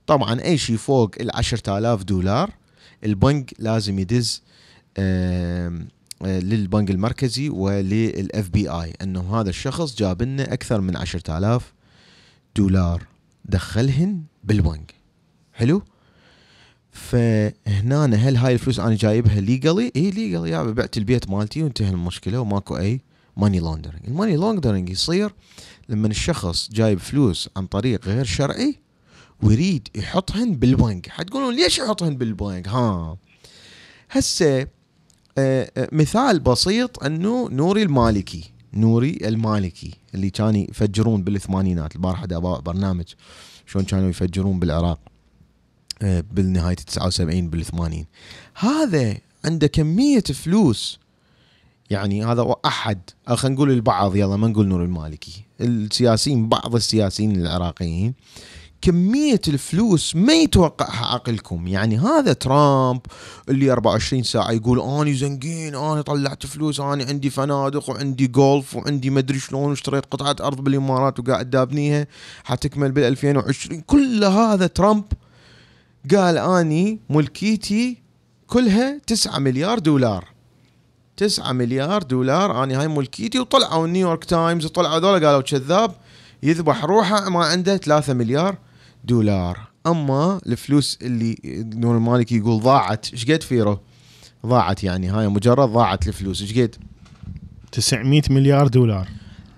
طبعا 0.06 0.40
أي 0.40 0.58
شيء 0.58 0.76
فوق 0.76 1.10
ال 1.20 1.36
10000 1.36 2.02
دولار 2.02 2.50
البنك 3.04 3.54
لازم 3.58 3.98
يدز 3.98 4.42
للبنك 6.24 6.90
المركزي 6.90 7.48
ولل 7.48 8.48
FBI 8.48 8.92
أنه 9.02 9.40
هذا 9.40 9.50
الشخص 9.50 9.96
جاب 9.96 10.22
لنا 10.22 10.52
أكثر 10.52 10.80
من 10.80 10.96
10000 10.96 11.72
دولار 12.56 13.06
دخلهن 13.44 14.22
بالبنك. 14.44 14.94
حلو؟ 15.52 15.82
فهنا 16.92 18.04
هل 18.04 18.36
هاي 18.36 18.52
الفلوس 18.54 18.80
أنا 18.80 18.94
جايبها 18.94 19.40
legally؟ 19.40 19.92
اي 19.96 20.10
legally 20.10 20.50
يا 20.50 20.62
بعت 20.62 20.96
البيت 20.96 21.30
مالتي 21.30 21.62
وانتهى 21.62 21.90
المشكلة 21.90 22.40
وماكو 22.40 22.76
أي 22.76 23.00
money 23.36 23.60
laundering، 23.60 24.02
ال 24.08 24.13
money 24.13 24.36
laundering 24.36 24.90
يصير 24.90 25.30
لما 25.88 26.08
الشخص 26.08 26.70
جايب 26.72 26.98
فلوس 26.98 27.48
عن 27.56 27.66
طريق 27.66 28.04
غير 28.04 28.24
شرعي 28.24 28.76
ويريد 29.42 29.88
يحطهن 29.94 30.54
بالبنك، 30.54 31.08
حتقولون 31.08 31.54
ليش 31.54 31.78
يحطهن 31.78 32.16
بالبنك؟ 32.16 32.68
ها. 32.68 33.16
هسه 34.10 34.66
مثال 35.92 36.40
بسيط 36.40 37.04
أنه 37.04 37.48
نوري 37.50 37.82
المالكي 37.82 38.44
نوري 38.74 39.18
المالكي 39.24 39.90
اللي 40.14 40.30
كانوا 40.30 40.64
يفجرون 40.70 41.22
بالثمانينات 41.22 41.96
البارحة 41.96 42.26
برنامج 42.60 43.04
شلون 43.66 43.84
كانوا 43.84 44.10
يفجرون 44.10 44.58
بالعراق 44.58 44.98
آه، 46.02 46.24
بالنهاية 46.32 46.74
79 46.74 47.50
بال80 47.50 48.04
هذا 48.54 49.16
عنده 49.44 49.66
كمية 49.66 50.20
فلوس. 50.20 50.98
يعني 51.90 52.24
هذا 52.24 52.54
أحد 52.64 53.00
خلينا 53.26 53.54
نقول 53.56 53.70
البعض 53.70 54.16
يلا 54.16 54.36
ما 54.36 54.48
نقول 54.48 54.66
نور 54.66 54.84
المالكي. 54.84 55.44
السياسيين 55.60 56.48
بعض 56.48 56.74
السياسيين 56.74 57.36
العراقيين. 57.36 58.14
كمية 58.84 59.40
الفلوس 59.48 60.16
ما 60.16 60.32
يتوقعها 60.32 61.06
عقلكم. 61.06 61.66
يعني 61.66 61.98
هذا 61.98 62.32
ترامب 62.32 63.00
اللي 63.48 63.72
24 63.72 64.22
ساعة 64.22 64.52
يقول 64.52 64.80
اني 64.80 65.14
زنقين 65.14 65.74
أنا 65.74 66.02
طلعت 66.02 66.46
فلوس 66.46 66.80
أنا 66.80 67.04
عندي 67.04 67.30
فنادق 67.30 67.90
وعندي 67.90 68.26
جولف 68.26 68.76
وعندي 68.76 69.10
مدري 69.10 69.38
شلون 69.38 69.70
واشتريت 69.70 70.06
قطعة 70.10 70.46
أرض 70.46 70.60
بالإمارات 70.60 71.20
وقاعد 71.20 71.50
دابنيها 71.50 72.06
حتكمل 72.44 72.92
بال 72.92 73.04
2020 73.04 73.80
كل 73.80 74.24
هذا 74.24 74.66
ترامب 74.66 75.04
قال 76.14 76.38
أني 76.38 77.00
ملكيتي 77.10 77.98
كلها 78.46 78.98
9 79.06 79.38
مليار 79.38 79.78
دولار. 79.78 80.24
9 81.16 81.52
مليار 81.52 82.02
دولار 82.02 82.64
أني 82.64 82.74
هاي 82.74 82.88
ملكيتي. 82.88 83.38
وطلعوا 83.38 83.86
ال 83.86 83.91
New 83.91 84.05
York 84.05 84.24
Times 84.24 84.64
وطلعوا 84.64 84.98
هذول 84.98 85.26
قالوا 85.26 85.40
كذاب 85.40 85.94
يذبح 86.42 86.84
روحه 86.84 87.28
ما 87.28 87.44
عنده 87.44 87.76
3 87.76 88.14
مليار. 88.14 88.56
دولار. 89.04 89.60
أما 89.86 90.40
الفلوس 90.46 90.98
اللي 91.02 91.36
نوري 91.74 91.96
المالكي 91.96 92.32
يقول 92.32 92.62
ضاعت 92.62 93.12
إيش 93.12 93.30
قد 93.30 93.42
فيرو؟ 93.42 93.80
ضاعت 94.46 94.84
يعني 94.84 95.08
هاي 95.08 95.28
مجرد 95.28 95.68
ضاعت 95.68 96.08
الفلوس 96.08 96.42
إيش 96.42 96.58
قد؟ 96.58 96.76
900 97.72 98.22
مليار 98.30 98.68
دولار. 98.68 99.08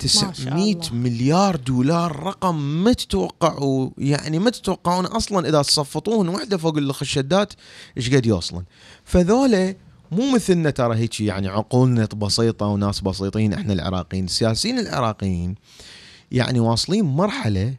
شاء 0.07 0.31
900 0.31 0.73
الله. 0.73 0.95
مليار 0.95 1.57
دولار 1.57 2.23
رقم 2.23 2.59
ما 2.85 2.93
تتوقعوا 2.93 3.91
يعني 3.99 4.39
ما 4.39 4.51
تتوقعون 4.51 5.07
أصلا 5.07 5.49
إذا 5.49 5.63
صفطوهن 5.63 6.29
وحدة 6.29 6.57
فوق 6.57 6.77
الخشدات 6.77 7.53
إيش 7.97 8.15
قد 8.15 8.27
يوصلن 8.27 8.65
فذولا 9.05 9.75
مو 10.13 10.35
مثلنا 10.35 10.71
ترى 10.71 10.97
هيك 10.97 11.21
يعني 11.21 11.49
عقولنا 11.49 12.05
بسيطة 12.05 12.67
وناس 12.67 13.01
بسيطين 13.01 13.53
إحنا 13.53 13.73
العراقيين 13.73 14.25
السياسيين 14.25 14.79
العراقيين 14.79 15.55
يعني 16.33 16.61
واصلين 16.61 17.05
مرحلة 17.05 17.75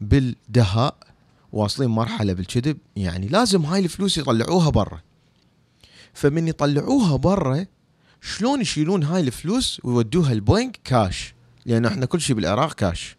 بالدهاء 0.00 0.96
واصلين 1.52 1.90
مرحلة 1.90 2.32
بالكذب. 2.32 2.76
يعني 2.96 3.28
لازم 3.28 3.62
هاي 3.62 3.80
الفلوس 3.80 4.18
يطلعوها 4.18 4.70
برا. 4.70 5.00
فمن 6.14 6.48
يطلعوها 6.48 7.16
برا 7.16 7.66
شلون 8.20 8.60
يشيلون 8.60 9.02
هاي 9.02 9.20
الفلوس 9.20 9.80
ويودوها 9.84 10.32
البنك 10.32 10.80
كاش 10.84 11.34
لأن 11.66 11.84
إحنا 11.84 12.06
كل 12.06 12.20
شيء 12.20 12.36
بالعراق 12.36 12.72
كاش 12.72 13.16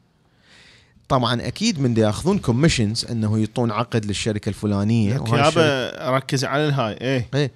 طبعا 1.09 1.47
أكيد 1.47 1.79
من 1.79 1.97
ياخذون 1.97 2.39
commissions 2.39 3.05
إنه 3.05 3.39
يعطون 3.39 3.71
عقد 3.71 4.05
للشركة 4.05 4.49
الفلانية. 4.49 5.13
يابا 5.13 6.09
ركز 6.15 6.45
على 6.45 6.67
الهاي. 6.67 6.93
إيه. 6.93 7.29
إيه. 7.33 7.51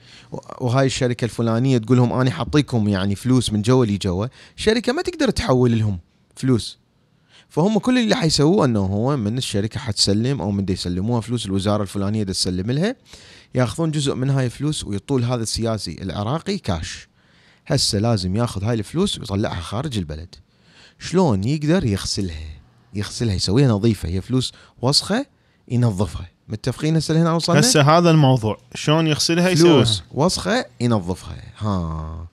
وهاي 0.61 0.85
الشركة 0.85 1.25
الفلانية 1.25 1.77
تقول 1.77 1.97
لهم 1.97 2.13
أنا 2.13 2.31
حاعطيكم 2.31 2.87
يعني 2.87 3.15
فلوس 3.15 3.53
من 3.53 3.61
جوا 3.61 3.85
لي 3.85 3.97
جوا 3.97 4.27
شركة 4.55 4.93
ما 4.93 5.01
تقدر 5.01 5.29
تحول 5.29 5.79
لهم 5.79 5.99
فلوس. 6.35 6.79
فهم 7.53 7.79
كل 7.79 7.97
اللي 7.97 8.15
حيسووه 8.15 8.65
أنه 8.65 8.79
هو 8.79 9.17
من 9.17 9.37
الشركة 9.37 9.79
حتسلم 9.79 10.41
أو 10.41 10.51
من 10.51 10.65
يسلموها 10.69 11.21
فلوس 11.21 11.45
الوزارة 11.45 11.81
الفلانية 11.81 12.23
تسلم 12.23 12.71
لها 12.71 12.95
ياخذون 13.55 13.91
جزء 13.91 14.15
من 14.15 14.29
هاي 14.29 14.45
الفلوس 14.45 14.83
ويطول 14.83 15.23
هذا 15.23 15.43
السياسي 15.43 15.97
العراقي 16.01 16.57
كاش 16.57 17.07
هسه 17.67 17.99
لازم 17.99 18.35
ياخذ 18.35 18.63
هاي 18.63 18.73
الفلوس 18.73 19.19
ويطلعها 19.19 19.61
خارج 19.61 19.97
البلد. 19.97 20.35
شلون 20.99 21.43
يقدر 21.43 21.85
يغسلها؟ 21.85 22.49
يغسلها 22.93 23.35
يسويها 23.35 23.67
نظيفة 23.67 24.09
هي 24.09 24.21
فلوس 24.21 24.53
وسخة 24.81 25.25
ينظفها. 25.67 26.29
متفقين 26.47 26.95
هسه 26.95 27.21
هنا 27.21 27.33
وصلنا؟ 27.33 27.59
هسه 27.59 27.81
هذا 27.81 28.11
الموضوع. 28.11 28.57
شلون 28.75 29.07
يغسلها 29.07 29.49
يسويها؟ 29.49 29.73
فلوس 29.73 30.03
وسخة 30.11 30.65
ينظفها. 30.81 31.43
ها. 31.57 32.27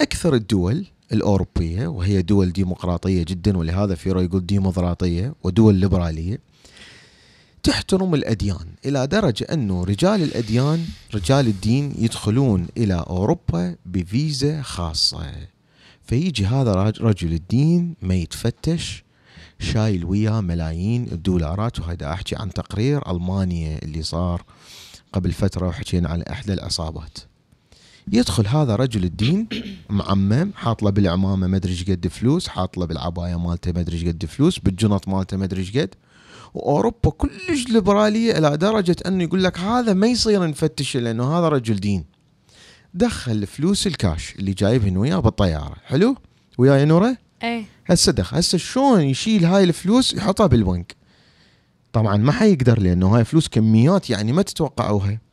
أكثر 0.00 0.34
الدول 0.34 0.86
الأوروبية 1.12 1.86
وهي 1.86 2.22
دول 2.22 2.52
ديمقراطية 2.52 3.22
جدا 3.22 3.58
ولهذا 3.58 3.94
فيرو 3.94 4.20
يقول 4.20 4.46
ديمقراطية 4.46 5.34
ودول 5.42 5.74
ليبرالية. 5.74 6.38
تحترم 7.62 8.14
الأديان 8.14 8.66
إلى 8.86 9.06
درجة 9.06 9.44
أنه 9.52 9.84
رجال 9.84 10.22
الأديان 10.22 10.84
رجال 11.14 11.46
الدين 11.46 11.94
يدخلون 11.98 12.66
إلى 12.76 12.94
أوروبا 12.94 13.76
بفيزا 13.86 14.62
خاصة. 14.62 15.32
فيجي 16.06 16.46
هذا 16.46 16.72
رج- 16.74 17.02
رجل 17.02 17.32
الدين 17.32 17.94
ما 18.02 18.14
يتفتش 18.14 19.04
شايل 19.58 20.04
وياه 20.04 20.40
ملايين 20.40 21.06
الدولارات. 21.12 21.80
وهذا 21.80 22.12
أحكي 22.12 22.36
عن 22.36 22.52
تقرير 22.52 23.10
ألمانيا 23.10 23.78
اللي 23.82 24.02
صار 24.02 24.42
قبل 25.12 25.32
فترة 25.32 25.68
وحكينا 25.68 26.08
عن 26.08 26.22
إحدى 26.22 26.52
العصابات. 26.52 27.18
يدخل 28.12 28.46
هذا 28.46 28.76
رجل 28.76 29.04
الدين 29.04 29.48
معمم 29.90 30.50
حاط 30.54 30.82
له 30.82 30.90
بالعمامة 30.90 31.46
ما 31.46 31.56
أدري 31.56 31.72
إيش 31.72 31.90
قد 31.90 32.08
فلوس 32.08 32.48
حاط 32.48 32.78
له 32.78 32.86
بالعباية 32.86 33.38
مالته 33.38 33.72
ما 33.72 33.80
أدري 33.80 33.96
إيش 33.96 34.04
قد 34.04 34.24
فلوس 34.24 34.58
بالجنط 34.58 35.08
مالته 35.08 35.36
ما 35.36 35.44
أدري 35.44 35.60
إيش 35.60 35.76
قد. 35.76 35.94
وأوروبا 36.54 37.10
كلش 37.10 37.68
ليبرالية 37.68 38.38
إلى 38.38 38.56
درجة 38.56 38.96
أنه 39.06 39.24
يقول 39.24 39.44
لك 39.44 39.58
هذا 39.58 39.92
ما 39.92 40.06
يصير 40.06 40.46
نفتشه 40.46 41.00
لأنه 41.00 41.38
هذا 41.38 41.48
رجل 41.48 41.76
دين. 41.76 42.04
دخل 42.94 43.46
فلوس 43.46 43.86
الكاش 43.86 44.34
اللي 44.38 44.52
جايبهن 44.52 44.96
وياه 44.96 45.18
بالطيارة. 45.20 45.76
حلو؟ 45.84 46.16
وياي 46.58 46.84
نورة؟ 46.84 47.16
إيه. 47.42 47.64
هسه 47.86 48.12
دخل. 48.12 48.36
هسه 48.36 48.58
شلون 48.58 49.00
يشيل 49.00 49.44
هاي 49.44 49.64
الفلوس 49.64 50.14
يحطها 50.14 50.46
بالبنك؟ 50.46 50.96
طبعا 51.92 52.16
ما 52.16 52.32
حيقدر 52.32 52.80
لأنه 52.80 53.16
هاي 53.16 53.24
فلوس 53.24 53.48
كميات 53.48 54.10
يعني 54.10 54.32
ما 54.32 54.42
تتوقعوها. 54.42 55.27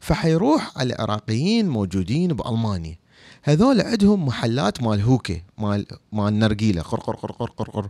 فحيروح 0.00 0.78
على 0.78 0.94
العراقيين 0.94 1.68
موجودين 1.68 2.32
بألمانيا. 2.32 2.98
هذول 3.42 3.80
عندهم 3.80 4.26
محلات 4.26 4.82
مال 4.82 5.00
hookah 5.00 5.42
مال 5.58 5.86
مال 6.12 6.38
نرجيلة 6.38 6.82
قر 6.82 7.00
قر 7.00 7.16
قر 7.16 7.32
قر 7.32 7.50
قر 7.50 7.70
قر. 7.70 7.88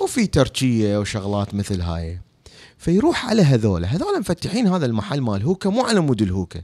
وفي 0.00 0.26
تركيا 0.26 0.98
وشغلات 0.98 1.54
مثل 1.54 1.80
هاي. 1.80 2.20
فيروح 2.78 3.26
على 3.26 3.42
هذول. 3.42 3.84
هذول 3.84 4.20
مفتحين 4.20 4.66
هذا 4.66 4.86
المحل 4.86 5.20
مال 5.20 5.42
hookah 5.42 5.70
مو 5.70 5.82
على 5.82 6.00
مود 6.00 6.22
ال 6.22 6.28
hookah 6.28 6.62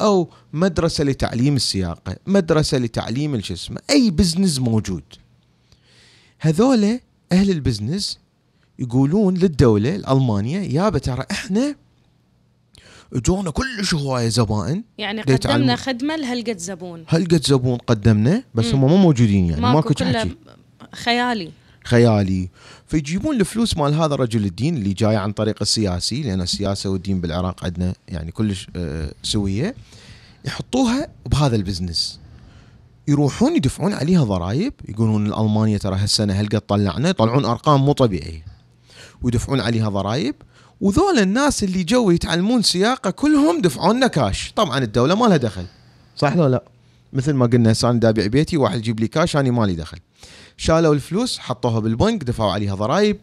أو 0.00 0.30
مدرسة 0.52 1.04
لتعليم 1.04 1.56
السياقه 1.56 2.16
مدرسة 2.26 2.78
لتعليم 2.78 3.34
الشو 3.34 3.54
اسمه 3.54 3.78
أي 3.90 4.10
business 4.10 4.58
موجود. 4.58 5.04
هذول 6.40 7.00
أهل 7.32 7.50
ال 7.50 7.58
business 7.58 8.18
يقولون 8.78 9.34
للدولة 9.34 9.96
الألمانية 9.96 10.60
يابا 10.60 10.98
ترى 10.98 11.24
إحنا 11.30 11.76
اجونا 13.12 13.50
كلش 13.50 13.94
هوايه 13.94 14.28
زبائن. 14.28 14.84
يعني. 14.98 15.22
قدمنا 15.22 15.76
خدمة 15.76 16.16
لهالقد 16.16 16.58
زبون. 16.58 17.04
هل 17.08 17.24
قد 17.24 17.46
زبون 17.46 17.78
قدمنا 17.78 18.42
بس. 18.54 18.74
هم 18.74 18.80
مو 18.80 18.96
موجودين 18.96 19.46
يعني 19.46 19.60
ماكو 19.60 19.74
ماكو 19.74 20.04
حكي 20.04 20.36
خيالي. 20.92 21.50
خيالي. 21.84 22.48
فيجيبون 22.86 23.40
الفلوس 23.40 23.76
مال 23.76 23.94
هذا 23.94 24.14
الرجل 24.14 24.44
الدين 24.44 24.76
اللي 24.76 24.92
جاي 24.92 25.16
عن 25.16 25.32
طريق 25.32 25.56
السياسي 25.60 26.22
لأن 26.22 26.40
السياسة 26.40 26.90
والدين 26.90 27.20
بالعراق 27.20 27.64
عندنا 27.64 27.94
يعني 28.08 28.30
كلش 28.32 28.68
آه، 28.76 29.12
سوية. 29.22 29.74
يحطوها 30.44 31.08
بهذا 31.26 31.56
ال 31.56 31.62
business. 31.62 32.20
يروحون 33.08 33.56
يدفعون 33.56 33.92
عليها 33.92 34.24
ضرائب 34.24 34.72
يقولون 34.88 35.26
الالمانيا 35.26 35.78
ترى 35.78 35.96
هالسنة 35.96 36.32
هل 36.34 36.46
قد 36.46 36.60
طلعنا 36.60 37.08
يطلعون 37.08 37.44
أرقام 37.44 37.84
مو 37.84 37.92
طبيعية. 37.92 38.44
ويدفعون 39.22 39.60
عليها 39.60 39.88
ضرائب 39.88 40.34
وذول 40.82 41.18
الناس 41.18 41.64
اللي 41.64 41.84
جو 41.84 42.10
يتعلمون 42.10 42.62
سياقة 42.62 43.10
كلهم 43.10 43.60
دفعوا 43.60 43.92
لنا 43.92 44.06
كاش 44.06 44.52
طبعا 44.56 44.78
الدولة 44.78 45.14
ما 45.14 45.26
لها 45.26 45.36
دخل. 45.36 45.66
صح 46.16 46.36
لو 46.36 46.46
لا؟ 46.46 46.62
مثل 47.12 47.32
ما 47.32 47.46
قلنا 47.46 47.74
أنا 47.84 48.00
دا 48.00 48.08
ابيع 48.08 48.26
بيتي 48.26 48.56
واحد 48.56 48.78
يجيب 48.78 49.00
لي 49.00 49.08
كاش 49.08 49.36
أنا 49.36 49.50
مالي 49.50 49.74
دخل. 49.74 49.98
شالوا 50.56 50.94
الفلوس 50.94 51.38
حطوها 51.38 51.80
بالبنك 51.80 52.24
دفعوا 52.24 52.52
عليها 52.52 52.74
ضرائب. 52.74 53.16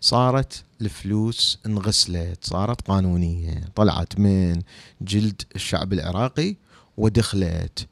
صارت 0.00 0.64
الفلوس 0.80 1.58
انغسلت 1.66 2.38
صارت 2.44 2.80
قانونية. 2.80 3.64
طلعت 3.74 4.18
من 4.18 4.62
جلد 5.02 5.42
الشعب 5.54 5.92
العراقي 5.92 6.56
ودخلت. 6.96 7.86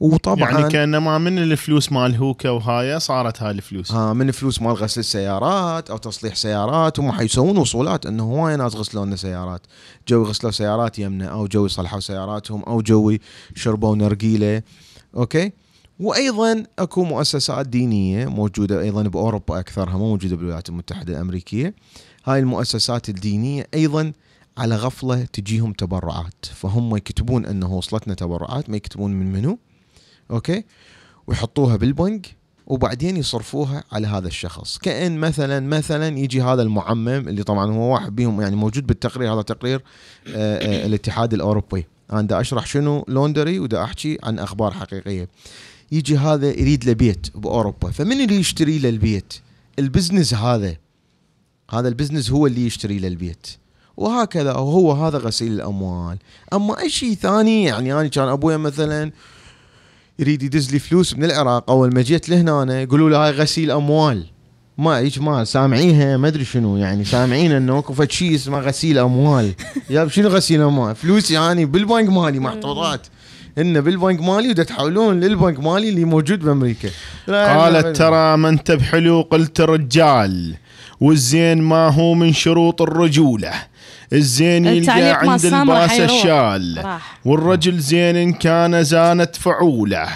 وطبعا 0.00 0.50
يعني 0.50 0.68
كأنما 0.68 1.18
من 1.18 1.38
الفلوس 1.38 1.92
مال 1.92 2.16
hookah 2.16 2.50
وهاي 2.50 3.00
صارت 3.00 3.42
هاي 3.42 3.50
الفلوس. 3.50 3.92
ها 3.92 4.12
من 4.12 4.30
فلوس 4.30 4.62
مال 4.62 4.72
غسل 4.72 5.00
السيارات 5.00 5.90
أو 5.90 5.96
تصليح 5.96 6.34
سيارات 6.34 7.00
هم 7.00 7.12
حيسوون 7.12 7.58
وصولات 7.58 8.06
إنه 8.06 8.22
هواي 8.22 8.56
ناس 8.56 8.74
غسلوا 8.74 9.06
لنا 9.06 9.16
سيارات. 9.16 9.66
جو 10.08 10.24
غسلوا 10.24 10.52
سيارات 10.52 10.98
يمنا 10.98 11.26
أو 11.26 11.46
جو 11.46 11.66
يصلحوا 11.66 12.00
سياراتهم 12.00 12.62
أو 12.62 12.82
جو 12.82 13.16
شربوا 13.54 13.96
نرجيلة. 13.96 14.62
أوكي؟ 15.16 15.52
وأيضا 16.00 16.64
أكو 16.78 17.04
مؤسسات 17.04 17.66
دينية 17.66 18.26
موجودة 18.26 18.80
أيضا 18.80 19.02
بأوروبا 19.02 19.58
أكثرها 19.60 19.96
مو 19.96 20.08
موجودة 20.08 20.36
بالولايات 20.36 20.68
المتحدة 20.68 21.12
الأمريكية. 21.12 21.74
هاي 22.24 22.38
المؤسسات 22.38 23.08
الدينية 23.08 23.66
أيضا 23.74 24.12
على 24.58 24.76
غفلة 24.76 25.24
تجيهم 25.32 25.72
تبرعات. 25.72 26.44
فهم 26.54 26.96
يكتبون 26.96 27.46
إنه 27.46 27.74
وصلتنا 27.74 28.14
تبرعات 28.14 28.70
ما 28.70 28.76
يكتبون 28.76 29.10
من 29.12 29.32
منو. 29.32 29.58
أوكي؟ 30.30 30.64
ويحطوها 31.26 31.76
بالبنك 31.76 32.38
وبعدين 32.68 33.16
يصرفوها 33.16 33.84
على 33.92 34.06
هذا 34.06 34.28
الشخص. 34.28 34.78
كأن 34.78 35.18
مثلا 35.18 35.60
مثلا 35.60 36.18
يجي 36.18 36.42
هذا 36.42 36.62
المعمم 36.62 37.08
اللي 37.28 37.42
طبعا 37.42 37.72
هو 37.72 37.94
واحد 37.94 38.16
بيهم 38.16 38.40
يعني 38.40 38.56
موجود 38.56 38.86
بالتقرير 38.86 39.34
هذا 39.34 39.42
تقرير 39.42 39.82
آه، 40.28 40.82
آه، 40.82 40.86
الاتحاد 40.86 41.34
الأوروبي. 41.34 41.86
أنا 42.12 42.22
دا 42.22 42.40
أشرح 42.40 42.66
شنو 42.66 43.04
laundry 43.08 43.58
ودا 43.58 43.84
أحكي 43.84 44.18
عن 44.22 44.38
أخبار 44.38 44.70
حقيقية. 44.70 45.28
يجي 45.92 46.16
هذا 46.16 46.46
يريد 46.46 46.84
له 46.84 46.92
بيت 46.92 47.36
بأوروبا. 47.36 47.90
فمن 47.90 48.20
اللي 48.20 48.36
يشتري 48.36 48.78
له 48.78 48.88
البيت؟ 48.88 49.34
ال 49.78 49.84
business 49.84 50.34
هذا. 50.34 50.76
هذا 51.70 51.88
ال 51.88 51.93
business 51.93 52.30
هو 52.30 52.46
اللي 52.46 52.66
يشتري 52.66 52.98
له 52.98 53.08
البيت. 53.08 53.46
وهكذا 53.96 54.52
وهو 54.52 54.92
هذا 54.92 55.18
غسيل 55.18 55.52
الأموال. 55.52 56.18
أما 56.52 56.80
أي 56.80 56.90
شيء 56.90 57.14
ثاني 57.14 57.64
يعني 57.64 57.92
أنا 57.92 58.08
كان 58.08 58.28
ابويا 58.28 58.56
مثلا 58.56 59.12
يريد 60.20 60.42
يدز 60.42 60.72
لي 60.72 60.78
فلوس 60.78 61.16
من 61.16 61.24
العراق 61.24 61.70
اول 61.70 61.94
ما 61.94 62.02
جيت 62.02 62.28
لهنا 62.28 62.62
أنا 62.62 62.82
يقولوا 62.82 63.10
له 63.10 63.26
هاي 63.26 63.30
غسيل 63.30 63.70
أموال. 63.70 64.24
ما 64.78 64.98
هيك 64.98 65.18
ما 65.18 65.44
سامعينها؟ 65.44 66.16
ما 66.16 66.28
أدري 66.28 66.44
شنو 66.44 66.76
يعني. 66.76 67.04
سامعين 67.04 67.52
إنه 67.52 67.78
اكو 67.78 68.04
شيء 68.04 68.34
اسمه 68.34 68.58
غسيل 68.58 68.98
أموال. 68.98 69.52
يا 69.90 70.08
شنو 70.08 70.28
غسيل 70.28 70.62
أموال؟ 70.62 70.96
فلوسي 70.96 71.34
يعني 71.34 71.64
بالبنك 71.64 72.08
مالي 72.08 72.38
محطوطات. 72.38 73.06
إن 73.58 73.80
بالبنك 73.80 74.20
مالي 74.20 74.48
ودا 74.48 74.62
تحولون 74.62 75.20
للبنك 75.20 75.60
مالي 75.60 75.88
اللي 75.88 76.04
موجود 76.04 76.44
بأمريكا. 76.44 76.88
قالت 77.28 77.96
ترى 77.96 78.36
ما 78.36 78.48
انت 78.48 78.72
بحلو 78.72 79.20
قلت 79.20 79.60
رجال. 79.60 80.54
والزين 81.00 81.62
ما 81.62 81.88
هو 81.88 82.14
من 82.14 82.32
شروط 82.32 82.82
الرجولة. 82.82 83.52
الزين 84.12 84.66
يلقى 84.66 85.12
عند 85.12 85.44
الباس. 85.44 86.00
الشال. 86.00 86.80
راح. 86.84 87.18
والرجل 87.24 87.78
زين 87.78 88.16
إن 88.16 88.32
كان 88.32 88.84
زانت 88.84 89.36
فعوله. 89.36 90.08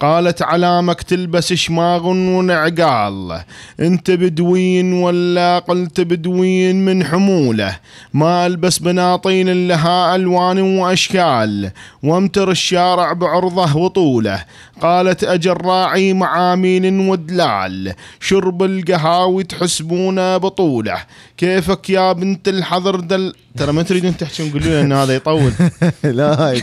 قالت 0.00 0.42
علامك 0.42 1.02
تلبس 1.02 1.52
شماغ 1.52 2.06
ونعقال. 2.08 3.40
انت 3.80 4.10
بدوين 4.10 4.92
ولا 4.92 5.58
قلت 5.58 6.00
بدوين 6.00 6.84
من 6.84 7.04
حموله. 7.04 7.76
ما 8.14 8.46
ألبس 8.46 8.78
بناطيل 8.78 9.68
لها 9.68 10.16
ألوان 10.16 10.60
وأشكال. 10.60 11.70
وامتر 12.02 12.50
الشارع 12.50 13.12
بعرضه 13.12 13.76
وطوله. 13.76 14.44
قالت 14.84 15.24
أجل 15.24 15.52
راعي 15.52 16.12
معامين 16.12 17.08
ودلال 17.08 17.94
شرب 18.20 18.62
القهاوي 18.62 19.44
تحسبونه 19.44 20.36
بطوله. 20.36 21.04
كيفك 21.36 21.90
يا 21.90 22.12
بنت 22.12 22.48
الحضر 22.48 23.00
دل؟ 23.00 23.34
ترى 23.56 23.72
ما 23.72 23.82
تريدون 23.82 24.16
تحكون 24.16 24.50
قولوا 24.50 24.66
لي 24.66 24.80
إن 24.80 24.92
هذا 24.92 25.14
يطول. 25.14 25.52
لا 26.04 26.60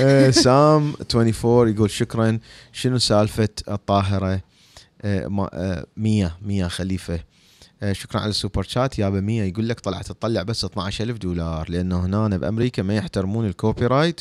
آه، 0.00 0.30
سام 0.30 0.92
24 1.14 1.68
يقول 1.68 1.90
شكرا. 1.90 2.38
شنو 2.72 2.98
سالفة 2.98 3.48
الطاهرة؟ 3.68 4.40
آه، 5.02 5.26
ما- 5.26 5.50
آه، 5.52 5.84
مية 5.96 6.66
خليفة. 6.68 7.18
شكرا 7.92 8.20
على 8.20 8.30
السوبر 8.30 8.62
شات. 8.62 8.98
يابا 8.98 9.20
مية 9.20 9.42
يقول 9.42 9.68
لك 9.68 9.80
طلعت 9.80 10.06
تطلع 10.06 10.42
بس 10.42 10.64
12000 10.64 11.18
دولار 11.18 11.70
لأنه 11.70 12.06
هنا 12.06 12.36
بأمريكا 12.36 12.82
ما 12.82 12.96
يحترمون 12.96 13.46
الكوبي 13.46 13.86
رايت 13.86 14.20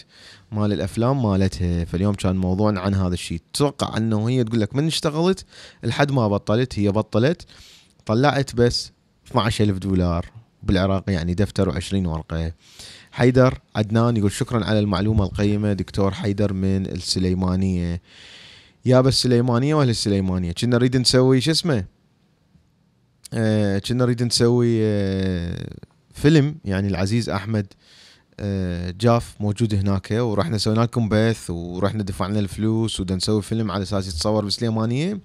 مال 0.51 0.74
الأفلام 0.74 1.24
مالتها. 1.24 1.86
فاليوم 1.86 2.16
كان 2.16 2.36
موضوع 2.36 2.80
عن 2.80 2.93
هذا 2.93 3.14
الشيء. 3.14 3.41
تتوقع 3.53 3.97
أنه 3.97 4.30
هي 4.30 4.43
تقول 4.43 4.62
لك 4.62 4.76
من 4.76 4.88
اشتغلت؟ 4.88 5.45
لحد 5.84 6.12
ما 6.12 6.28
بطلت 6.28 6.80
هي 6.80 6.91
بطلت. 6.91 7.45
طلعت 8.05 8.55
بس 8.55 8.91
12000 9.28 9.78
دولار. 9.78 10.26
بالعراق 10.64 11.03
يعني 11.07 11.34
دفتر 11.34 11.72
و20 11.72 11.93
ورقة. 11.93 12.53
حيدر 13.12 13.59
عدنان 13.76 14.18
يقول 14.18 14.32
شكرا 14.32 14.66
على 14.66 14.80
المعلومة 14.80 15.24
القيمة. 15.24 15.74
دكتور 15.74 16.12
حيدر 16.12 16.53
من 16.53 16.86
السليمانية. 16.86 18.01
يابا 18.86 19.09
السليمانية 19.09 19.76
ولا 19.76 19.91
السليمانية. 19.91 20.51
كنا 20.51 20.76
نريد 20.78 20.97
نسوي 20.97 21.41
شو 21.41 21.51
اسمه؟ 21.51 21.78
آه، 21.78 21.86
كنا 23.34 24.03
نريد 24.03 24.23
نسوي 24.23 24.77
آه، 24.82 25.67
فيلم 26.13 26.55
يعني 26.65 26.88
العزيز 26.88 27.29
أحمد 27.29 27.67
آه، 28.39 28.93
جاف 28.99 29.36
موجود 29.39 29.73
هناك. 29.75 30.07
ورحنا 30.11 30.57
سوينا 30.57 30.82
لكم 30.82 31.09
بث 31.09 31.49
ورحنا 31.49 32.03
دفعنا 32.03 32.39
الفلوس 32.39 32.99
ودا 32.99 33.15
نسوي 33.15 33.41
فيلم 33.41 33.71
على 33.71 33.84
أساس 33.84 34.07
يتصور 34.07 34.43
بالسليمانيه 34.43 35.19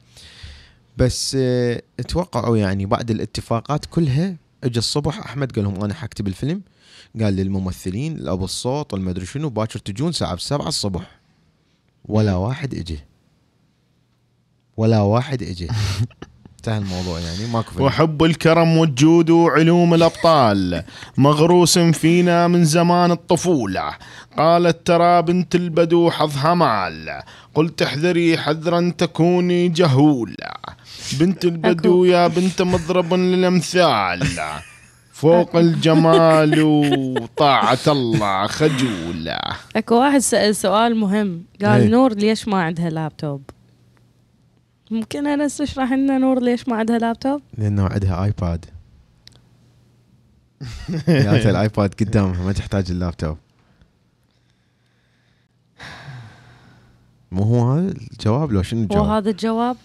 بس 0.96 1.36
آه، 1.40 1.82
اتوقعوا 2.00 2.56
يعني 2.56 2.86
بعد 2.86 3.10
الاتفاقات 3.10 3.86
كلها 3.86 4.36
اجى 4.64 4.78
الصبح 4.78 5.18
أحمد 5.18 5.52
قال 5.52 5.64
لهم 5.64 5.84
أنا 5.84 5.94
حكتب 5.94 6.28
الفيلم. 6.28 6.62
قال 7.20 7.36
للممثلين 7.36 8.28
ابو 8.28 8.44
الصوت 8.44 8.94
المدري 8.94 9.26
شنو 9.26 9.48
باكر 9.50 9.78
تجون 9.78 10.12
ساعه 10.12 10.36
7 10.36 10.68
الصبح. 10.68 11.20
ولا 12.04 12.34
واحد 12.34 12.74
اجى 12.74 12.98
ولا 14.76 15.00
واحد 15.00 15.42
اجى 15.42 15.68
انتهى 16.68 16.78
الموضوع 16.78 17.20
يعني 17.20 17.52
ماكو 17.52 17.70
فيلم. 17.70 17.84
وحب 17.84 18.24
الكرم 18.24 18.76
والجود 18.76 19.30
وعلوم 19.30 19.94
الأبطال 19.94 20.82
مغروس 21.16 21.78
فينا 21.78 22.48
من 22.48 22.64
زمان 22.64 23.10
الطفولة. 23.10 23.90
قالت 24.38 24.86
ترى 24.86 25.22
بنت 25.22 25.54
البدو 25.54 26.10
حظها 26.10 26.54
مال. 26.54 27.22
قلت 27.54 27.82
احذري 27.82 28.38
حذرا 28.38 28.92
تكوني 28.98 29.68
جهولة. 29.68 30.52
بنت 31.20 31.44
البدو 31.44 32.04
يا 32.04 32.26
بنت 32.26 32.62
مضرب 32.62 33.14
للأمثال. 33.14 34.26
فوق 35.12 35.56
الجمال 35.56 36.62
وطاعة 36.62 37.86
الله 37.88 38.46
خجولة. 38.46 39.38
أكو 39.76 39.94
واحد 39.94 40.18
سأل 40.18 40.56
سؤال 40.56 40.96
مهم. 40.96 41.42
قال 41.64 41.80
إيه. 41.80 41.88
نور 41.88 42.12
ليش 42.14 42.48
ما 42.48 42.62
عندها 42.62 42.90
لابتوب؟ 42.90 43.42
ممكن 44.90 45.26
أنا 45.26 45.48
تشرح 45.48 45.92
لنا 45.92 46.18
نور 46.18 46.42
ليش 46.42 46.68
ما 46.68 46.76
عندها 46.76 46.98
لابتوب؟ 46.98 47.42
لأنه 47.58 47.86
عندها 47.86 48.24
iPad 48.24 48.64
جاتها 51.08 51.50
ال 51.50 51.59
iPad 51.59 51.94
قدامها 51.94 52.44
ما 52.44 52.52
تحتاج 52.52 52.90
اللابتوب 52.90 53.36
مو 57.30 57.42
هو 57.42 57.72
هذا 57.72 57.94
الجواب 58.12 58.52
لو 58.52 58.62
شنو 58.62 58.82
الجواب؟ 58.82 59.02
وهذا 59.02 59.30
الجواب 59.30 59.76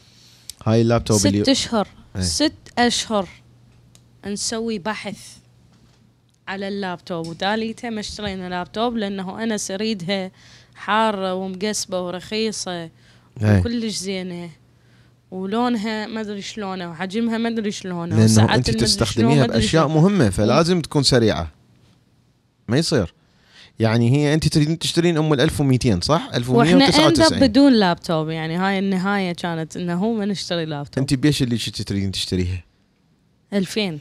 هاي 0.66 0.82
اللابتوب 0.82 1.18
ست 1.18 1.50
أشهر 1.50 1.88
إيه. 2.16 2.22
ست 2.22 2.54
أشهر 2.78 3.28
نسوي 4.26 4.80
بحث 4.80 5.38
على 6.48 6.68
اللابتوب 6.68 7.28
وداليته 7.28 7.90
ما 7.90 8.00
اشترينا 8.00 8.50
لابتوب 8.50 8.98
لأنه 8.98 9.44
أنا 9.44 9.58
اريدها 9.72 10.32
حارة 10.76 11.34
ومقسبة 11.34 12.02
ورخيصة 12.02 12.72
إيه. 12.72 12.92
وكلش 13.44 13.98
زينة 13.98 14.50
ولونها 15.32 16.08
ما 16.08 16.22
أدري 16.22 16.42
شلونه 16.42 16.92
وحجمها 16.92 17.38
ما 17.38 17.50
أدري 17.50 17.72
شلونه 17.72 18.16
لأنه 18.16 18.56
أنت 18.56 18.70
تستخدميها 18.70 19.48
بأشياء. 19.48 19.88
مهمة 19.88 20.30
فلازم 20.30 20.82
تكون 20.82 21.04
سريعة. 21.04 21.52
ما 22.68 22.78
يصير. 22.78 23.14
يعني 23.80 24.12
هي 24.12 24.34
أنت 24.34 24.48
تريدين 24.48 24.80
تشترين 24.80 25.18
أم 25.18 25.34
ال 25.34 25.42
1200 25.42 26.00
صح؟ 26.02 26.30
وإحنا 26.50 26.74
اند 26.74 26.82
1199 26.82 27.40
بدون 27.40 27.74
لابتوب 27.74 28.30
يعني 28.30 28.56
هاي 28.56 28.80
النهاية 28.80 29.32
كانت 29.32 29.78
إنه 29.78 30.14
ما 30.14 30.26
نشتري 30.26 30.66
لابتوب. 30.66 31.00
أنت 31.00 31.14
بيش 31.14 31.44
اللي 31.44 31.58
شتي 31.58 31.84
تريدين 31.84 32.12
تشتريها؟ 32.12 32.64
2000 33.54 34.00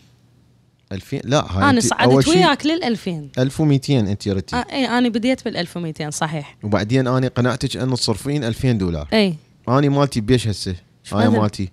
2000 0.92 1.20
لا 1.24 1.52
هاي 1.52 1.70
أنا 1.70 1.80
صعدت 1.80 2.28
وياك 2.28 2.66
لل 2.66 2.84
2000 2.84 3.28
1200 3.38 4.00
أنت 4.00 4.28
ردتي 4.28 4.56
آه 4.56 4.66
اي 4.72 4.86
أنا 4.86 5.08
بديت 5.08 5.44
بال 5.44 5.56
1200 5.56 6.10
صحيح. 6.10 6.56
وبعدين 6.62 7.06
أنا 7.06 7.28
قنعتك 7.28 7.76
أن 7.76 7.94
تصرفين 7.94 8.44
2000 8.44 8.72
دولار. 8.72 9.08
اي 9.12 9.34
أنا 9.68 9.88
مالتي 9.88 10.20
بيش 10.20 10.48
هسه؟ 10.48 10.74
هاي؟ 11.14 11.28
مالتي 11.28 11.70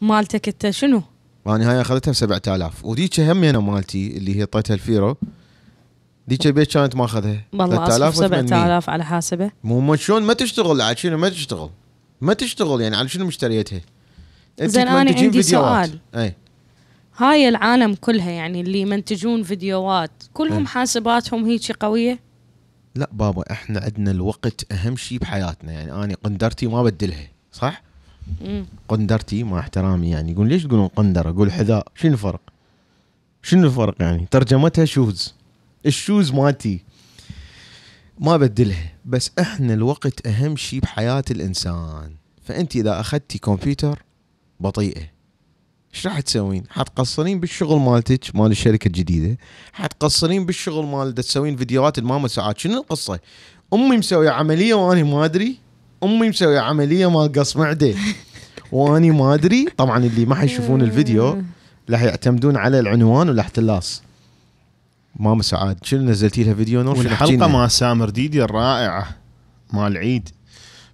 مالتك 0.00 0.48
أنت 0.48 0.70
شنو؟ 0.70 1.02
أنا 1.46 1.70
هاي 1.70 1.80
أخذتها 1.80 2.10
ب 2.10 2.14
7000 2.14 2.84
وذيك 2.84 3.20
هم 3.20 3.44
أنا 3.44 3.58
مالتي 3.58 4.16
اللي 4.16 4.36
هي 4.36 4.46
طيتها 4.46 4.74
الفيرو 4.74 5.16
ذيك 6.30 6.48
بيش 6.48 6.68
كانت 6.68 6.96
ماخذها 6.96 7.44
والله 7.52 7.88
أصرف 7.88 8.14
3800. 8.14 8.46
7000 8.46 8.90
على 8.90 9.04
حاسبه 9.04 9.50
مو 9.64 9.96
شلون 9.96 10.22
ما 10.22 10.32
تشتغل 10.32 10.80
على 10.80 10.96
شنو 10.96 11.18
ما 11.18 11.28
تشتغل 11.28 11.70
ما 12.20 12.34
تشتغل 12.34 12.80
يعني 12.80 12.96
على 12.96 13.08
شنو 13.08 13.26
مشتريتها 13.26 13.80
زين، 14.60 14.86
تمنتجين 14.86 15.24
عندي. 15.24 15.42
سؤال. 15.42 15.98
أي 16.14 16.34
هاي 17.16 17.48
العالم 17.48 17.94
كلها 17.94 18.30
يعني 18.30 18.60
اللي 18.60 18.80
يمنتجون 18.80 19.42
فيديوهات 19.42 20.10
كلهم 20.34 20.58
إيه. 20.58 20.66
حاسباتهم 20.66 21.44
هيجي 21.44 21.72
قوية 21.80 22.20
لا 22.94 23.08
بابا 23.12 23.42
إحنا 23.50 23.80
عندنا 23.80 24.10
الوقت 24.10 24.72
أهم 24.72 24.96
شيء 24.96 25.18
بحياتنا 25.18 25.72
يعني 25.72 25.92
أنا 25.92 26.16
قندرتي 26.24 26.66
ما 26.66 26.82
بدلها 26.82 27.28
صح. 27.52 27.82
قندرتي 28.88 29.42
مع 29.42 29.58
احترامي 29.58 30.10
يعني. 30.10 30.32
يقول 30.32 30.48
ليش 30.48 30.64
تقولون 30.64 30.88
قندرة؟ 30.88 31.30
أقول 31.30 31.52
حذاء. 31.52 31.86
شنو 31.94 32.12
الفرق؟ 32.12 32.40
شنو 33.42 33.66
الفرق 33.66 33.94
يعني؟ 34.00 34.26
ترجمتها 34.30 34.84
shoes 34.84 35.34
ال 35.86 35.94
shoes 35.94 36.32
مالتي 36.32 36.80
ما 38.18 38.36
بدلها 38.36 38.92
بس 39.04 39.30
إحنا 39.38 39.74
الوقت 39.74 40.26
اهم 40.26 40.56
شيء 40.56 40.80
بحياة 40.80 41.24
الإنسان. 41.30 42.14
فأنت 42.42 42.76
إذا 42.76 43.00
أخذتي 43.00 43.38
كمبيوتر 43.38 44.02
بطيئة. 44.60 45.02
إيش 45.94 46.06
راح 46.06 46.20
تسوين؟ 46.20 46.64
حتقصرين 46.70 47.40
بالشغل 47.40 47.80
مالتك 47.80 48.36
مال 48.36 48.50
الشركة 48.50 48.88
الجديدة، 48.88 49.38
حتقصرين 49.72 50.46
بالشغل 50.46 50.86
مال 50.86 51.14
تسوين 51.14 51.56
فيديوهات 51.56 51.98
الماما 51.98 52.28
ساعات، 52.28 52.58
شنو 52.58 52.80
القصة؟ 52.80 53.18
أمي 53.74 53.96
مسوية 53.96 54.30
عملية 54.30 54.74
وأنا 54.74 55.04
ما 55.04 55.24
أدري، 55.24 55.58
أمي 56.04 56.28
مسوية 56.28 56.60
عملية 56.60 57.10
مال 57.10 57.32
قص 57.32 57.56
معدة. 57.56 57.94
وأني 58.72 59.10
ما 59.10 59.34
أدري، 59.34 59.66
طبعا 59.76 59.98
اللي 59.98 60.26
ما 60.26 60.34
حيشوفون 60.34 60.82
الفيديو 60.82 61.42
راح 61.90 62.02
يعتمدون 62.02 62.56
على 62.56 62.80
العنوان 62.80 63.28
والاحتلاص. 63.28 64.02
ماما 65.16 65.42
سعاد 65.42 65.78
شنو 65.82 66.02
نزلتي 66.02 66.44
لها 66.44 66.54
فيديو 66.54 66.82
نور؟ 66.82 66.94
شنو 66.94 67.04
والحلقة؟ 67.04 67.46
مع 67.46 67.68
سامر 67.68 68.10
ديدي 68.10 68.42
الرائعة 68.42 69.08
مال 69.72 69.96
عيد. 69.96 70.28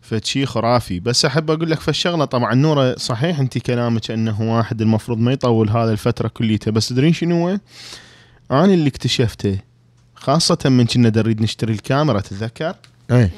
فشي 0.01 0.47
خرافي. 0.47 1.01
بس 1.01 1.25
أحب 1.25 1.51
أقول 1.51 1.71
لك 1.71 1.81
فالشغلة 1.81 2.25
طبعا 2.25 2.55
نورة 2.55 2.97
صحيح 2.97 3.39
انت 3.41 3.59
كلامك 3.59 4.11
أنه 4.11 4.57
واحد 4.57 4.81
المفروض 4.81 5.19
ما 5.19 5.33
يطول 5.33 5.71
هذا 5.71 5.93
الفترة 5.93 6.29
كليتها 6.29 6.71
بس 6.71 6.89
تدرين 6.89 7.13
شنو 7.13 7.49
هو؟ 7.49 7.59
أنا 8.51 8.75
اللي 8.75 8.89
اكتشفته 8.89 9.59
خاصة 10.15 10.59
من 10.65 10.87
كنا 10.87 11.13
نريد 11.17 11.43
نشتري 11.43 11.73
الكاميرا 11.73 12.21
تتذكر؟ 12.21 12.75
إيه. 13.11 13.31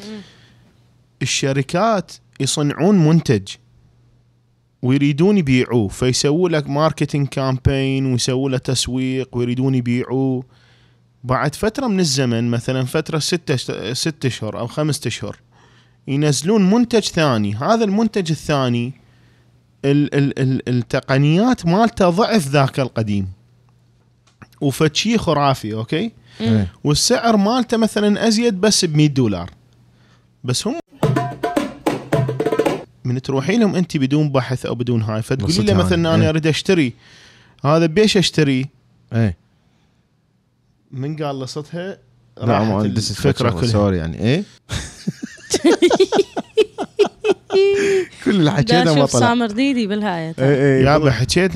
الشركات 1.23 2.13
يصنعون 2.41 3.09
منتج 3.09 3.49
ويريدون 4.83 5.39
يبيعوه 5.39 5.89
فيسووا 5.89 6.49
لك 6.49 6.69
marketing 6.69 7.29
campaign 7.29 8.13
ويسووا 8.13 8.51
له 8.51 8.59
تسويق 8.59 9.37
ويريدون 9.37 9.75
يبيعوه. 9.75 10.45
بعد 11.25 11.55
فترة 11.55 11.87
من 11.87 12.01
الزمن 12.01 12.51
مثلا 12.51 12.85
فترة 12.85 13.19
ستة 13.19 13.57
ست 13.93 14.25
اشهر 14.25 14.59
أو 14.59 14.67
خمسة 14.67 15.09
اشهر 15.09 15.37
ينزلون 16.09 16.71
منتج 16.71 17.01
ثاني. 17.01 17.55
هذا 17.55 17.85
المنتج 17.85 18.31
الثاني 18.31 18.93
ال 19.85 20.15
ال 20.15 20.39
ال 20.39 20.69
التقنيات 20.69 21.67
مالته 21.67 22.11
ضعف 22.11 22.49
ذاك 22.49 22.81
القديم. 22.81 23.29
وفتشي 24.61 25.19
خرافي 25.19 25.75
أوكي؟ 25.75 26.13
إيه. 26.41 26.73
والسعر 26.85 27.37
مالته 27.37 27.77
مثلا 27.77 28.29
أزيد 28.29 28.61
بس 28.61 28.85
ب 28.85 28.97
100 28.97 29.09
دولار. 29.09 29.51
بس 30.45 30.67
هم 30.67 30.75
من 33.05 33.23
تروحين 33.23 33.61
لهم 33.61 33.75
انت 33.75 33.97
بدون 33.97 34.33
بحث 34.33 34.67
أو 34.67 34.75
بدون 34.75 35.03
هاي 35.03 35.23
فتقولي 35.23 35.57
له 35.57 35.75
مثلا 35.75 36.09
هاي. 36.09 36.15
أنا 36.15 36.25
إيه. 36.25 36.29
أريد 36.29 36.47
أشتري 36.47 36.93
هذا 37.65 37.87
بيش 37.87 38.17
أشتري؟ 38.17 38.67
إيه. 39.13 39.37
من 40.93 41.17
قال 41.17 41.41
لصتها 41.41 41.99
لا 42.37 42.59
راحت 42.59 42.85
الفكرة 42.85 43.51
كلها. 43.51 43.67
sorry 43.67 43.97
يعني 43.97 44.21
إيه؟ 44.21 44.45
كل 48.25 48.31
اللي 48.31 48.53
حكيته 48.53 48.95
ما 48.95 49.07
طلع. 49.07 49.21
سامر 49.21 49.47
ديدي 49.47 49.87
بالهاية. 49.87 50.35
إيه 50.39 50.55
إيه 50.55 50.85
يابا 50.85 51.11
حكيت 51.11 51.53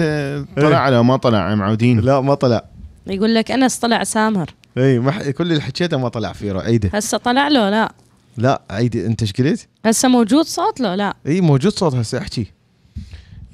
طلع 0.57 0.88
لو 0.88 1.03
ما 1.03 1.16
طلع 1.16 1.55
معودين 1.55 2.01
لا 2.01 2.20
ما 2.20 2.34
طلع. 2.34 2.64
يقول 3.07 3.34
لك 3.34 3.51
أنس 3.51 3.78
طلع 3.78 4.05
سامر. 4.05 4.51
اي 4.78 5.32
كل 5.32 5.53
اللي 5.53 5.62
حكيته 5.62 5.96
ما 5.96 6.09
طلع 6.09 6.32
فيه 6.32 6.53
عيده 6.53 6.90
هسه 6.94 7.18
طلع 7.18 7.49
له؟ 7.49 7.70
لا. 7.70 7.92
لا 8.39 8.62
عيدي 8.70 9.07
انت 9.07 9.22
إيش 9.22 9.32
قلت؟ 9.32 9.68
هسه 9.84 10.09
موجود 10.09 10.45
صوت؟ 10.45 10.80
له 10.80 10.95
لا. 10.95 11.16
إي 11.26 11.41
موجود 11.41 11.72
صوت 11.72 11.95
هسه 11.95 12.18
احكي. 12.18 12.47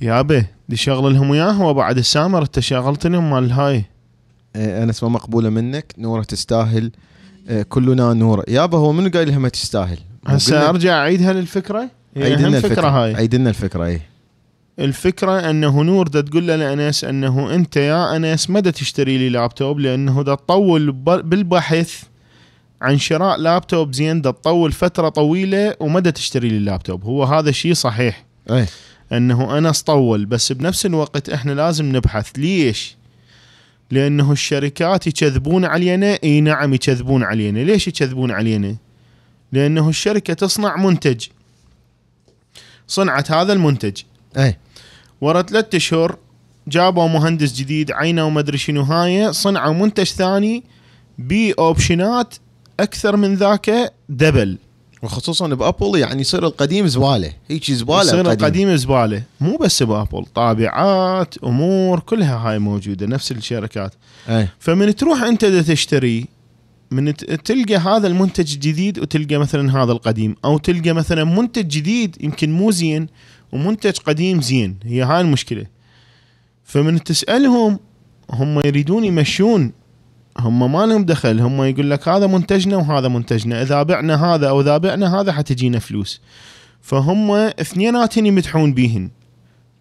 يابا 0.01 0.45
دي 0.69 0.77
شغل 0.77 1.15
لهم 1.15 1.31
وياه 1.31 1.63
وبعد 1.63 1.99
السامر 1.99 2.43
أنت 2.43 2.61
شغلت 2.61 3.07
لهم 3.07 3.31
مال 3.31 3.53
هاي؟ 3.53 3.85
إيه 4.57 4.83
أنا 4.83 4.91
اسمه 4.91 5.09
مقبولة 5.09 5.49
منك 5.51 5.95
نورة 5.99 6.23
تستاهل. 6.23 6.91
إيه 7.49 7.63
كلنا 7.63 8.15
نورة. 8.15 8.45
يابا 8.49 8.79
هو 8.79 8.93
منو 8.93 9.11
قايل 9.11 9.29
لها 9.29 9.39
ما 9.39 9.49
تستاهل 9.49 9.99
هسه 10.27 10.69
أرجع 10.69 10.99
أعيدها 10.99 11.33
للفكرة؟ 11.33 11.91
عيد 12.17 12.41
لنا 12.41 12.57
الفكرة 12.57 12.75
فكرة 12.75 12.89
هاي. 12.89 13.15
عيد 13.15 13.35
لنا 13.35 13.51
الفكرة 13.51 13.85
إي. 13.85 14.01
الفكرة 14.79 15.51
أنه 15.51 15.83
نور 15.83 16.09
دا 16.09 16.21
تقول 16.21 16.47
له 16.47 16.57
لانس 16.57 17.05
أنه 17.05 17.55
أنت 17.55 17.77
يا 17.77 18.17
انس 18.17 18.51
ما 18.51 18.61
دا 18.61 18.71
تشتري 18.71 19.19
لي 19.19 19.29
لابتوب 19.29 19.79
لأنه 19.79 20.23
دا 20.23 20.35
تطول 20.35 20.93
بالبحث. 21.23 22.03
عن 22.85 22.99
شراء 22.99 23.37
لابتوب 23.37 23.93
زين 23.93 24.23
دا 24.23 24.31
تطول 24.31 24.73
فترة 24.73 25.09
طويلة 25.09 25.77
وما 25.81 26.01
دا 26.01 26.11
تشتري 26.11 26.49
لي 26.49 26.57
اللابتوب. 26.57 27.05
هو 27.05 27.25
هذا 27.25 27.51
شيء 27.51 27.75
صحيح. 27.75 28.25
أي. 28.51 28.67
إنه 29.13 29.59
انس 29.59 29.83
طول 29.83 30.27
بس 30.27 30.53
بنفس 30.53 30.87
الوقت 30.87 31.31
إحنا 31.31 31.53
لازم 31.53 31.97
نبحث. 31.97 32.31
ليش؟ 32.39 32.97
لأنه 33.91 34.33
الشركات 34.33 35.07
يكذبون 35.07 35.65
علينا 35.65 36.19
إي 36.25 36.41
نعم 36.41 36.75
يكذبون 36.75 37.23
علينا. 37.23 37.59
ليش 37.59 37.89
يكذبون 37.89 38.31
علينا؟ 38.31 38.77
لأنه 39.53 39.89
الشركة 39.89 40.35
تصنع 40.35 40.77
منتج. 40.77 41.27
صنعت 42.89 43.31
هذا 43.31 43.53
المنتج. 43.53 44.03
أي. 44.37 44.59
ورا 45.21 45.43
ثلاثة 45.43 45.77
أشهر 45.77 46.17
جابوا 46.69 47.09
مهندس 47.09 47.53
جديد 47.53 47.93
عينه 47.93 48.27
وما 48.27 48.41
أدري 48.41 48.59
شنو 48.59 48.83
هاي 48.83 49.33
صنعوا 49.33 49.75
منتج 49.75 50.05
ثاني 50.05 50.65
بأوبشنات 51.19 52.35
أكثر 52.81 53.17
من 53.17 53.35
ذاك 53.35 53.93
دبل. 54.09 54.59
وخصوصا 55.03 55.49
بأبل 55.49 55.99
يعني 55.99 56.21
يصير 56.21 56.47
القديم 56.47 56.87
زبالة. 56.87 57.33
هيك 57.49 57.71
زبالة 57.71 58.01
يصير 58.01 58.21
القديم, 58.21 58.45
القديم 58.45 58.77
زبالة. 58.77 59.23
مو 59.41 59.57
بس 59.57 59.83
بأبل 59.83 60.25
طابعات 60.35 61.35
أمور 61.45 62.01
كلها 62.01 62.37
هاي 62.37 62.59
موجودة 62.59 63.07
نفس 63.07 63.33
الشركات. 63.33 63.95
أي. 64.29 64.49
فمن 64.59 64.97
تروح 64.97 65.23
أنت 65.23 65.45
دا 65.45 65.63
تشتري 65.63 66.27
من 66.91 67.15
تلقى 67.45 67.77
هذا 67.77 68.07
المنتج 68.07 68.55
الجديد 68.55 68.99
وتلقى 68.99 69.39
مثلا 69.39 69.83
هذا 69.83 69.93
القديم. 69.93 70.37
أو 70.45 70.59
تلقى 70.59 70.93
مثلا 70.93 71.25
منتج 71.25 71.67
جديد 71.67 72.17
يمكن 72.21 72.53
مو 72.53 72.71
زين 72.71 73.07
ومنتج 73.53 73.99
قديم 73.99 74.41
زين. 74.41 74.77
هي 74.85 75.03
هاي 75.03 75.21
المشكلة. 75.21 75.67
فمن 76.65 77.05
تسألهم 77.05 77.79
هم 78.31 78.61
يريدون 78.65 79.05
يمشون 79.05 79.73
هم 80.39 80.73
ما 80.73 80.87
لهم 80.87 81.05
دخل 81.05 81.41
هم 81.41 81.63
يقول 81.63 81.91
لك 81.91 82.09
هذا 82.09 82.27
منتجنا 82.27 82.77
وهذا 82.77 83.09
منتجنا 83.09 83.63
إذا 83.63 83.83
بعنا 83.83 84.25
هذا 84.35 84.49
أو 84.49 84.61
إذا 84.61 84.77
بعنا 84.79 85.21
هذا 85.21 85.33
حتجينا 85.33 85.79
فلوس. 85.79 86.21
فهم 86.81 87.31
اثنيناتهم 87.31 88.27
يمدحون 88.27 88.75
بيهن. 88.75 89.11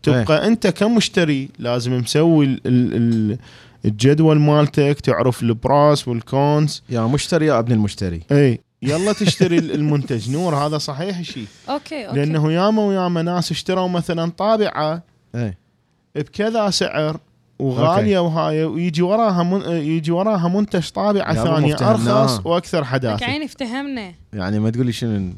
تبقى 0.03 0.47
أنت 0.47 0.67
كمشتري 0.67 1.49
لازم 1.59 1.97
مسوي 1.97 2.45
ال- 2.45 2.61
ال- 2.65 2.93
ال- 2.95 3.37
الجدول 3.85 4.39
مالتك 4.39 4.99
تعرف 4.99 5.43
ال 5.43 5.56
pros 5.56 6.07
وال 6.07 6.32
cons 6.32 6.83
يا 6.89 7.01
مشتري 7.01 7.45
يا 7.45 7.59
ابن 7.59 7.71
المشتري. 7.71 8.21
اي 8.31 8.59
يلا 8.81 9.13
تشتري 9.13 9.57
ال- 9.57 9.71
المنتج. 9.71 10.29
نور 10.35 10.55
هذا 10.55 10.77
صحيح 10.77 11.21
شيء 11.21 11.45
okay 11.69 12.07
okay. 12.07 12.17
لأنه 12.19 12.51
ياما 12.51 12.81
وياما 12.81 13.21
ناس 13.21 13.51
اشتروا 13.51 13.87
مثلا 13.87 14.31
طابعة 14.37 15.03
اي 15.35 15.53
بكذا 16.15 16.69
سعر 16.69 17.17
وغالية 17.59 18.19
وهاي 18.19 18.63
ويجي 18.63 19.01
وراها 19.01 19.43
من 19.43 19.61
يجي 19.61 20.11
وراها 20.11 20.47
منتج 20.47 20.89
طابعه 20.89 21.33
ثانية. 21.33 21.75
أرخص 21.81 22.45
وأكثر 22.45 22.79
لك 22.79 22.85
حداثة. 22.85 23.25
عيني 23.25 23.45
افتهمنا 23.45 24.13
يعني 24.33 24.59
ما 24.59 24.69
تقولي 24.69 24.91
شنو 24.91 25.33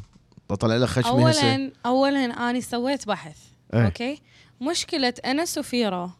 طلع 0.59 0.76
له 0.76 0.86
خشمي 0.86 1.32
هسه؟ 1.32 1.53
اولا 1.53 1.72
اولا 1.86 2.49
اني 2.49 2.61
سويت 2.61 3.07
بحث 3.07 3.38
إيه. 3.74 3.86
okay؟ 3.86 4.22
مشكلة 4.61 5.13
انس 5.26 5.57
وفيرا 5.57 6.11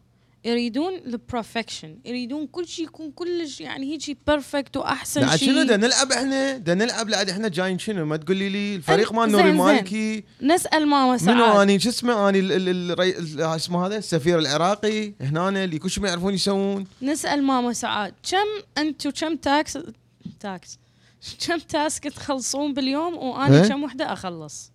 يريدون 0.46 0.94
ال 0.94 1.03
perfection 1.03 1.98
يريدون 2.04 2.46
كل 2.46 2.66
شيء 2.66 2.84
يكون 2.84 3.10
كلش 3.10 3.60
يعني 3.60 3.92
هيجي 3.92 4.18
perfect 4.26 4.76
وأحسن 4.76 5.36
شيء 5.36 5.48
شنو 5.48 5.62
دا 5.62 5.76
نلعب 5.76 6.12
إحنا؟ 6.12 6.56
دا 6.56 6.74
نلعب 6.74 7.06
بعد 7.06 7.30
إحنا 7.30 7.48
جايين 7.48 7.78
شنو؟ 7.78 8.04
ما 8.04 8.16
تقولي 8.16 8.48
لي 8.48 8.76
الفريق 8.76 9.12
مال 9.12 9.32
نوري. 9.32 9.52
مالكي 9.52 10.24
نسأل 10.42 10.86
ماما 10.86 11.16
سعاد 11.16 11.36
منو 11.36 11.62
أني؟ 11.62 11.80
شو 11.80 11.88
اسمه؟ 11.88 12.28
أني 12.28 12.40
اسمه 13.56 13.86
هذا؟ 13.86 13.96
السفير 13.96 14.38
العراقي 14.38 15.12
هنا 15.20 15.64
اللي 15.64 15.78
كل 15.78 15.90
شيء 15.90 16.02
ما 16.02 16.08
يعرفون 16.08 16.34
يسوون. 16.34 16.86
نسأل 17.02 17.42
ماما 17.42 17.72
سعاد 17.72 18.14
كم 18.30 18.80
أنتم 18.82 19.10
كم 19.10 19.36
تاكس؟ 19.36 19.78
تاكس. 20.40 20.78
كم 21.46 21.58
تاسك 21.58 22.04
تخلصون 22.04 22.74
باليوم؟ 22.74 23.16
واني 23.16 23.62
إيه؟ 23.62 23.68
كم 23.68 23.84
وحدة 23.84 24.12
أخلص؟ 24.12 24.72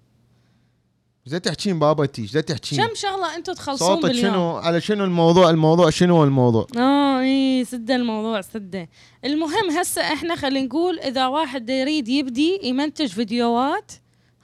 إيش 1.28 1.42
تحكين 1.42 1.80
بابا 1.80 2.06
تي 2.06 2.22
إيش 2.22 2.32
تحكين. 2.32 2.88
كم 2.88 2.96
شغلة 2.96 3.36
أنتم 3.36 3.54
تخلصون 3.54 3.88
صوتك 3.88 4.02
باليوم. 4.06 4.34
شنو؟ 4.34 4.56
على 4.56 4.82
شنو 4.82 5.04
الموضوع؟ 5.04 5.50
الموضوع 5.50 5.90
شنو 5.90 6.24
الموضوع؟ 6.24 6.68
آه 6.78 7.20
إي 7.20 7.66
سدة 7.66 7.96
الموضوع 7.96 8.42
سدة. 8.42 8.90
المهم 9.26 9.72
هسه 9.72 10.02
إحنا 10.02 10.36
خلينا 10.36 10.66
نقول 10.66 11.00
إذا 11.00 11.28
واحد 11.28 11.70
يريد 11.70 12.08
يبدي 12.08 12.60
يمنتج 12.64 13.08
فيديوهات 13.08 13.92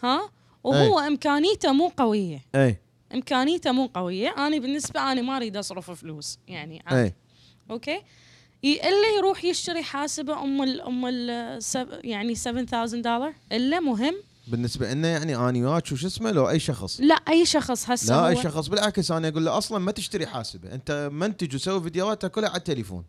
ها؟ 0.03 0.29
وهو 0.63 0.99
إمكانيته 0.99 1.71
مو 1.71 1.91
قوية. 1.97 2.45
إي. 2.55 2.77
إمكانيته 3.13 3.71
مو 3.71 3.89
قوية. 3.93 4.29
أنا 4.37 4.57
بالنسبة 4.57 5.11
أنا 5.11 5.21
ما 5.21 5.37
أريد 5.37 5.57
أصرف 5.57 5.91
فلوس 5.91 6.39
يعني 6.47 6.83
عادي. 6.85 7.01
إي. 7.01 7.13
okay؟ 7.71 8.01
إلا 8.63 9.17
يروح 9.17 9.43
يشتري 9.43 9.83
حاسبة 9.83 10.43
أم 10.43 10.63
ال 10.63 10.81
أم 10.81 11.05
ال 11.05 11.59
يعني 12.03 12.35
7000 12.35 12.93
دولار 12.93 13.33
إلا 13.51 13.79
مهم 13.79 14.15
بالنسبة 14.47 14.93
لنا 14.93 15.07
يعني 15.09 15.35
اني 15.35 15.65
وياك 15.65 15.91
وش 15.91 16.05
اسمه؟ 16.05 16.31
لو 16.31 16.49
أي 16.49 16.59
شخص. 16.59 17.01
لا 17.01 17.15
أي 17.15 17.45
شخص 17.45 17.89
هسه 17.89 18.15
لا 18.15 18.21
هو 18.21 18.27
اي 18.27 18.43
شخص. 18.43 18.67
بالعكس 18.67 19.11
أنا 19.11 19.27
أقول 19.27 19.45
له 19.45 19.57
أصلا 19.57 19.79
ما 19.79 19.91
تشتري 19.91 20.27
حاسبة. 20.27 20.73
أنت 20.73 21.09
منتج 21.11 21.55
وسوي 21.55 21.83
فيديوهاتك 21.83 22.31
كلها 22.31 22.49
على 22.49 22.57
التليفون. 22.57 23.05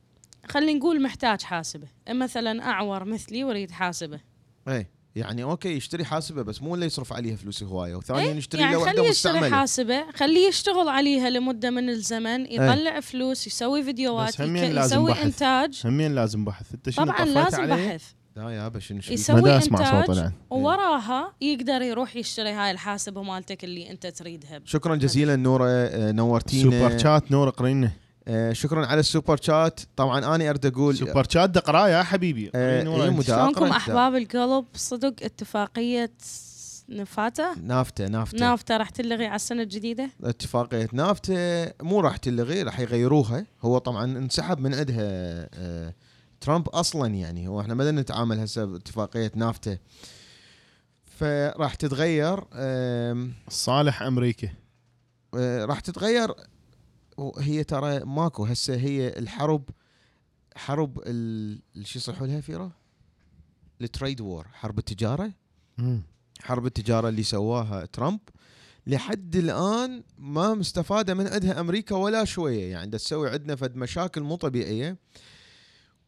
خلينا 0.49 0.73
نقول 0.79 1.03
محتاج 1.03 1.43
حاسبة. 1.43 1.87
مثلا 2.11 2.65
أعور 2.65 3.05
مثلي 3.05 3.45
ويريد 3.45 3.71
حاسبة. 3.71 4.21
اي 4.69 4.87
يعني 5.17 5.43
okay 5.43 5.69
يشتري 5.69 6.05
حاسبة 6.05 6.43
بس 6.43 6.63
مو 6.63 6.75
اللي 6.75 6.87
يصرف 6.87 7.13
عليها 7.13 7.37
فلوس 7.37 7.63
هواية. 7.63 7.95
وثانيا 7.95 8.23
إيه؟ 8.23 8.35
يشتري 8.35 8.61
يعني 8.63 8.75
له 8.75 8.81
وحدة 8.81 8.97
خليه 9.01 9.11
يشتري 9.11 9.51
حاسبة. 9.51 10.11
خليه 10.11 10.49
يشتغل 10.49 10.89
عليها 10.89 11.31
لمدة 11.31 11.71
من 11.71 11.89
الزمن 11.89 12.47
يطلع 12.53 13.01
فلوس 13.01 13.47
يسوي 13.47 13.83
فيديوهات 13.83 14.29
بس 14.35 14.41
همين 14.41 14.65
يك- 14.65 14.71
لازم 14.71 14.97
يسوي 14.97 15.11
بحث. 15.11 15.25
إنتاج. 15.25 15.81
همين 15.85 16.15
لازم 16.15 16.45
بحث. 16.45 16.75
أنت 16.75 16.91
شنو 16.91 17.05
طبعا 17.05 17.25
لازم 17.25 17.61
عليه؟ 17.61 17.89
بحث. 17.89 18.05
لا 18.39 18.51
يا 18.51 18.73
شو 18.79 18.95
يسوي 19.13 19.37
ما 19.37 19.43
دا 19.43 19.59
أسمع 19.59 19.79
صوته 19.79 19.99
انتاج 20.01 20.19
الان 20.19 20.33
ووراها 20.51 21.33
يقدر 21.41 21.83
يروح 21.83 22.17
يشتري 22.17 22.51
هاي 22.51 22.71
الحاسبة 22.71 23.23
مالتك 23.23 23.65
اللي 23.65 23.91
أنت 23.91 24.07
تريدها. 24.07 24.61
شكرا 24.65 24.97
جزيلا 24.97 25.37
نورة 25.37 25.69
آه، 25.69 26.13
نورتينا 26.13 26.63
super 26.63 26.99
chat 26.99 27.33
نور 27.33 27.51
قرينا 27.51 27.91
آه، 28.29 28.53
شكرا 28.53 28.87
على 28.87 29.01
ال 29.01 29.07
super 29.07 29.37
chat. 29.43 29.81
طبعا 29.97 30.35
أنا 30.35 30.51
أريد 30.51 30.67
أقول 30.67 30.97
super 30.97 31.27
chat 31.31 31.51
ده 31.51 31.61
قراية 31.61 31.93
يا 31.93 32.03
حبيبي. 32.03 32.51
آه، 32.55 32.83
إيه، 32.83 33.21
شلونكم 33.21 33.65
أحباب 33.65 34.15
القلب؟ 34.15 34.65
صدق 34.75 35.15
اتفاقية 35.23 36.11
نفاتا؟ 36.89 37.55
نافته 37.63 38.07
نافته 38.09 38.39
نافتا 38.39 38.77
راح 38.77 38.91
تلغي 38.91 39.27
على 39.27 39.37
السنة 39.37 39.63
الجديدة؟ 39.63 40.11
اتفاقية. 40.25 40.89
نافته 40.93 41.67
مو 41.83 42.01
راح 42.01 42.17
تلغي 42.17 42.63
راح 42.63 42.81
يغيروها. 42.81 43.47
هو 43.63 43.79
طبعا 43.79 44.05
انسحب 44.05 44.61
من 44.61 44.75
عندها 44.75 44.99
آه، 45.55 45.95
ترامب 46.41 46.69
أصلا 46.69 47.15
يعني 47.15 47.49
هو 47.49 47.61
إحنا 47.61 47.75
ما 47.75 47.91
نتعامل 47.91 48.41
هسه 48.41 48.65
باتفاقية 48.65 49.33
نافته 49.35 49.79
فراح 51.05 51.75
تتغير 51.75 52.45
صالح 53.49 54.03
أمريكا 54.03 54.49
آه، 55.35 55.65
راح 55.65 55.81
تتغير. 55.81 56.35
هي 57.39 57.65
ترى 57.65 58.01
ماكو 58.01 58.45
هسه 58.45 58.77
هي 58.77 59.09
الحرب 59.09 59.71
حرب 60.57 60.99
شو 61.83 61.99
يصيحوا 61.99 62.27
لها 62.27 62.41
فيرا؟ 62.41 62.73
ال 63.81 63.88
trade 63.88 64.21
war 64.21 64.47
حرب 64.53 64.79
التجارة. 64.79 65.33
حرب 66.41 66.67
التجارة 66.67 67.09
اللي 67.09 67.23
سواها 67.23 67.87
ترامب. 67.87 68.21
لحد 68.87 69.37
الآن 69.37 70.05
ما 70.19 70.55
مستفادة 70.55 71.15
من 71.15 71.27
عندها 71.29 71.61
أمريكا 71.61 71.95
ولا 71.95 72.25
شوية 72.25 72.71
يعني 72.71 72.91
تسوي 72.91 73.31
عندنا 73.31 73.57
فد 73.57 73.77
مشاكل 73.77 74.21
مو 74.21 74.37
طبيعية. 74.37 74.97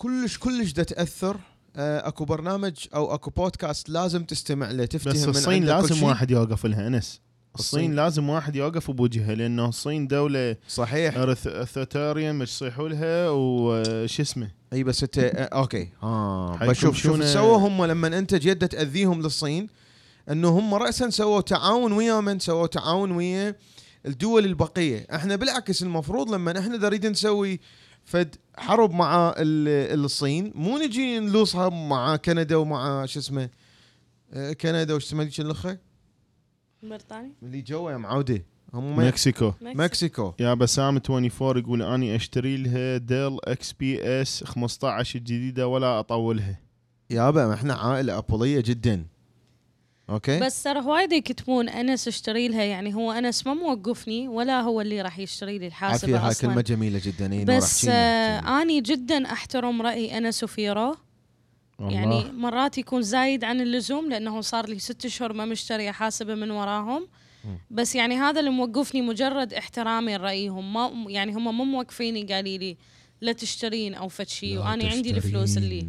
كلش 0.01 0.39
كلش 0.39 0.73
دا 0.73 0.83
تأثر. 0.83 1.37
آه، 1.77 2.09
أكو 2.09 2.25
برنامج 2.25 2.73
أو 2.95 3.15
أكو 3.15 3.31
بودكاست 3.31 3.89
لازم 3.91 4.25
تستمع 4.25 4.71
له 4.71 4.85
تفتهم 4.85 5.13
بس 5.13 5.23
من 5.23 5.29
الصين 5.29 5.65
لازم. 5.65 6.03
واحد 6.03 6.31
يوقف 6.31 6.67
لها 6.67 6.87
انس 6.87 7.21
الصين 7.55 7.81
الصين. 7.81 7.97
لازم 7.97 8.29
واحد 8.29 8.57
يوقف 8.57 8.91
بوجهها 8.91 9.35
لأنه 9.35 9.69
الصين 9.69 10.07
دولة 10.07 10.57
صحيح. 10.69 11.15
authoritarian 11.47 12.35
مش 12.35 12.51
يصيحوا 12.51 12.89
لها 12.89 13.29
وش 13.31 14.21
اسمه؟ 14.21 14.51
أي 14.73 14.85
بس 14.85 15.03
أنت 15.03 15.19
آه، 15.19 15.43
okay. 15.45 15.85
حيكون 15.85 16.69
بشوف 16.69 16.97
شوف 16.97 17.03
شونا- 17.03 17.33
سووا 17.33 17.57
هم 17.59 17.85
لما 17.85 18.19
أنت 18.19 18.35
جده 18.35 18.67
تأذيهم 18.67 19.23
للصين 19.23 19.67
إنه 20.31 20.49
هم 20.49 20.75
راسا 20.75 21.11
سووا 21.11 21.41
تعاون 21.41 21.93
ويا 21.93 22.21
من 22.21 22.39
سووا 22.39 22.67
تعاون 22.67 23.11
ويا 23.13 23.57
الدول 24.07 24.45
البقية. 24.45 25.07
إحنا 25.15 25.37
بالعكس 25.37 25.83
المفروض 25.83 26.31
لما 26.35 26.59
إحنا 26.59 26.77
نريد 26.77 27.07
نسوي 27.07 27.61
فد 28.11 28.37
حرب 28.59 28.91
مع 28.91 29.35
ال- 29.39 30.05
الصين. 30.05 30.53
مو 30.55 30.79
نجي 30.79 31.19
نلوصها 31.19 31.69
مع 31.69 32.17
كندا 32.17 32.57
ومع 32.57 33.07
شو 33.07 33.19
اسمه 33.21 33.51
آه، 34.33 34.53
كندا 34.53 34.95
وش 34.95 35.05
اسمه 35.07 35.23
ذيك 35.23 35.41
الاخه 35.41 35.79
بريطانيا؟ 36.83 37.33
اللي 37.43 37.61
جوا 37.63 37.93
يا 37.93 37.97
معوده 37.97 38.45
هم 38.75 38.99
Mexico. 38.99 39.53
Mexico. 39.63 40.33
يا 40.41 40.55
بسام 40.55 40.97
24 41.11 41.57
يقول 41.59 41.83
أني 41.83 42.17
أشتري 42.17 42.57
لها 42.57 42.97
Dell 42.97 43.39
XPS 43.45 44.45
15 44.45 45.19
الجديده 45.19 45.69
ولا 45.69 46.01
أطولها. 46.01 46.59
يابا 47.11 47.47
ما 47.47 47.55
إحنا 47.55 47.75
عائلة 47.75 48.19
أبولية 48.19 48.61
جدا. 48.61 49.07
أوكي 50.11 50.41
بس 50.41 50.63
ترى 50.63 50.81
وايد 50.81 51.13
يكتبون 51.13 51.69
أنس 51.69 52.09
اشتري 52.09 52.49
لها 52.49 52.63
يعني 52.63 52.95
هو 52.95 53.13
أنس 53.13 53.47
ما 53.47 53.55
موقفني 53.55 54.29
ولا 54.29 54.61
هو 54.61 54.81
اللي 54.81 55.03
راح 55.03 55.19
يشتري 55.19 55.59
لي 55.59 55.67
الحاسبة 55.67 56.19
هاي 56.19 56.31
أصلا 56.31 56.49
كلمة 56.49 56.61
جميلة 56.63 57.01
جدا 57.05 57.29
نور 57.29 57.45
بس. 57.45 57.87
آه 57.89 58.63
أني 58.63 58.81
جدا 58.81 59.33
أحترم 59.33 59.83
رأي 59.83 60.19
أنس 60.19 60.45
وفيرا 60.45 60.97
والله. 61.79 61.95
يعني 61.95 62.33
مرات 62.33 62.79
يكون 62.79 63.03
زايد 63.03 63.45
عن 63.45 63.61
اللزوم 63.61 64.11
لأنه 64.11 64.41
صار 64.41 64.69
لي 64.69 64.79
ست 64.79 65.05
أشهر 65.05 65.33
ما 65.33 65.45
مشتريه 65.45 65.91
حاسبة 65.91 66.35
من 66.35 66.51
وراهم. 66.51 67.09
بس 67.71 67.95
يعني 67.95 68.17
هذا 68.17 68.41
اللي 68.41 68.51
موقفني 68.51 69.03
مجرد 69.03 69.55
احترامي 69.55 70.17
لرأيهم 70.17 70.73
ما 70.73 71.11
يعني 71.11 71.33
هم 71.33 71.57
مو 71.57 71.65
موقفيني 71.65 72.23
قالي 72.23 72.59
لي 72.59 72.77
لا 73.21 73.33
تشترين 73.33 73.95
أو 73.95 74.09
فد 74.09 74.29
شيء 74.29 74.59
وأنا 74.59 74.89
عندي 74.89 75.11
الفلوس 75.11 75.57
اللي. 75.57 75.87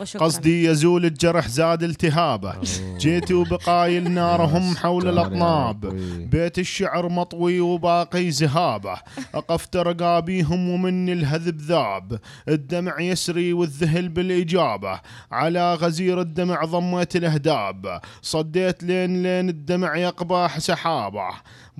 وشكرا. 0.00 0.24
قصدي 0.24 0.64
يزول 0.64 1.04
الجرح 1.04 1.48
زاد 1.48 1.82
التهابه. 1.82 2.54
جيتي 2.98 3.34
وبقايل 3.34 4.10
نارهم 4.10 4.76
حول 4.76 5.08
الأطناب. 5.08 5.86
بيت 6.30 6.58
الشعر 6.58 7.08
مطوي 7.08 7.60
وباقي 7.60 8.30
زهابه. 8.30 8.94
أقفت 9.34 9.76
رقابيهم 9.76 10.68
ومني 10.68 11.12
الهذب 11.12 11.60
ذاب. 11.60 12.20
الدمع 12.48 13.00
يسري 13.00 13.52
والذهل 13.52 14.08
بالإجابة. 14.08 15.00
على 15.32 15.74
غزير 15.74 16.20
الدمع 16.20 16.64
ضميت 16.64 17.16
الأهداب. 17.16 18.00
صديت 18.22 18.82
لين 18.82 19.22
لين 19.22 19.48
الدمع 19.48 19.96
يقبح 19.96 20.58
سحابه. 20.58 21.30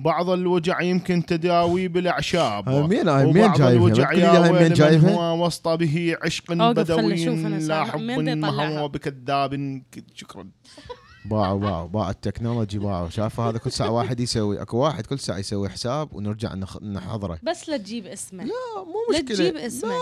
بعض 0.03 0.29
الوجع 0.29 0.81
يمكن 0.81 1.25
تداوي 1.25 1.87
بالأعشاب 1.87 2.69
هاي 2.69 2.87
مين 2.87 3.07
هاي 3.09 3.25
مين 3.25 3.43
وبعض 3.43 3.57
جايبها؟ 3.57 4.51
مين 4.61 4.73
جايبها؟ 4.73 5.15
هو 5.15 5.45
وسط 5.45 5.67
به 5.67 6.17
عشق 6.23 6.51
بدوي 6.53 6.97
لا. 7.67 7.83
حب 7.83 7.99
يطلعها؟ 8.27 8.69
مهوى 8.69 8.89
بكذاب 8.89 9.81
شكرا 10.15 10.47
باعوا 11.25 11.59
باعوا 11.59 11.87
باع 11.87 12.09
التكنولوجي 12.09 12.79
باعوا 12.79 13.09
شافه 13.09 13.49
هذا 13.49 13.57
كل 13.57 13.71
ساعة 13.71 13.89
واحد 13.91 14.19
يسوي 14.19 14.61
أكو 14.61 14.77
واحد 14.77 15.05
كل 15.05 15.19
ساعة 15.19 15.37
يسوي 15.37 15.69
حساب 15.69 16.13
ونرجع 16.13 16.53
نخ- 16.53 16.83
نحضره 16.83 17.39
بس 17.43 17.69
لا 17.69 17.77
تجيب 17.77 18.05
اسمه 18.07 18.43
لا 18.43 18.51
مو 18.77 19.13
لا 19.13 19.19
مشكلة 19.19 19.35
تجيب 19.37 19.55
اسمه. 19.57 19.89
لا 19.89 19.95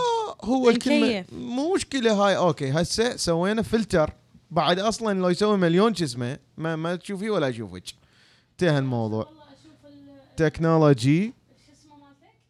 هو 0.44 0.70
الكلمة. 0.70 1.24
مو 1.32 1.74
مشكلة 1.74 2.12
هاي 2.14 2.36
أوكي 2.36 2.70
هسه 2.70 3.16
سوينا 3.16 3.62
فلتر 3.62 4.10
بعد 4.50 4.78
أصلا 4.78 5.18
لو 5.20 5.28
يسوي 5.28 5.56
مليون 5.56 5.94
شو 5.94 6.04
اسمه 6.04 6.38
ما, 6.58 6.76
ما 6.76 6.96
تشوفيه 6.96 7.30
ولا 7.30 7.48
يشوفك 7.48 7.82
انتهى 8.52 8.78
الموضوع 8.78 9.28
تكنولوجي. 10.40 11.34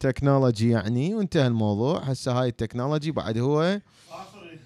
تكنولوجي 0.01 0.71
يعني 0.71 1.15
وانتهى 1.15 1.47
الموضوع. 1.47 1.99
هسه 1.99 2.33
هاي 2.33 2.49
التكنولوجي 2.49 3.11
بعد 3.11 3.39
هو 3.39 3.81
ظافر 4.11 4.59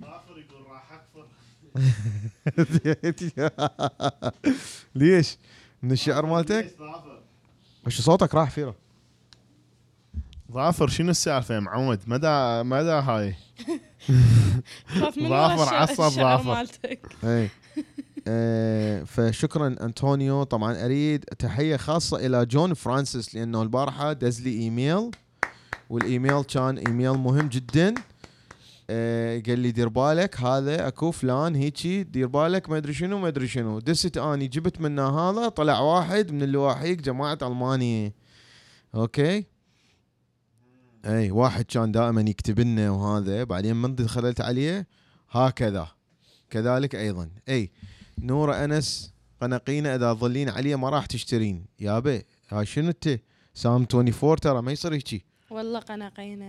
ظافر 0.00 0.38
يقول 0.38 0.66
راح 0.66 0.92
اكفر. 0.92 1.26
ليش؟ 4.94 5.36
من 5.82 5.92
الشعر 5.92 6.26
مالتك؟ 6.26 6.74
ظافر 6.78 7.22
وش 7.86 8.00
صوتك 8.00 8.34
راح 8.34 8.50
فيره؟ 8.50 8.74
ظافر 10.52 10.88
شنو 10.88 11.10
السالفة 11.10 11.54
يا 11.54 11.60
معود؟ 11.60 12.00
مدى 12.06 12.62
مدى 12.62 12.90
هاي؟ 12.90 13.34
ظافر 15.28 15.74
عصب 15.74 16.08
ظافر. 16.08 16.54
مالتك. 16.54 17.06
اي 17.24 17.44
آه، 17.44 17.48
فشكرا 19.04 19.66
أنطونيو. 19.66 20.42
طبعا 20.42 20.84
أريد 20.84 21.24
تحية 21.24 21.76
خاصة 21.76 22.26
إلى 22.26 22.46
جون 22.46 22.74
فرانسيس 22.74 23.34
لأنه 23.34 23.62
البارحة 23.62 24.12
دز 24.12 24.40
لي 24.40 24.50
إيميل 24.50 25.10
والإيميل 25.90 26.42
كان 26.42 26.78
إيميل 26.78 27.12
مهم 27.12 27.48
جدا. 27.48 27.94
آه، 28.90 29.42
قال 29.46 29.58
لي 29.58 29.70
دير 29.70 29.88
بالك 29.88 30.40
هذا 30.40 30.88
أكو 30.88 31.10
فلان 31.10 31.54
هيجي 31.54 32.02
دير 32.02 32.26
بالك 32.26 32.70
ما 32.70 32.76
أدري 32.76 32.94
شنو 32.94 33.18
ما 33.18 33.28
أدري 33.28 33.48
شنو. 33.48 33.78
دست 33.78 34.16
اني 34.16 34.48
جبت 34.48 34.80
منه 34.80 35.18
هذا 35.18 35.48
طلع 35.48 35.80
واحد 35.80 36.32
من 36.32 36.42
اللواحيق 36.42 36.98
جماعة 36.98 37.38
المانيا 37.42 38.12
okay. 38.94 39.44
أي 41.04 41.30
واحد 41.30 41.64
كان 41.64 41.92
دائما 41.92 42.20
يكتب 42.20 42.60
لنا 42.60 42.90
وهذا 42.90 43.44
بعدين 43.44 43.76
من 43.76 43.94
دخلت 43.94 44.40
عليه. 44.40 44.86
هكذا. 45.30 45.88
كذلك 46.50 46.94
أيضا. 46.94 47.30
أي 47.48 47.70
نورة 48.18 48.64
أنس 48.64 49.12
قنقينة 49.40 49.94
إذا 49.94 50.12
ظلين 50.12 50.48
عليه 50.48 50.76
ما 50.76 50.88
راح 50.90 51.06
تشترين. 51.06 51.64
يابا 51.80 52.22
هاي 52.48 52.66
شنو 52.66 52.88
أنت؟ 52.88 53.20
سام 53.54 53.86
24 53.94 54.36
ترى 54.36 54.62
ما 54.62 54.72
يصير 54.72 54.94
هيجي 54.94 55.24
والله 55.50 55.78
قنقينا 55.78 56.44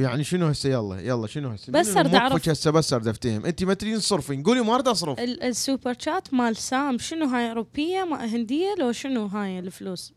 يعني 0.00 0.24
شنو 0.24 0.46
هسه؟ 0.46 0.68
يلا 0.68 1.00
يلا 1.00 1.26
شنو 1.26 1.48
هسه؟ 1.48 1.72
بس 1.72 1.88
موقفك 1.96 2.14
أعرف. 2.14 2.48
هسه 2.48 2.70
بس 2.70 2.88
صرت 2.88 3.06
أفتهم. 3.06 3.46
أنت 3.46 3.64
ما 3.64 3.74
تريدين 3.74 3.98
تصرفين 3.98 4.42
قولي 4.42 4.60
ما 4.60 4.74
اريد 4.74 4.88
اصرف 4.88 5.18
ال- 5.20 5.42
ال 5.42 5.51
super 5.51 5.96
chat 5.98 6.34
مال 6.34 6.56
سام 6.56 6.98
شنو 6.98 7.26
هاي 7.26 7.48
روبية؟ 7.50 8.04
ما 8.04 8.24
هندية؟ 8.24 8.74
لو 8.78 8.92
شنو 8.92 9.26
هاي 9.26 9.58
الفلوس؟ 9.58 10.12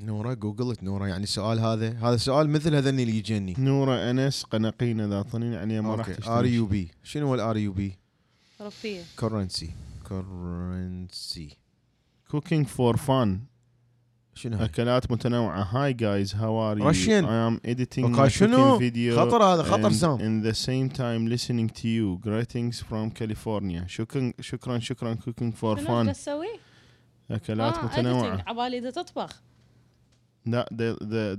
نورة 0.00 0.34
جوجلت 0.34 0.82
نورة. 0.82 1.06
يعني 1.06 1.24
السؤال 1.24 1.60
هذا 1.60 1.90
هذا 1.92 2.16
سؤال 2.16 2.50
مثل 2.50 2.74
هذا 2.74 2.90
اللي 2.90 3.18
يجيني. 3.18 3.54
نورة 3.58 4.10
أنس 4.10 4.42
قنقين 4.42 5.00
إذا 5.00 5.22
طنين 5.22 5.54
عليه 5.54 5.80
ما 5.80 5.94
راح 5.94 6.08
ار 6.28 6.46
يو 6.46 6.66
بي 6.66 6.88
شنو 7.04 7.26
هو 7.26 7.34
الار 7.34 7.56
يو 7.56 7.72
بي 7.72 7.98
أوروبية. 8.60 9.02
كورنسي 9.18 9.70
كورنسي 10.08 11.56
كوكينج 12.30 12.66
فور 12.66 12.96
فان 12.96 13.40
شنو؟ 14.34 14.64
أكلات 14.64 15.12
متنوعة. 15.12 15.62
هاي 15.62 15.92
جايز 15.92 16.34
هاو 16.34 16.70
ار 16.70 16.78
يو 16.78 16.92
Russian. 16.92 17.24
I 17.24 17.50
am 17.50 17.70
editing 17.70 18.04
أوكي 18.04 18.24
my 18.24 18.26
شنو؟ 18.26 18.78
cooking 18.78 18.82
video 18.82 19.16
خطر 19.16 19.42
هذا 19.42 19.62
خطر 19.62 19.90
and 19.90 19.92
سام. 19.92 20.18
in 20.18 20.46
the 20.46 20.54
same 20.54 20.96
time 20.96 21.26
listening 21.36 21.68
to 21.78 21.86
you. 21.86 22.18
Greetings 22.26 22.80
from 22.80 23.10
California. 23.10 23.86
شكرا 23.86 24.32
شكرا 24.40 24.78
شكرا. 24.78 25.14
Cooking 25.14 25.52
for 25.60 25.62
شنو 25.62 25.74
بدك 25.74 25.86
fun 25.86 26.12
تسوي؟ 26.12 26.48
أكلات 27.30 27.74
آه 27.74 27.84
متنوعة. 27.84 28.44
عبالي 28.46 28.78
إذا 28.78 28.90
تطبخ. 28.90 29.42
لا 30.46 30.68
ده 30.72 30.96
ده 31.00 31.34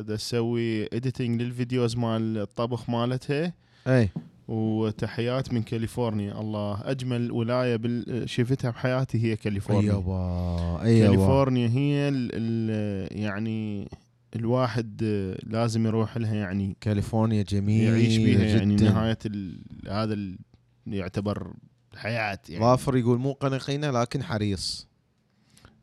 ده 0.00 0.16
تسوي 0.16 0.86
editing 0.86 1.20
لل 1.20 1.39
videos 1.39 1.96
مال 1.96 2.38
الطبخ 2.38 2.90
مالتها 2.90 3.52
أي. 3.86 4.10
وتحيات 4.48 5.52
من 5.52 5.62
كاليفورنيا. 5.62 6.40
الله 6.40 6.80
أجمل 6.90 7.32
ولاية 7.32 7.76
بال... 7.76 8.30
شفتها 8.30 8.70
بحياتي 8.70 9.24
هي 9.24 9.36
كاليفورنيا. 9.36 9.92
يابا 9.92 10.82
اي 10.82 10.98
يابا 10.98 11.14
كاليفورنيا 11.14 11.68
هي 11.68 12.08
ال 12.08 12.30
ال 12.34 13.18
يعني 13.20 13.88
الواحد 14.36 15.02
لازم 15.46 15.86
يروح 15.86 16.16
لها 16.16 16.34
يعني 16.34 16.76
كاليفورنيا 16.80 17.42
جميلة 17.42 17.90
يعيش 17.90 18.16
بيها 18.16 18.44
يعني 18.44 18.76
جداً. 18.76 18.90
نهاية 18.90 19.18
ال... 19.26 19.60
هذا 19.88 20.14
ال... 20.14 20.38
يعتبر 20.86 21.52
حياة 21.96 22.38
يعني. 22.48 22.64
ظافر 22.64 22.96
يقول 22.96 23.18
مو 23.18 23.32
قنقينة 23.32 23.90
لكن 23.90 24.22
حريص. 24.22 24.88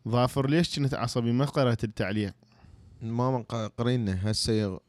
ظافر 0.07 0.49
ليش 0.49 0.79
كنت 0.79 0.93
عصبي؟ 0.93 1.31
ما 1.31 1.45
قرأت 1.45 1.83
التعليق. 1.83 2.33
ق- 3.49 3.71
قرينا 3.77 4.31
هسه. 4.31 4.79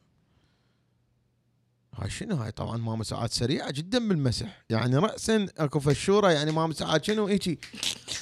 هاي 1.96 2.10
شنو 2.10 2.36
هاي؟ 2.36 2.50
طبعا 2.50 2.76
ماما 2.76 3.04
ساعات 3.04 3.32
سريعة 3.32 3.70
جدا 3.70 4.08
بالمسح. 4.08 4.62
يعني 4.70 4.96
راسا 4.96 5.46
أكو 5.58 5.80
فشورة 5.80 6.30
يعني 6.32 6.52
ماما 6.52 6.72
ساعات 6.74 7.04
شنو 7.04 7.26
هيجي 7.26 7.58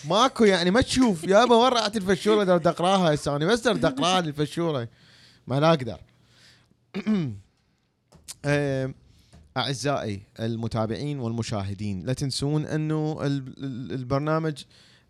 ماكو 0.04 0.44
يعني 0.44 0.70
ما 0.70 0.80
تشوف. 0.80 1.24
يابا 1.24 1.56
وين 1.56 1.72
راحت 1.72 1.96
الفشورة؟ 1.96 2.44
لو 2.44 2.56
أقرأها 2.56 3.14
هسه 3.14 3.36
أنا 3.36 3.46
بس 3.46 3.68
بدي 3.68 3.86
أقرأها 3.86 4.18
الفشوره 4.28 4.88
ما 5.46 5.60
لا 5.60 5.68
أقدر. 5.70 5.98
أعزائي 9.56 10.22
المتابعين 10.40 11.20
والمشاهدين 11.20 12.06
لا 12.06 12.12
تنسون 12.12 12.64
أنه 12.66 13.18
ال- 13.22 13.54
ال- 13.64 13.92
البرنامج 13.92 14.62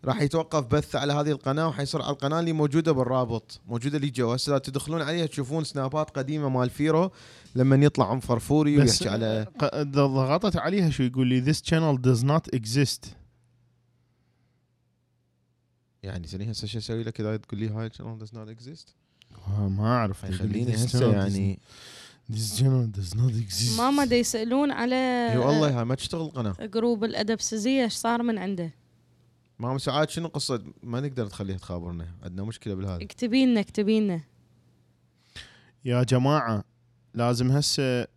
راح 0.05 0.21
يتوقف 0.21 0.63
بث 0.65 0.95
على 0.95 1.13
هذه 1.13 1.31
القناة 1.31 1.67
وحيصير 1.67 2.01
على 2.01 2.11
القناة 2.13 2.39
اللي 2.39 2.53
موجودة 2.53 2.91
بالرابط 2.91 3.59
موجودة 3.67 3.97
اللي 3.97 4.09
جوا 4.09 4.35
هسه 4.35 4.57
تدخلون 4.57 5.01
عليها 5.01 5.25
تشوفون 5.25 5.63
سنابات 5.63 6.09
قديمة 6.09 6.49
مال 6.49 6.69
فيرو. 6.69 7.11
لما 7.55 7.75
يطلع 7.75 8.11
ام 8.11 8.19
فرفوري 8.19 8.77
ويحكي 8.77 9.09
على 9.09 9.47
ضغطت 9.75 10.57
عليها 10.57 10.89
شو 10.89 11.03
يقول 11.03 11.27
لي 11.27 11.53
this 11.53 11.57
channel 11.57 11.97
does 12.01 12.23
not 12.23 12.59
exist. 12.59 13.07
يعني 16.03 16.27
سني 16.27 16.51
هسه 16.51 16.67
شو 16.67 16.77
أسوي 16.77 17.03
لك 17.03 17.19
إذا 17.21 17.37
تقول 17.37 17.59
لي 17.59 17.69
هاي 17.69 17.89
channel 17.89 18.23
does 18.23 18.31
not 18.31 18.49
exist 18.59 18.89
آه، 19.47 19.69
ما 19.69 19.87
أعرف. 19.87 20.25
خليني 20.25 20.75
هسه 20.75 21.13
يعني 21.13 21.59
this 22.31 22.59
channel 22.59 22.97
does 22.97 23.17
not 23.17 23.31
exist. 23.31 23.77
ماما 23.77 24.05
دا 24.05 24.15
يسألون 24.15 24.71
على 24.71 24.95
اي 25.31 25.37
والله 25.37 25.79
هاي 25.79 25.85
ما 25.85 25.95
تشتغل 25.95 26.21
القناه 26.21 26.55
group 26.65 27.03
الادبسزيه 27.03 27.83
إيش 27.83 27.93
صار 27.93 28.23
من 28.23 28.37
عنده؟ 28.37 28.73
ماما 29.59 29.77
ساعات 29.77 30.09
شنو 30.09 30.27
قصة؟ 30.27 30.63
ما 30.83 31.01
نقدر 31.01 31.25
نخليها 31.25 31.57
تخابرنا 31.57 32.07
عندنا 32.23 32.43
مشكلة 32.43 32.75
بالهذا. 32.75 33.03
اكتبي 33.03 33.45
لنا 33.45 33.59
اكتبي 33.59 33.99
لنا 33.99 34.21
يا 35.85 36.03
جماعة 36.03 36.63
لازم 37.15 37.51
هسه 37.51 38.07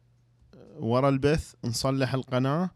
ورا 0.78 1.08
البث 1.08 1.54
نصلح 1.64 2.14
القناة 2.14 2.70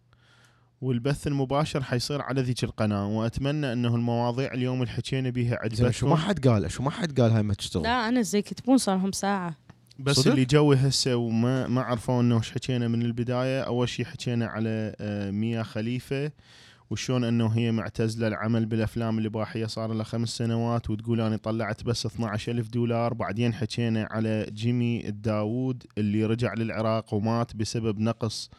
والبث 0.81 1.27
المباشر 1.27 1.83
حيصير 1.83 2.23
على 2.23 2.43
ذيك 2.43 2.64
القناة. 2.64 3.07
وأتمنى 3.07 3.73
أنه 3.73 3.97
المواضيع 3.97 4.53
اليوم 4.55 4.83
اللي 4.83 4.93
حكينا 4.93 5.31
بيها 5.31 5.68
زين 5.73 5.93
شو 5.93 6.07
ما 6.09 6.14
عجبتكم. 6.14 6.29
حد 6.29 6.49
قال 6.49 6.70
شو 6.70 6.83
ما 6.83 6.91
حد 6.91 7.20
قال 7.20 7.31
هاي 7.33 7.43
ما 7.43 7.55
تشتغل. 7.55 7.83
لا 7.83 8.09
أنا 8.09 8.23
زي 8.23 8.39
يكتبون 8.39 8.79
صار 8.79 8.97
لهم 8.97 9.12
ساعة. 9.12 9.57
بس 9.99 10.16
صدق؟ 10.16 10.31
اللي 10.31 10.45
جوي 10.45 10.77
هسه 10.77 11.16
وما 11.16 11.66
ما 11.66 11.83
عرفوا 11.83 12.20
إنه 12.20 12.39
إيش 12.39 12.53
حكينا 12.53 12.89
من 12.89 13.03
البداية 13.03 13.62
أول 13.62 13.89
شيء 13.89 14.07
حكينا 14.07 14.47
على 14.47 14.95
آه، 15.01 15.31
ميا 15.31 15.62
خليفة. 15.62 16.33
وشون 16.93 17.24
إنه 17.24 17.47
هي 17.47 17.72
معتزلة 17.72 18.26
العمل 18.26 18.66
بالأفلام 18.66 19.18
الاباحيه 19.18 19.66
صار 19.66 19.93
لها 19.93 20.05
خمس 20.05 20.28
سنوات 20.28 20.90
وتقول 20.90 21.20
أنا 21.20 21.36
طلعت 21.36 21.84
بس 21.84 22.07
12 22.07 22.53
ألف 22.53 22.68
دولار 22.68 23.14
بعدين 23.14 23.55
حكينا 23.55 24.09
على 24.11 24.47
جيمي 24.51 25.09
الداوود 25.09 25.82
اللي 25.99 26.24
رجع 26.24 26.55
للعراق 26.55 27.14
ومات 27.14 27.57
بسبب 27.57 27.99
نقص 27.99 28.51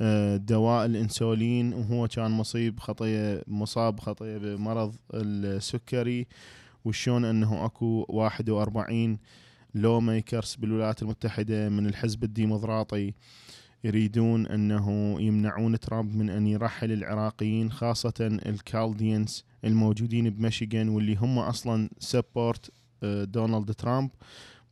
آه، 0.00 0.36
دواء 0.36 0.86
الإنسولين 0.86 1.72
وهو 1.72 2.08
كان 2.08 2.30
مصيب 2.30 2.80
خطيه 2.80 3.42
مصاب 3.46 4.00
خطيه 4.00 4.36
بمرض 4.38 4.94
السكري 5.14 6.26
وشون 6.84 7.24
إنه 7.24 7.64
أكو 7.64 8.06
41 8.08 9.18
lawmakers 9.74 10.54
بالولايات 10.54 11.02
المتحدة 11.02 11.68
من 11.68 11.86
الحزب 11.86 12.24
الديمقراطي. 12.24 13.14
يريدون 13.84 14.46
أنه 14.46 15.16
يمنعون 15.20 15.80
ترامب 15.80 16.16
من 16.16 16.30
أن 16.30 16.46
يرحل 16.46 16.92
العراقيين 16.92 17.72
خاصة 17.72 18.14
ال 18.20 18.32
Chaldeans 18.32 19.44
الموجودين 19.64 20.30
بميشيغان 20.30 20.88
واللي 20.88 21.16
هم 21.16 21.38
أصلا 21.38 21.90
support 21.98 22.70
دونالد 23.04 23.74
ترامب. 23.74 24.10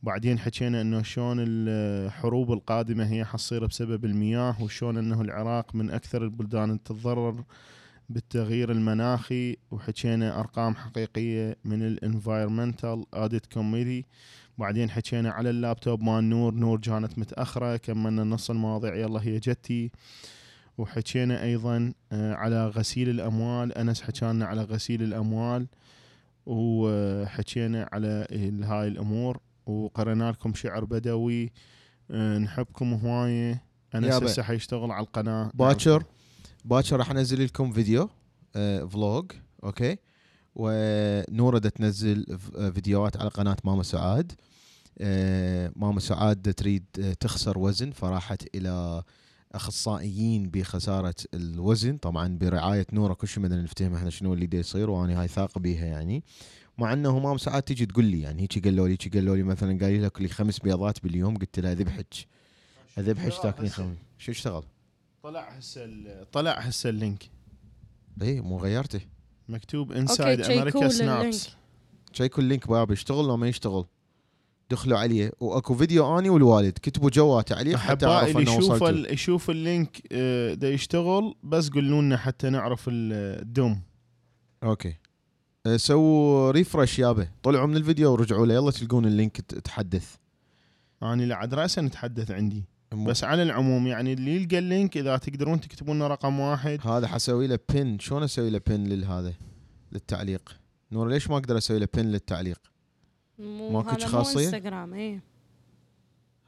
بعدين 0.03 0.39
حكينا 0.39 0.81
إنه 0.81 1.01
شلون 1.01 1.37
الحروب 1.39 2.51
القادمة 2.51 3.11
هي 3.11 3.25
حتصير 3.25 3.65
بسبب 3.65 4.05
المياه 4.05 4.63
وشلون 4.63 4.97
إنه 4.97 5.21
العراق 5.21 5.75
من 5.75 5.89
أكثر 5.91 6.23
البلدان 6.23 6.63
اللي 6.63 6.79
تتضرر 6.85 7.43
بالتغيير 8.09 8.71
المناخي. 8.71 9.57
وحكينا 9.71 10.39
أرقام 10.39 10.75
حقيقية 10.75 11.55
من 11.65 11.81
ال 11.81 11.90
Environmental 11.90 13.05
Audit 13.13 13.45
Committee 13.45 14.05
بعدين 14.61 14.89
حكينا 14.89 15.31
على 15.31 15.49
اللابتوب 15.49 16.03
مال 16.03 16.23
نور 16.23 16.53
نور 16.53 16.79
كانت 16.79 17.19
متأخرة 17.19 17.77
كملنا 17.77 18.23
نص 18.23 18.49
المواضيع 18.49 18.95
يلا 18.95 19.21
هي 19.23 19.39
جتي. 19.39 19.91
وحكينا 20.77 21.43
أيضا 21.43 21.93
آه، 22.11 22.33
على 22.33 22.67
غسيل 22.67 23.09
الأموال. 23.09 23.77
أنس 23.77 24.01
حكانا 24.01 24.45
على 24.45 24.61
غسيل 24.61 25.03
الأموال 25.03 25.67
وحكينا 26.45 27.89
على 27.93 28.27
هاي 28.63 28.87
الأمور. 28.87 29.39
وقرينا 29.65 30.31
لكم 30.31 30.53
شعر 30.53 30.85
بدوي 30.85 31.51
آه، 32.11 32.37
نحبكم 32.37 32.93
هواية. 32.93 33.63
أنس. 33.95 34.13
هسه 34.13 34.43
حيشتغل 34.43 34.91
على 34.91 35.05
القناة. 35.05 35.51
باكر 35.53 36.03
باكر 36.65 36.97
راح 36.97 37.11
أنزل 37.11 37.45
لكم 37.45 37.71
فيديو 37.71 38.09
آه 38.55 38.85
vlog 38.85 39.31
okay؟ 39.63 39.97
ونورة 40.55 41.57
دا 41.57 41.69
تنزل 41.69 42.25
آه، 42.57 42.69
فيديوهات 42.69 43.17
على 43.17 43.29
قناة 43.29 43.57
ماما 43.63 43.83
سعاد. 43.83 44.31
ماما 45.75 45.99
سعاد 45.99 46.53
تريد 46.53 46.85
آه، 46.99 47.13
تخسر 47.13 47.57
وزن 47.57 47.91
فراحت 47.91 48.55
إلى 48.55 49.03
أخصائيين 49.51 50.49
بخسارة 50.49 51.15
الوزن. 51.33 51.97
طبعا 51.97 52.37
برعاية 52.37 52.87
نورة 52.93 53.13
كل 53.13 53.27
شيء 53.27 53.43
بدنا 53.43 53.61
نفتهم 53.61 53.95
إحنا 53.95 54.09
شنو 54.09 54.33
اللي 54.33 54.45
دا 54.45 54.57
يصير 54.57 54.89
وأنا 54.89 55.21
هاي 55.21 55.27
واثق 55.27 55.59
بيها 55.59 55.85
يعني. 55.85 56.23
مع 56.77 56.93
إنه 56.93 57.19
ماما 57.19 57.37
سعاد 57.37 57.63
تيجي 57.63 57.85
تقول 57.85 58.05
لي 58.05 58.21
يعني 58.21 58.41
هيك 58.41 58.63
قالوا 58.65 58.87
لي 58.87 58.93
هيك 58.93 59.15
قالوا 59.17 59.35
لي 59.35 59.43
مثلا 59.43 59.69
قال 59.79 59.91
لي 59.93 59.99
لك 60.01 60.21
لي 60.21 60.27
خمس 60.27 60.59
بيضات 60.59 61.03
باليوم. 61.03 61.37
قلت 61.37 61.59
لها 61.59 61.73
ذبحك 61.73 62.13
اذبحك 62.97 63.33
تاكلين 63.43 63.69
خمس. 63.69 63.97
شو 64.17 64.31
اشتغل؟ 64.31 64.63
طلع 65.23 65.49
هسه 65.49 65.83
ال- 65.85 66.31
طلع 66.31 66.59
هسه 66.59 66.89
ال 66.89 66.96
link. 66.96 67.29
اي 68.21 68.41
مو 68.41 68.57
غيرته. 68.57 69.01
مكتوب 69.49 69.91
Inside 69.91 70.41
America 70.41 70.87
Snaps 70.89 71.49
شيكوا 72.13 72.43
ال 72.43 72.47
link. 72.47 72.67
باب 72.67 72.91
يشتغل 72.91 73.25
لو 73.27 73.37
ما 73.37 73.47
يشتغل. 73.47 73.85
دخلوا 74.71 74.97
عليه. 74.97 75.31
وأكو 75.39 75.75
فيديو 75.75 76.19
آني 76.19 76.29
والوالد 76.29 76.73
كتبوا 76.81 77.09
جواته 77.09 77.55
عليه 77.55 77.77
حتى 77.77 78.05
أعرف 78.05 78.37
اللي 78.37 78.51
انه 78.51 78.57
يشوف 78.57 78.81
يشوف 79.11 79.49
ال 79.49 79.59
link 79.59 80.01
آه، 80.11 80.53
دا 80.53 80.69
يشتغل 80.69 81.35
بس 81.43 81.69
قولوا 81.69 82.01
لنا 82.01 82.17
حتى 82.17 82.49
نعرف 82.49 82.87
ال- 82.87 83.41
الدم 83.41 83.77
okay. 84.63 84.95
أه، 85.65 85.77
سووا 85.77 86.51
refresh 86.51 86.99
يابا 86.99 87.27
طلعوا 87.43 87.67
من 87.67 87.77
الفيديو 87.77 88.11
ورجعوا 88.11 88.45
له. 88.45 88.53
يلا 88.53 88.71
تلقون 88.71 89.05
ال 89.05 89.11
link 89.11 89.37
تحدث. 89.41 90.15
أنا 91.03 91.23
لعد 91.23 91.53
راسا 91.53 91.81
نتحدث 91.81 92.31
عندي. 92.31 92.63
مو- 92.93 93.05
بس 93.05 93.23
على 93.23 93.43
العموم 93.43 93.87
يعني 93.87 94.13
اللي 94.13 94.35
يلقى 94.35 94.57
ال 94.57 94.65
link 94.65 94.97
إذا 94.97 95.17
تقدرون 95.17 95.61
تكتبون 95.61 95.95
لنا 95.95 96.07
رقم 96.07 96.39
واحد. 96.39 96.79
هذا 96.87 97.07
حسوي 97.07 97.47
له 97.47 97.59
pin 97.73 97.99
شلون 97.99 98.23
أسوي 98.23 98.49
له 98.49 98.61
pin 98.67 98.83
للهذا 98.83 99.33
للتعليق؟ 99.91 100.57
نور 100.91 101.09
ليش 101.09 101.29
ما 101.29 101.37
أقدر 101.37 101.57
أسوي 101.57 101.79
له 101.79 101.87
pin 101.93 102.05
للتعليق؟ 102.05 102.70
مو 103.41 103.69
ماكو 103.69 104.05
خاصية؟ 104.05 104.45
انستغرام 104.45 104.93
اي 104.93 105.19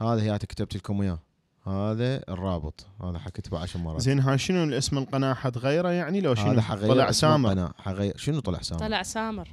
هذا 0.02 0.22
هي 0.22 0.40
كتبت 0.40 0.76
لكم 0.76 1.02
اياه 1.02 1.20
هذا 1.68 2.24
الرابط. 2.30 2.86
هذا 3.02 3.20
حكتبه 3.20 3.60
عشر 3.60 3.80
مرات. 3.80 4.02
زين 4.02 4.20
ها 4.20 4.38
شنو 4.38 4.64
الاسم 4.64 4.98
القناة 4.98 5.34
حتغيره 5.34 5.90
يعني؟ 5.90 6.22
لو 6.22 6.36
شنو؟ 6.36 6.52
هذا 6.52 6.62
حغير 6.62 6.90
طلع 6.90 7.12
سامر. 7.12 7.52
القناة. 7.52 7.74
حغير 7.78 8.18
شنو 8.18 8.40
طلع 8.40 8.62
سامر؟ 8.62 8.80
طلع 8.80 9.04
سامر. 9.04 9.50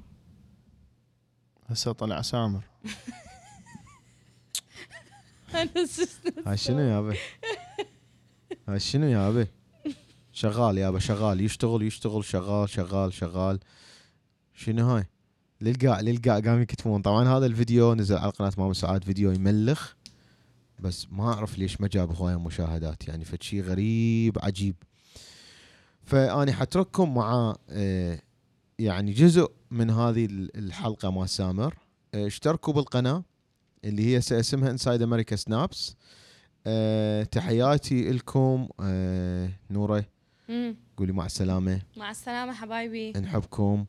هسه 1.67 1.93
طلع 1.93 2.23
سامر. 2.23 2.65
هاي 6.47 6.57
شنو 6.57 6.81
يابا 6.81 7.17
هاي 8.69 8.81
شنو 8.81 9.07
يابا 9.07 9.47
شغال 10.33 10.79
يابا 10.79 10.99
شغال. 10.99 11.41
يشتغل 11.41 11.83
يشتغل. 11.83 12.25
شغال 12.25 12.69
شغال 12.69 13.13
شغال. 13.13 13.59
شنو 14.55 14.91
هاي؟ 14.91 15.07
للقاع 15.61 16.01
للقاع 16.01 16.39
قاموا 16.39 16.61
يكتبون. 16.61 17.03
طبعا 17.03 17.29
هذا 17.29 17.47
الفيديو 17.47 17.95
نزل 17.95 18.17
على 18.17 18.31
قناة 18.31 18.53
ماما 18.59 18.73
سعاد 18.73 19.05
فيديو 19.05 19.33
يملخ. 19.33 19.93
بس 20.81 21.07
ما 21.13 21.33
أعرف 21.33 21.59
ليش 21.59 21.81
ما 21.81 21.89
جاب 21.89 22.17
هواية 22.17 22.41
مشاهدات 22.41 23.09
يعني 23.09 23.25
فشي 23.25 23.61
غريب 23.61 24.39
عجيب. 24.43 24.75
فاني 26.05 26.53
حترككم 26.53 27.15
مع 27.15 27.57
آه، 27.71 28.21
يعني 28.79 29.13
جزء 29.13 29.51
من 29.71 29.91
هذه 29.91 30.25
ال- 30.25 30.57
الحلقة 30.57 31.11
مع 31.11 31.27
سامر. 31.27 31.75
آه، 32.15 32.27
اشتركوا 32.27 32.73
بالقناة 32.73 33.25
اللي 33.85 34.07
هي 34.07 34.19
اسمها 34.19 34.71
Inside 34.71 35.03
America 35.03 35.37
Snaps 35.37 35.95
أه 36.67 37.23
تحياتي 37.23 38.11
لكم 38.13 38.69
أه 38.81 39.51
نورة. 39.71 40.05
قولي 40.97 41.13
مع 41.13 41.27
السلامة. 41.27 41.83
مع 41.97 42.11
السلامة 42.11 42.53
حبايبي. 42.53 43.13
نحبكم. 43.13 43.85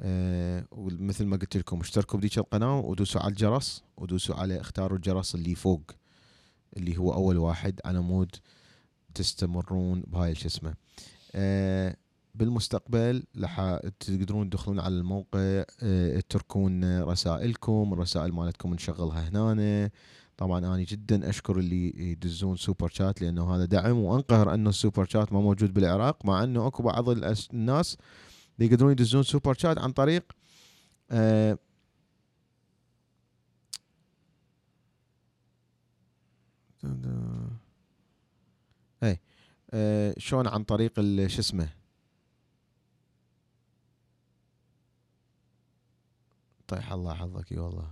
أه 0.00 0.66
ومثل 0.70 1.26
ما 1.26 1.36
قلت 1.36 1.56
لكم 1.56 1.80
اشتركوا 1.80 2.18
بذيك 2.18 2.38
القناة 2.38 2.80
ودوسوا 2.80 3.20
على 3.20 3.30
الجرس 3.30 3.82
ودوسوا 3.96 4.34
على 4.34 4.60
اختاروا 4.60 4.96
الجرس 4.96 5.34
اللي 5.34 5.54
فوق 5.54 5.90
اللي 6.76 6.98
هو 6.98 7.14
أول 7.14 7.38
واحد. 7.38 7.80
على 7.84 8.00
مود 8.00 8.36
تستمرون 9.14 10.02
بهاي 10.06 10.34
شو 10.34 10.46
اسمه. 10.46 10.74
أه 11.34 11.96
بالمستقبل 12.34 13.24
لح 13.34 13.78
تقدرون 14.00 14.50
تدخلون 14.50 14.80
على 14.80 14.94
الموقع 14.94 15.64
أه 15.82 16.20
تتركون 16.20 17.02
رسائلكم 17.02 17.90
الرسائل 17.92 18.32
مالتكم 18.32 18.74
نشغلها 18.74 19.28
هنا 19.28 19.90
طبعا 20.36 20.58
أنا 20.58 20.82
جدا 20.82 21.28
أشكر 21.28 21.58
اللي 21.58 22.10
يدزون 22.10 22.56
super 22.56 22.88
chat 22.88 23.22
لأنه 23.22 23.54
هذا 23.54 23.64
دعم 23.64 23.98
وأنقهر 23.98 24.54
انه 24.54 24.70
ال 24.70 24.76
super 24.76 25.04
chat 25.04 25.32
ما 25.32 25.40
موجود 25.40 25.74
بالعراق 25.74 26.24
مع 26.24 26.44
أنه 26.44 26.66
أكو 26.66 26.82
بعض 26.82 27.08
الناس 27.54 27.96
اللي 28.60 28.72
يقدرون 28.72 28.92
يدزون 28.92 29.22
super 29.22 29.54
chat 29.54 29.78
عن 29.78 29.92
طريق 29.92 30.32
آه 31.10 31.58
اي 39.02 39.20
آه 39.70 40.14
شلون 40.18 40.46
عن 40.46 40.64
طريق 40.64 40.94
شو 41.26 41.40
اسمه؟ 41.40 41.68
طيح 46.68 46.92
الله 46.92 47.14
حظك 47.14 47.52
إي 47.52 47.58
والله. 47.58 47.90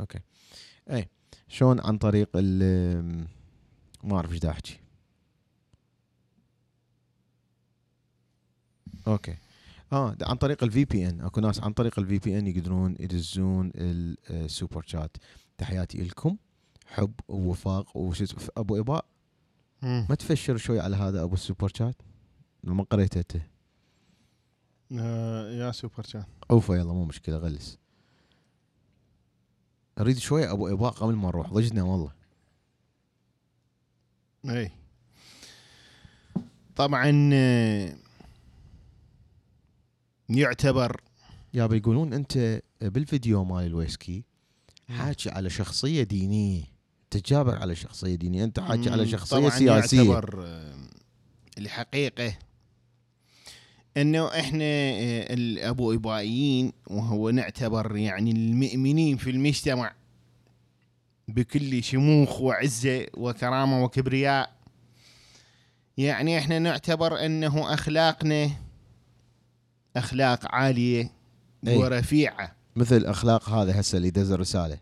أوكي. 0.00 0.20
اي 0.90 1.08
شلون 1.48 1.80
عن 1.80 1.98
طريق 1.98 2.28
ال 2.34 3.26
ما 4.04 4.16
أعرف 4.16 4.32
إيش 4.32 4.44
احكي 4.44 4.87
أوكي. 9.08 9.36
آه 9.92 10.16
عن 10.22 10.36
طريق 10.36 10.64
ال 10.64 10.84
VPN 10.84 11.20
أكو 11.20 11.40
ناس 11.40 11.60
عن 11.60 11.72
طريق 11.72 11.98
ال 11.98 12.18
VPN 12.18 12.46
يقدرون 12.46 12.96
يدزون 13.00 13.72
ال 13.74 13.92
super 13.92 14.82
chat. 14.86 15.16
تحياتي 15.58 16.02
لكم 16.02 16.36
حب 16.86 17.12
ووفاق 17.28 17.96
اسمه- 17.96 18.48
أبو 18.56 18.80
اباء. 18.80 19.04
ما 19.82 20.14
تفشر 20.18 20.56
شوي 20.56 20.80
على 20.80 20.96
هذا 20.96 21.22
أبو 21.22 21.34
السوبر 21.34 21.68
شات؟ 21.76 21.96
لما 22.64 22.82
قريته. 22.82 23.18
انت 23.18 23.36
آه 24.92 25.50
يا 25.50 25.72
سوبر 25.72 26.02
شات. 26.02 26.26
أوفى 26.50 26.72
يلا 26.72 26.92
مو 26.92 27.04
مشكلة 27.04 27.36
غلس. 27.36 27.78
أريد 29.98 30.18
شوي 30.18 30.50
أبو 30.50 30.68
اباء 30.68 30.90
قبل 30.90 31.14
ما 31.14 31.28
نروح 31.28 31.52
ضجنا 31.52 31.82
والله. 31.82 32.12
اي 34.48 34.70
طبعا 36.76 37.30
آه، 37.32 37.96
يعتبر 40.28 41.00
يابا 41.54 41.76
يقولون 41.76 42.12
أنت 42.12 42.62
بالفيديو 42.80 43.44
مال 43.44 43.66
الويسكي 43.66 44.24
حاكي 44.88 45.30
على 45.30 45.50
شخصية 45.50 46.02
دينية 46.02 46.62
تجابر 47.10 47.56
على 47.56 47.74
شخصية 47.74 48.14
دينية 48.14 48.44
أنت 48.44 48.60
حاكي 48.60 48.90
على 48.90 49.08
شخصية 49.08 49.36
طبعاً 49.36 49.50
سياسية. 49.50 49.98
يعتبر 49.98 50.54
الحقيقة 51.58 52.34
إنه 53.96 54.28
إحنا 54.28 54.64
آه، 54.64 55.34
الأبو 55.34 55.94
ابائيين 55.94 56.72
وهو 56.86 57.30
نعتبر 57.30 57.96
يعني 57.96 58.30
المؤمنين 58.30 59.16
في 59.16 59.30
المجتمع 59.30 59.92
بكل 61.28 61.82
شموخ 61.82 62.40
وعزة 62.40 63.06
وكرامة 63.14 63.84
وكبرياء. 63.84 64.58
يعني 65.96 66.38
إحنا 66.38 66.58
نعتبر 66.58 67.26
إنه 67.26 67.74
أخلاقنا 67.74 68.50
أخلاق 69.96 70.54
عالية 70.54 71.10
أي. 71.66 71.76
ورفيعة 71.76 72.56
مثل 72.76 73.04
أخلاق 73.04 73.48
هذا 73.50 73.80
هسه 73.80 73.98
اللي 73.98 74.10
دز 74.10 74.32
الرسالة 74.32 74.78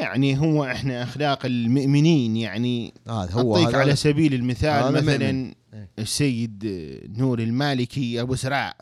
يعني 0.00 0.38
هو 0.38 0.64
إحنا 0.64 1.02
أخلاق 1.02 1.46
المؤمنين 1.46 2.36
يعني 2.36 2.94
هذا 3.08 3.32
هو 3.32 3.56
هذا 3.56 3.78
على 3.78 3.96
سبيل 3.96 4.34
المثال 4.34 4.92
مثلا. 4.92 5.54
إيه. 5.74 5.88
السيد 5.98 6.64
نور 7.18 7.38
المالكي 7.38 8.20
أبو 8.20 8.34
سراع 8.34 8.74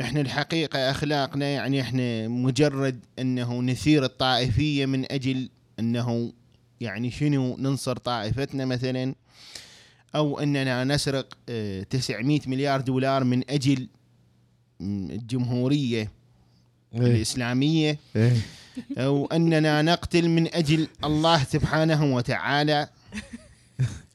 إحنا 0.00 0.20
الحقيقة 0.20 0.90
أخلاقنا 0.90 1.46
يعني 1.46 1.80
إحنا 1.80 2.28
مجرد 2.28 3.04
إنه 3.18 3.62
نثير 3.62 4.04
الطائفية 4.04 4.86
من 4.86 5.12
أجل 5.12 5.48
إنه 5.78 6.32
يعني 6.80 7.10
شنو 7.10 7.56
ننصر 7.56 7.96
طائفتنا 7.96 8.64
مثلا 8.64 9.14
أو 10.14 10.40
إننا 10.40 10.84
نسرق 10.84 11.34
آه، 11.48 11.82
900 11.82 12.40
مليار 12.46 12.80
دولار 12.80 13.24
من 13.24 13.50
أجل 13.50 13.88
الجمهورية 15.10 16.10
إيه. 16.94 17.00
الإسلامية. 17.00 17.98
إيه. 18.16 18.36
أو 18.98 19.26
أننا 19.26 19.82
نقتل 19.82 20.28
من 20.28 20.54
أجل 20.54 20.88
الله 21.04 21.44
سبحانه 21.44 22.14
وتعالى. 22.14 22.88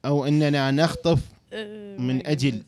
أو 0.06 0.26
أننا 0.26 0.72
نخطف 0.72 1.20
من 2.00 2.28
أجل 2.28 2.64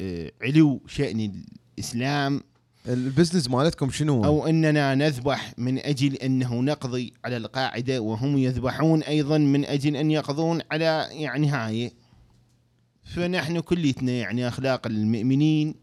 آه، 0.00 0.32
علو 0.42 0.80
شأن 0.86 1.44
الإسلام. 1.78 2.40
البزنس 2.88 3.50
مالتكم 3.50 3.90
شنو 3.90 4.24
أو 4.24 4.46
أننا 4.46 4.94
نذبح 4.94 5.52
من 5.58 5.78
أجل 5.78 6.14
أنه 6.14 6.54
نقضي 6.54 7.12
على 7.24 7.36
القاعدة 7.36 8.00
وهم 8.00 8.38
يذبحون 8.38 9.02
أيضا 9.02 9.38
من 9.38 9.64
أجل 9.64 9.96
أن 9.96 10.10
يقضون 10.10 10.60
على 10.70 11.08
يعني 11.10 11.48
هاي. 11.48 11.92
فنحن 13.04 13.60
كليتنا 13.60 14.12
يعني 14.12 14.48
أخلاق 14.48 14.86
المؤمنين. 14.86 15.74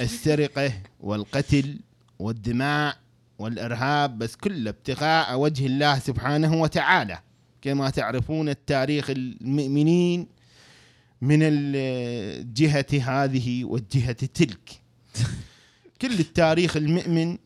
السرقة 0.00 0.72
والقتل 1.00 1.78
والدماء 2.18 2.96
والإرهاب 3.38 4.18
بس 4.18 4.36
كله 4.36 4.70
ابتغاء 4.70 5.38
وجه 5.38 5.66
الله 5.66 5.98
سبحانه 5.98 6.60
وتعالى. 6.60 7.18
كما 7.62 7.90
تعرفون 7.90 8.48
التاريخ 8.48 9.10
المؤمنين 9.10 10.26
من 11.22 11.38
الجهة 11.42 12.86
هذه 12.92 13.64
والجهة 13.64 14.12
تلك. 14.12 14.80
كل 16.02 16.18
التاريخ 16.20 16.76
المؤمن 16.76 17.38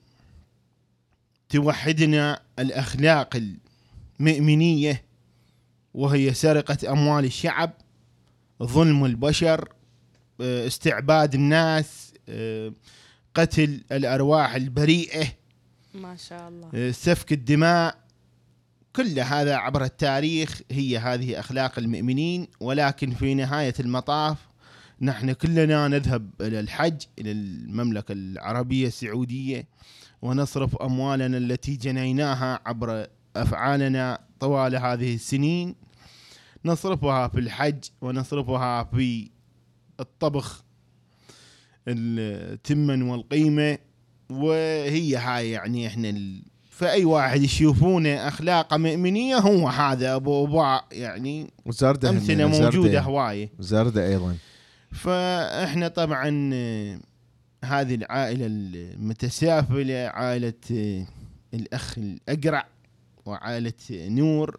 توحدنا 1.49 2.41
الأخلاق 2.59 3.43
المؤمنية 4.21 5.03
وهي 5.95 6.35
سرقة 6.35 6.93
أموال 6.93 7.25
الشعب 7.25 7.71
ظلم 8.63 9.05
البشر 9.05 9.69
استعباد 10.41 11.35
الناس 11.35 12.08
قتل 13.35 13.81
الأرواح 13.93 14.55
البريئة 14.55 15.27
ما 15.95 16.17
شاء 16.17 16.49
الله. 16.49 16.93
سفك 16.93 17.33
الدماء 17.33 17.99
كل 18.97 19.21
هذا 19.21 19.57
عبر 19.57 19.85
التاريخ 19.85 20.61
هي 20.71 20.99
هذه 20.99 21.41
أخلاق 21.41 21.79
المؤمنين 21.79 22.49
ولكن 22.61 23.11
في 23.11 23.35
نهاية 23.35 23.75
المطاف 23.81 24.37
نحن 25.01 25.33
كلنا 25.33 25.89
نذهب 25.89 26.31
إلى 26.41 26.61
الحج 26.61 27.03
إلى 27.19 27.33
المملكة 27.33 28.13
العربية 28.13 28.87
السعودية 28.87 29.67
ونصرف 30.23 30.77
أموالنا 30.77 31.39
التي 31.39 31.77
جنيناها 31.77 32.61
عبر 32.67 33.07
أفعالنا 33.37 34.19
طوال 34.41 34.77
هذه 34.77 35.15
السنين. 35.15 35.75
نصرفها 36.65 37.29
في 37.29 37.41
الحج 37.41 37.85
ونصرفها 38.01 38.85
في 38.85 39.31
الطبخ 40.01 40.65
التمن 41.89 43.03
والقيمة 43.03 43.79
وهي 44.31 45.17
هاي 45.17 45.51
يعني 45.51 45.87
إحنا 45.87 46.09
ال... 46.09 46.43
فأي 46.71 47.05
واحد 47.05 47.43
يشوفونه 47.43 48.29
أخلاقه 48.29 48.77
مؤمنية 48.77 49.37
هو 49.37 49.69
هذا 49.69 50.15
أبو 50.15 50.45
أبو 50.45 50.79
يعني 50.93 51.51
وزردة 51.67 52.11
أمثلة 52.11 52.45
هم- 52.47 52.51
موجودة 52.51 52.71
زردة. 52.89 53.01
هواية 53.01 53.51
زردة 53.59 54.07
أيضا 54.07 54.37
فإحنا 54.93 55.89
طبعا 55.89 56.29
هذه 57.65 57.99
عائلة 60.09 60.53
آه، 60.73 61.07
الأخ 61.55 61.99
الأقرع 61.99 62.67
وعائلة 63.27 63.73
آه، 63.93 64.09
نور 64.09 64.57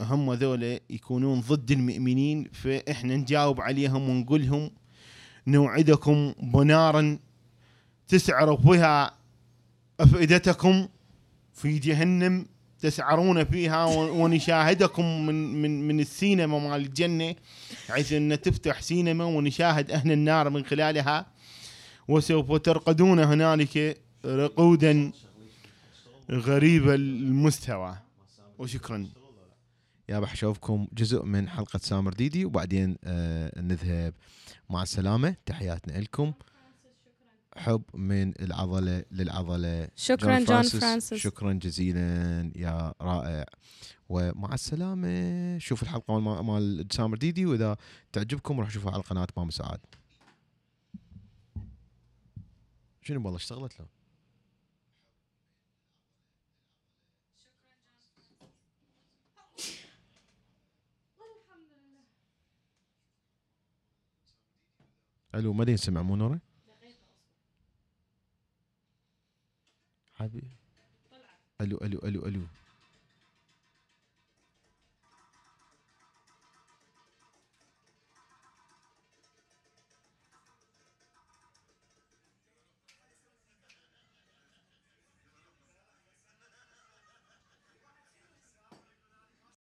هم 0.00 0.32
ذولا 0.34 0.80
يكونون 0.90 1.40
ضد 1.40 1.70
المؤمنين 1.70 2.44
فإحنا 2.52 3.16
نجاوب 3.16 3.60
عليهم 3.60 4.08
ونقولهم 4.08 4.70
نوعدكم 5.46 6.34
بنارا 6.42 7.18
تسعر 8.08 8.54
بها 8.54 9.14
أفئدتكم 10.00 10.88
في 11.54 11.78
جهنم 11.78 12.46
تسعرون 12.80 13.44
فيها 13.44 13.84
ونشاهدكم 13.94 15.26
من 15.26 15.62
من 15.62 15.88
من 15.88 16.00
السينما 16.00 16.58
مال 16.58 16.80
الجنة 16.80 17.34
حيث 17.88 18.12
أن 18.12 18.40
تفتح 18.40 18.82
سينما 18.82 19.24
ونشاهد 19.24 19.90
أهل 19.90 20.12
النار 20.12 20.50
من 20.50 20.64
خلالها. 20.64 21.26
وسوف 22.08 22.52
ترقدون 22.52 23.18
هنالك 23.18 23.96
رقودا 24.24 25.12
غريب 26.30 26.88
المستوى. 26.90 27.96
وشكرا. 28.58 29.19
يا 30.10 30.20
بحشوفكم 30.20 30.88
جزء 30.92 31.24
من 31.24 31.48
حلقة 31.48 31.78
سامر 31.78 32.12
ديدي 32.12 32.44
وبعدين 32.44 32.96
آه 33.04 33.60
نذهب. 33.60 34.14
مع 34.70 34.82
السلامة. 34.82 35.36
تحياتنا 35.46 35.98
لكم 35.98 36.32
حب 37.56 37.82
من 37.94 38.42
العضلة 38.42 39.04
للعضلة. 39.10 39.88
شكرا 39.96 40.38
جون 40.38 40.62
فرانسيس. 40.62 41.14
شكرا 41.14 41.52
جزيلا 41.52 42.52
يا 42.56 42.94
رائع. 43.00 43.44
ومع 44.08 44.54
السلامة. 44.54 45.58
شوف 45.58 45.82
الحلقة 45.82 46.20
مال 46.20 46.44
مال 46.44 46.86
سامر 46.90 47.16
ديدي 47.16 47.46
وإذا 47.46 47.76
تعجبكم 48.12 48.60
روح 48.60 48.70
شوفوا 48.70 48.90
على 48.90 49.02
قناة 49.02 49.28
مام 49.36 49.50
سعاد. 49.50 49.80
شنو 53.02 53.20
والله 53.24 53.36
اشتغلت 53.36 53.80
له 53.80 53.86
ألو 65.34 65.52
ما 65.52 65.64
دين 65.64 65.76
سمع 65.76 66.02
مو 66.02 66.16
نوره 66.16 66.38
حبيبي. 70.14 70.50
ألو 71.60 71.76
ألو 71.76 71.98
ألو 71.98 72.26
ألو. 72.26 72.46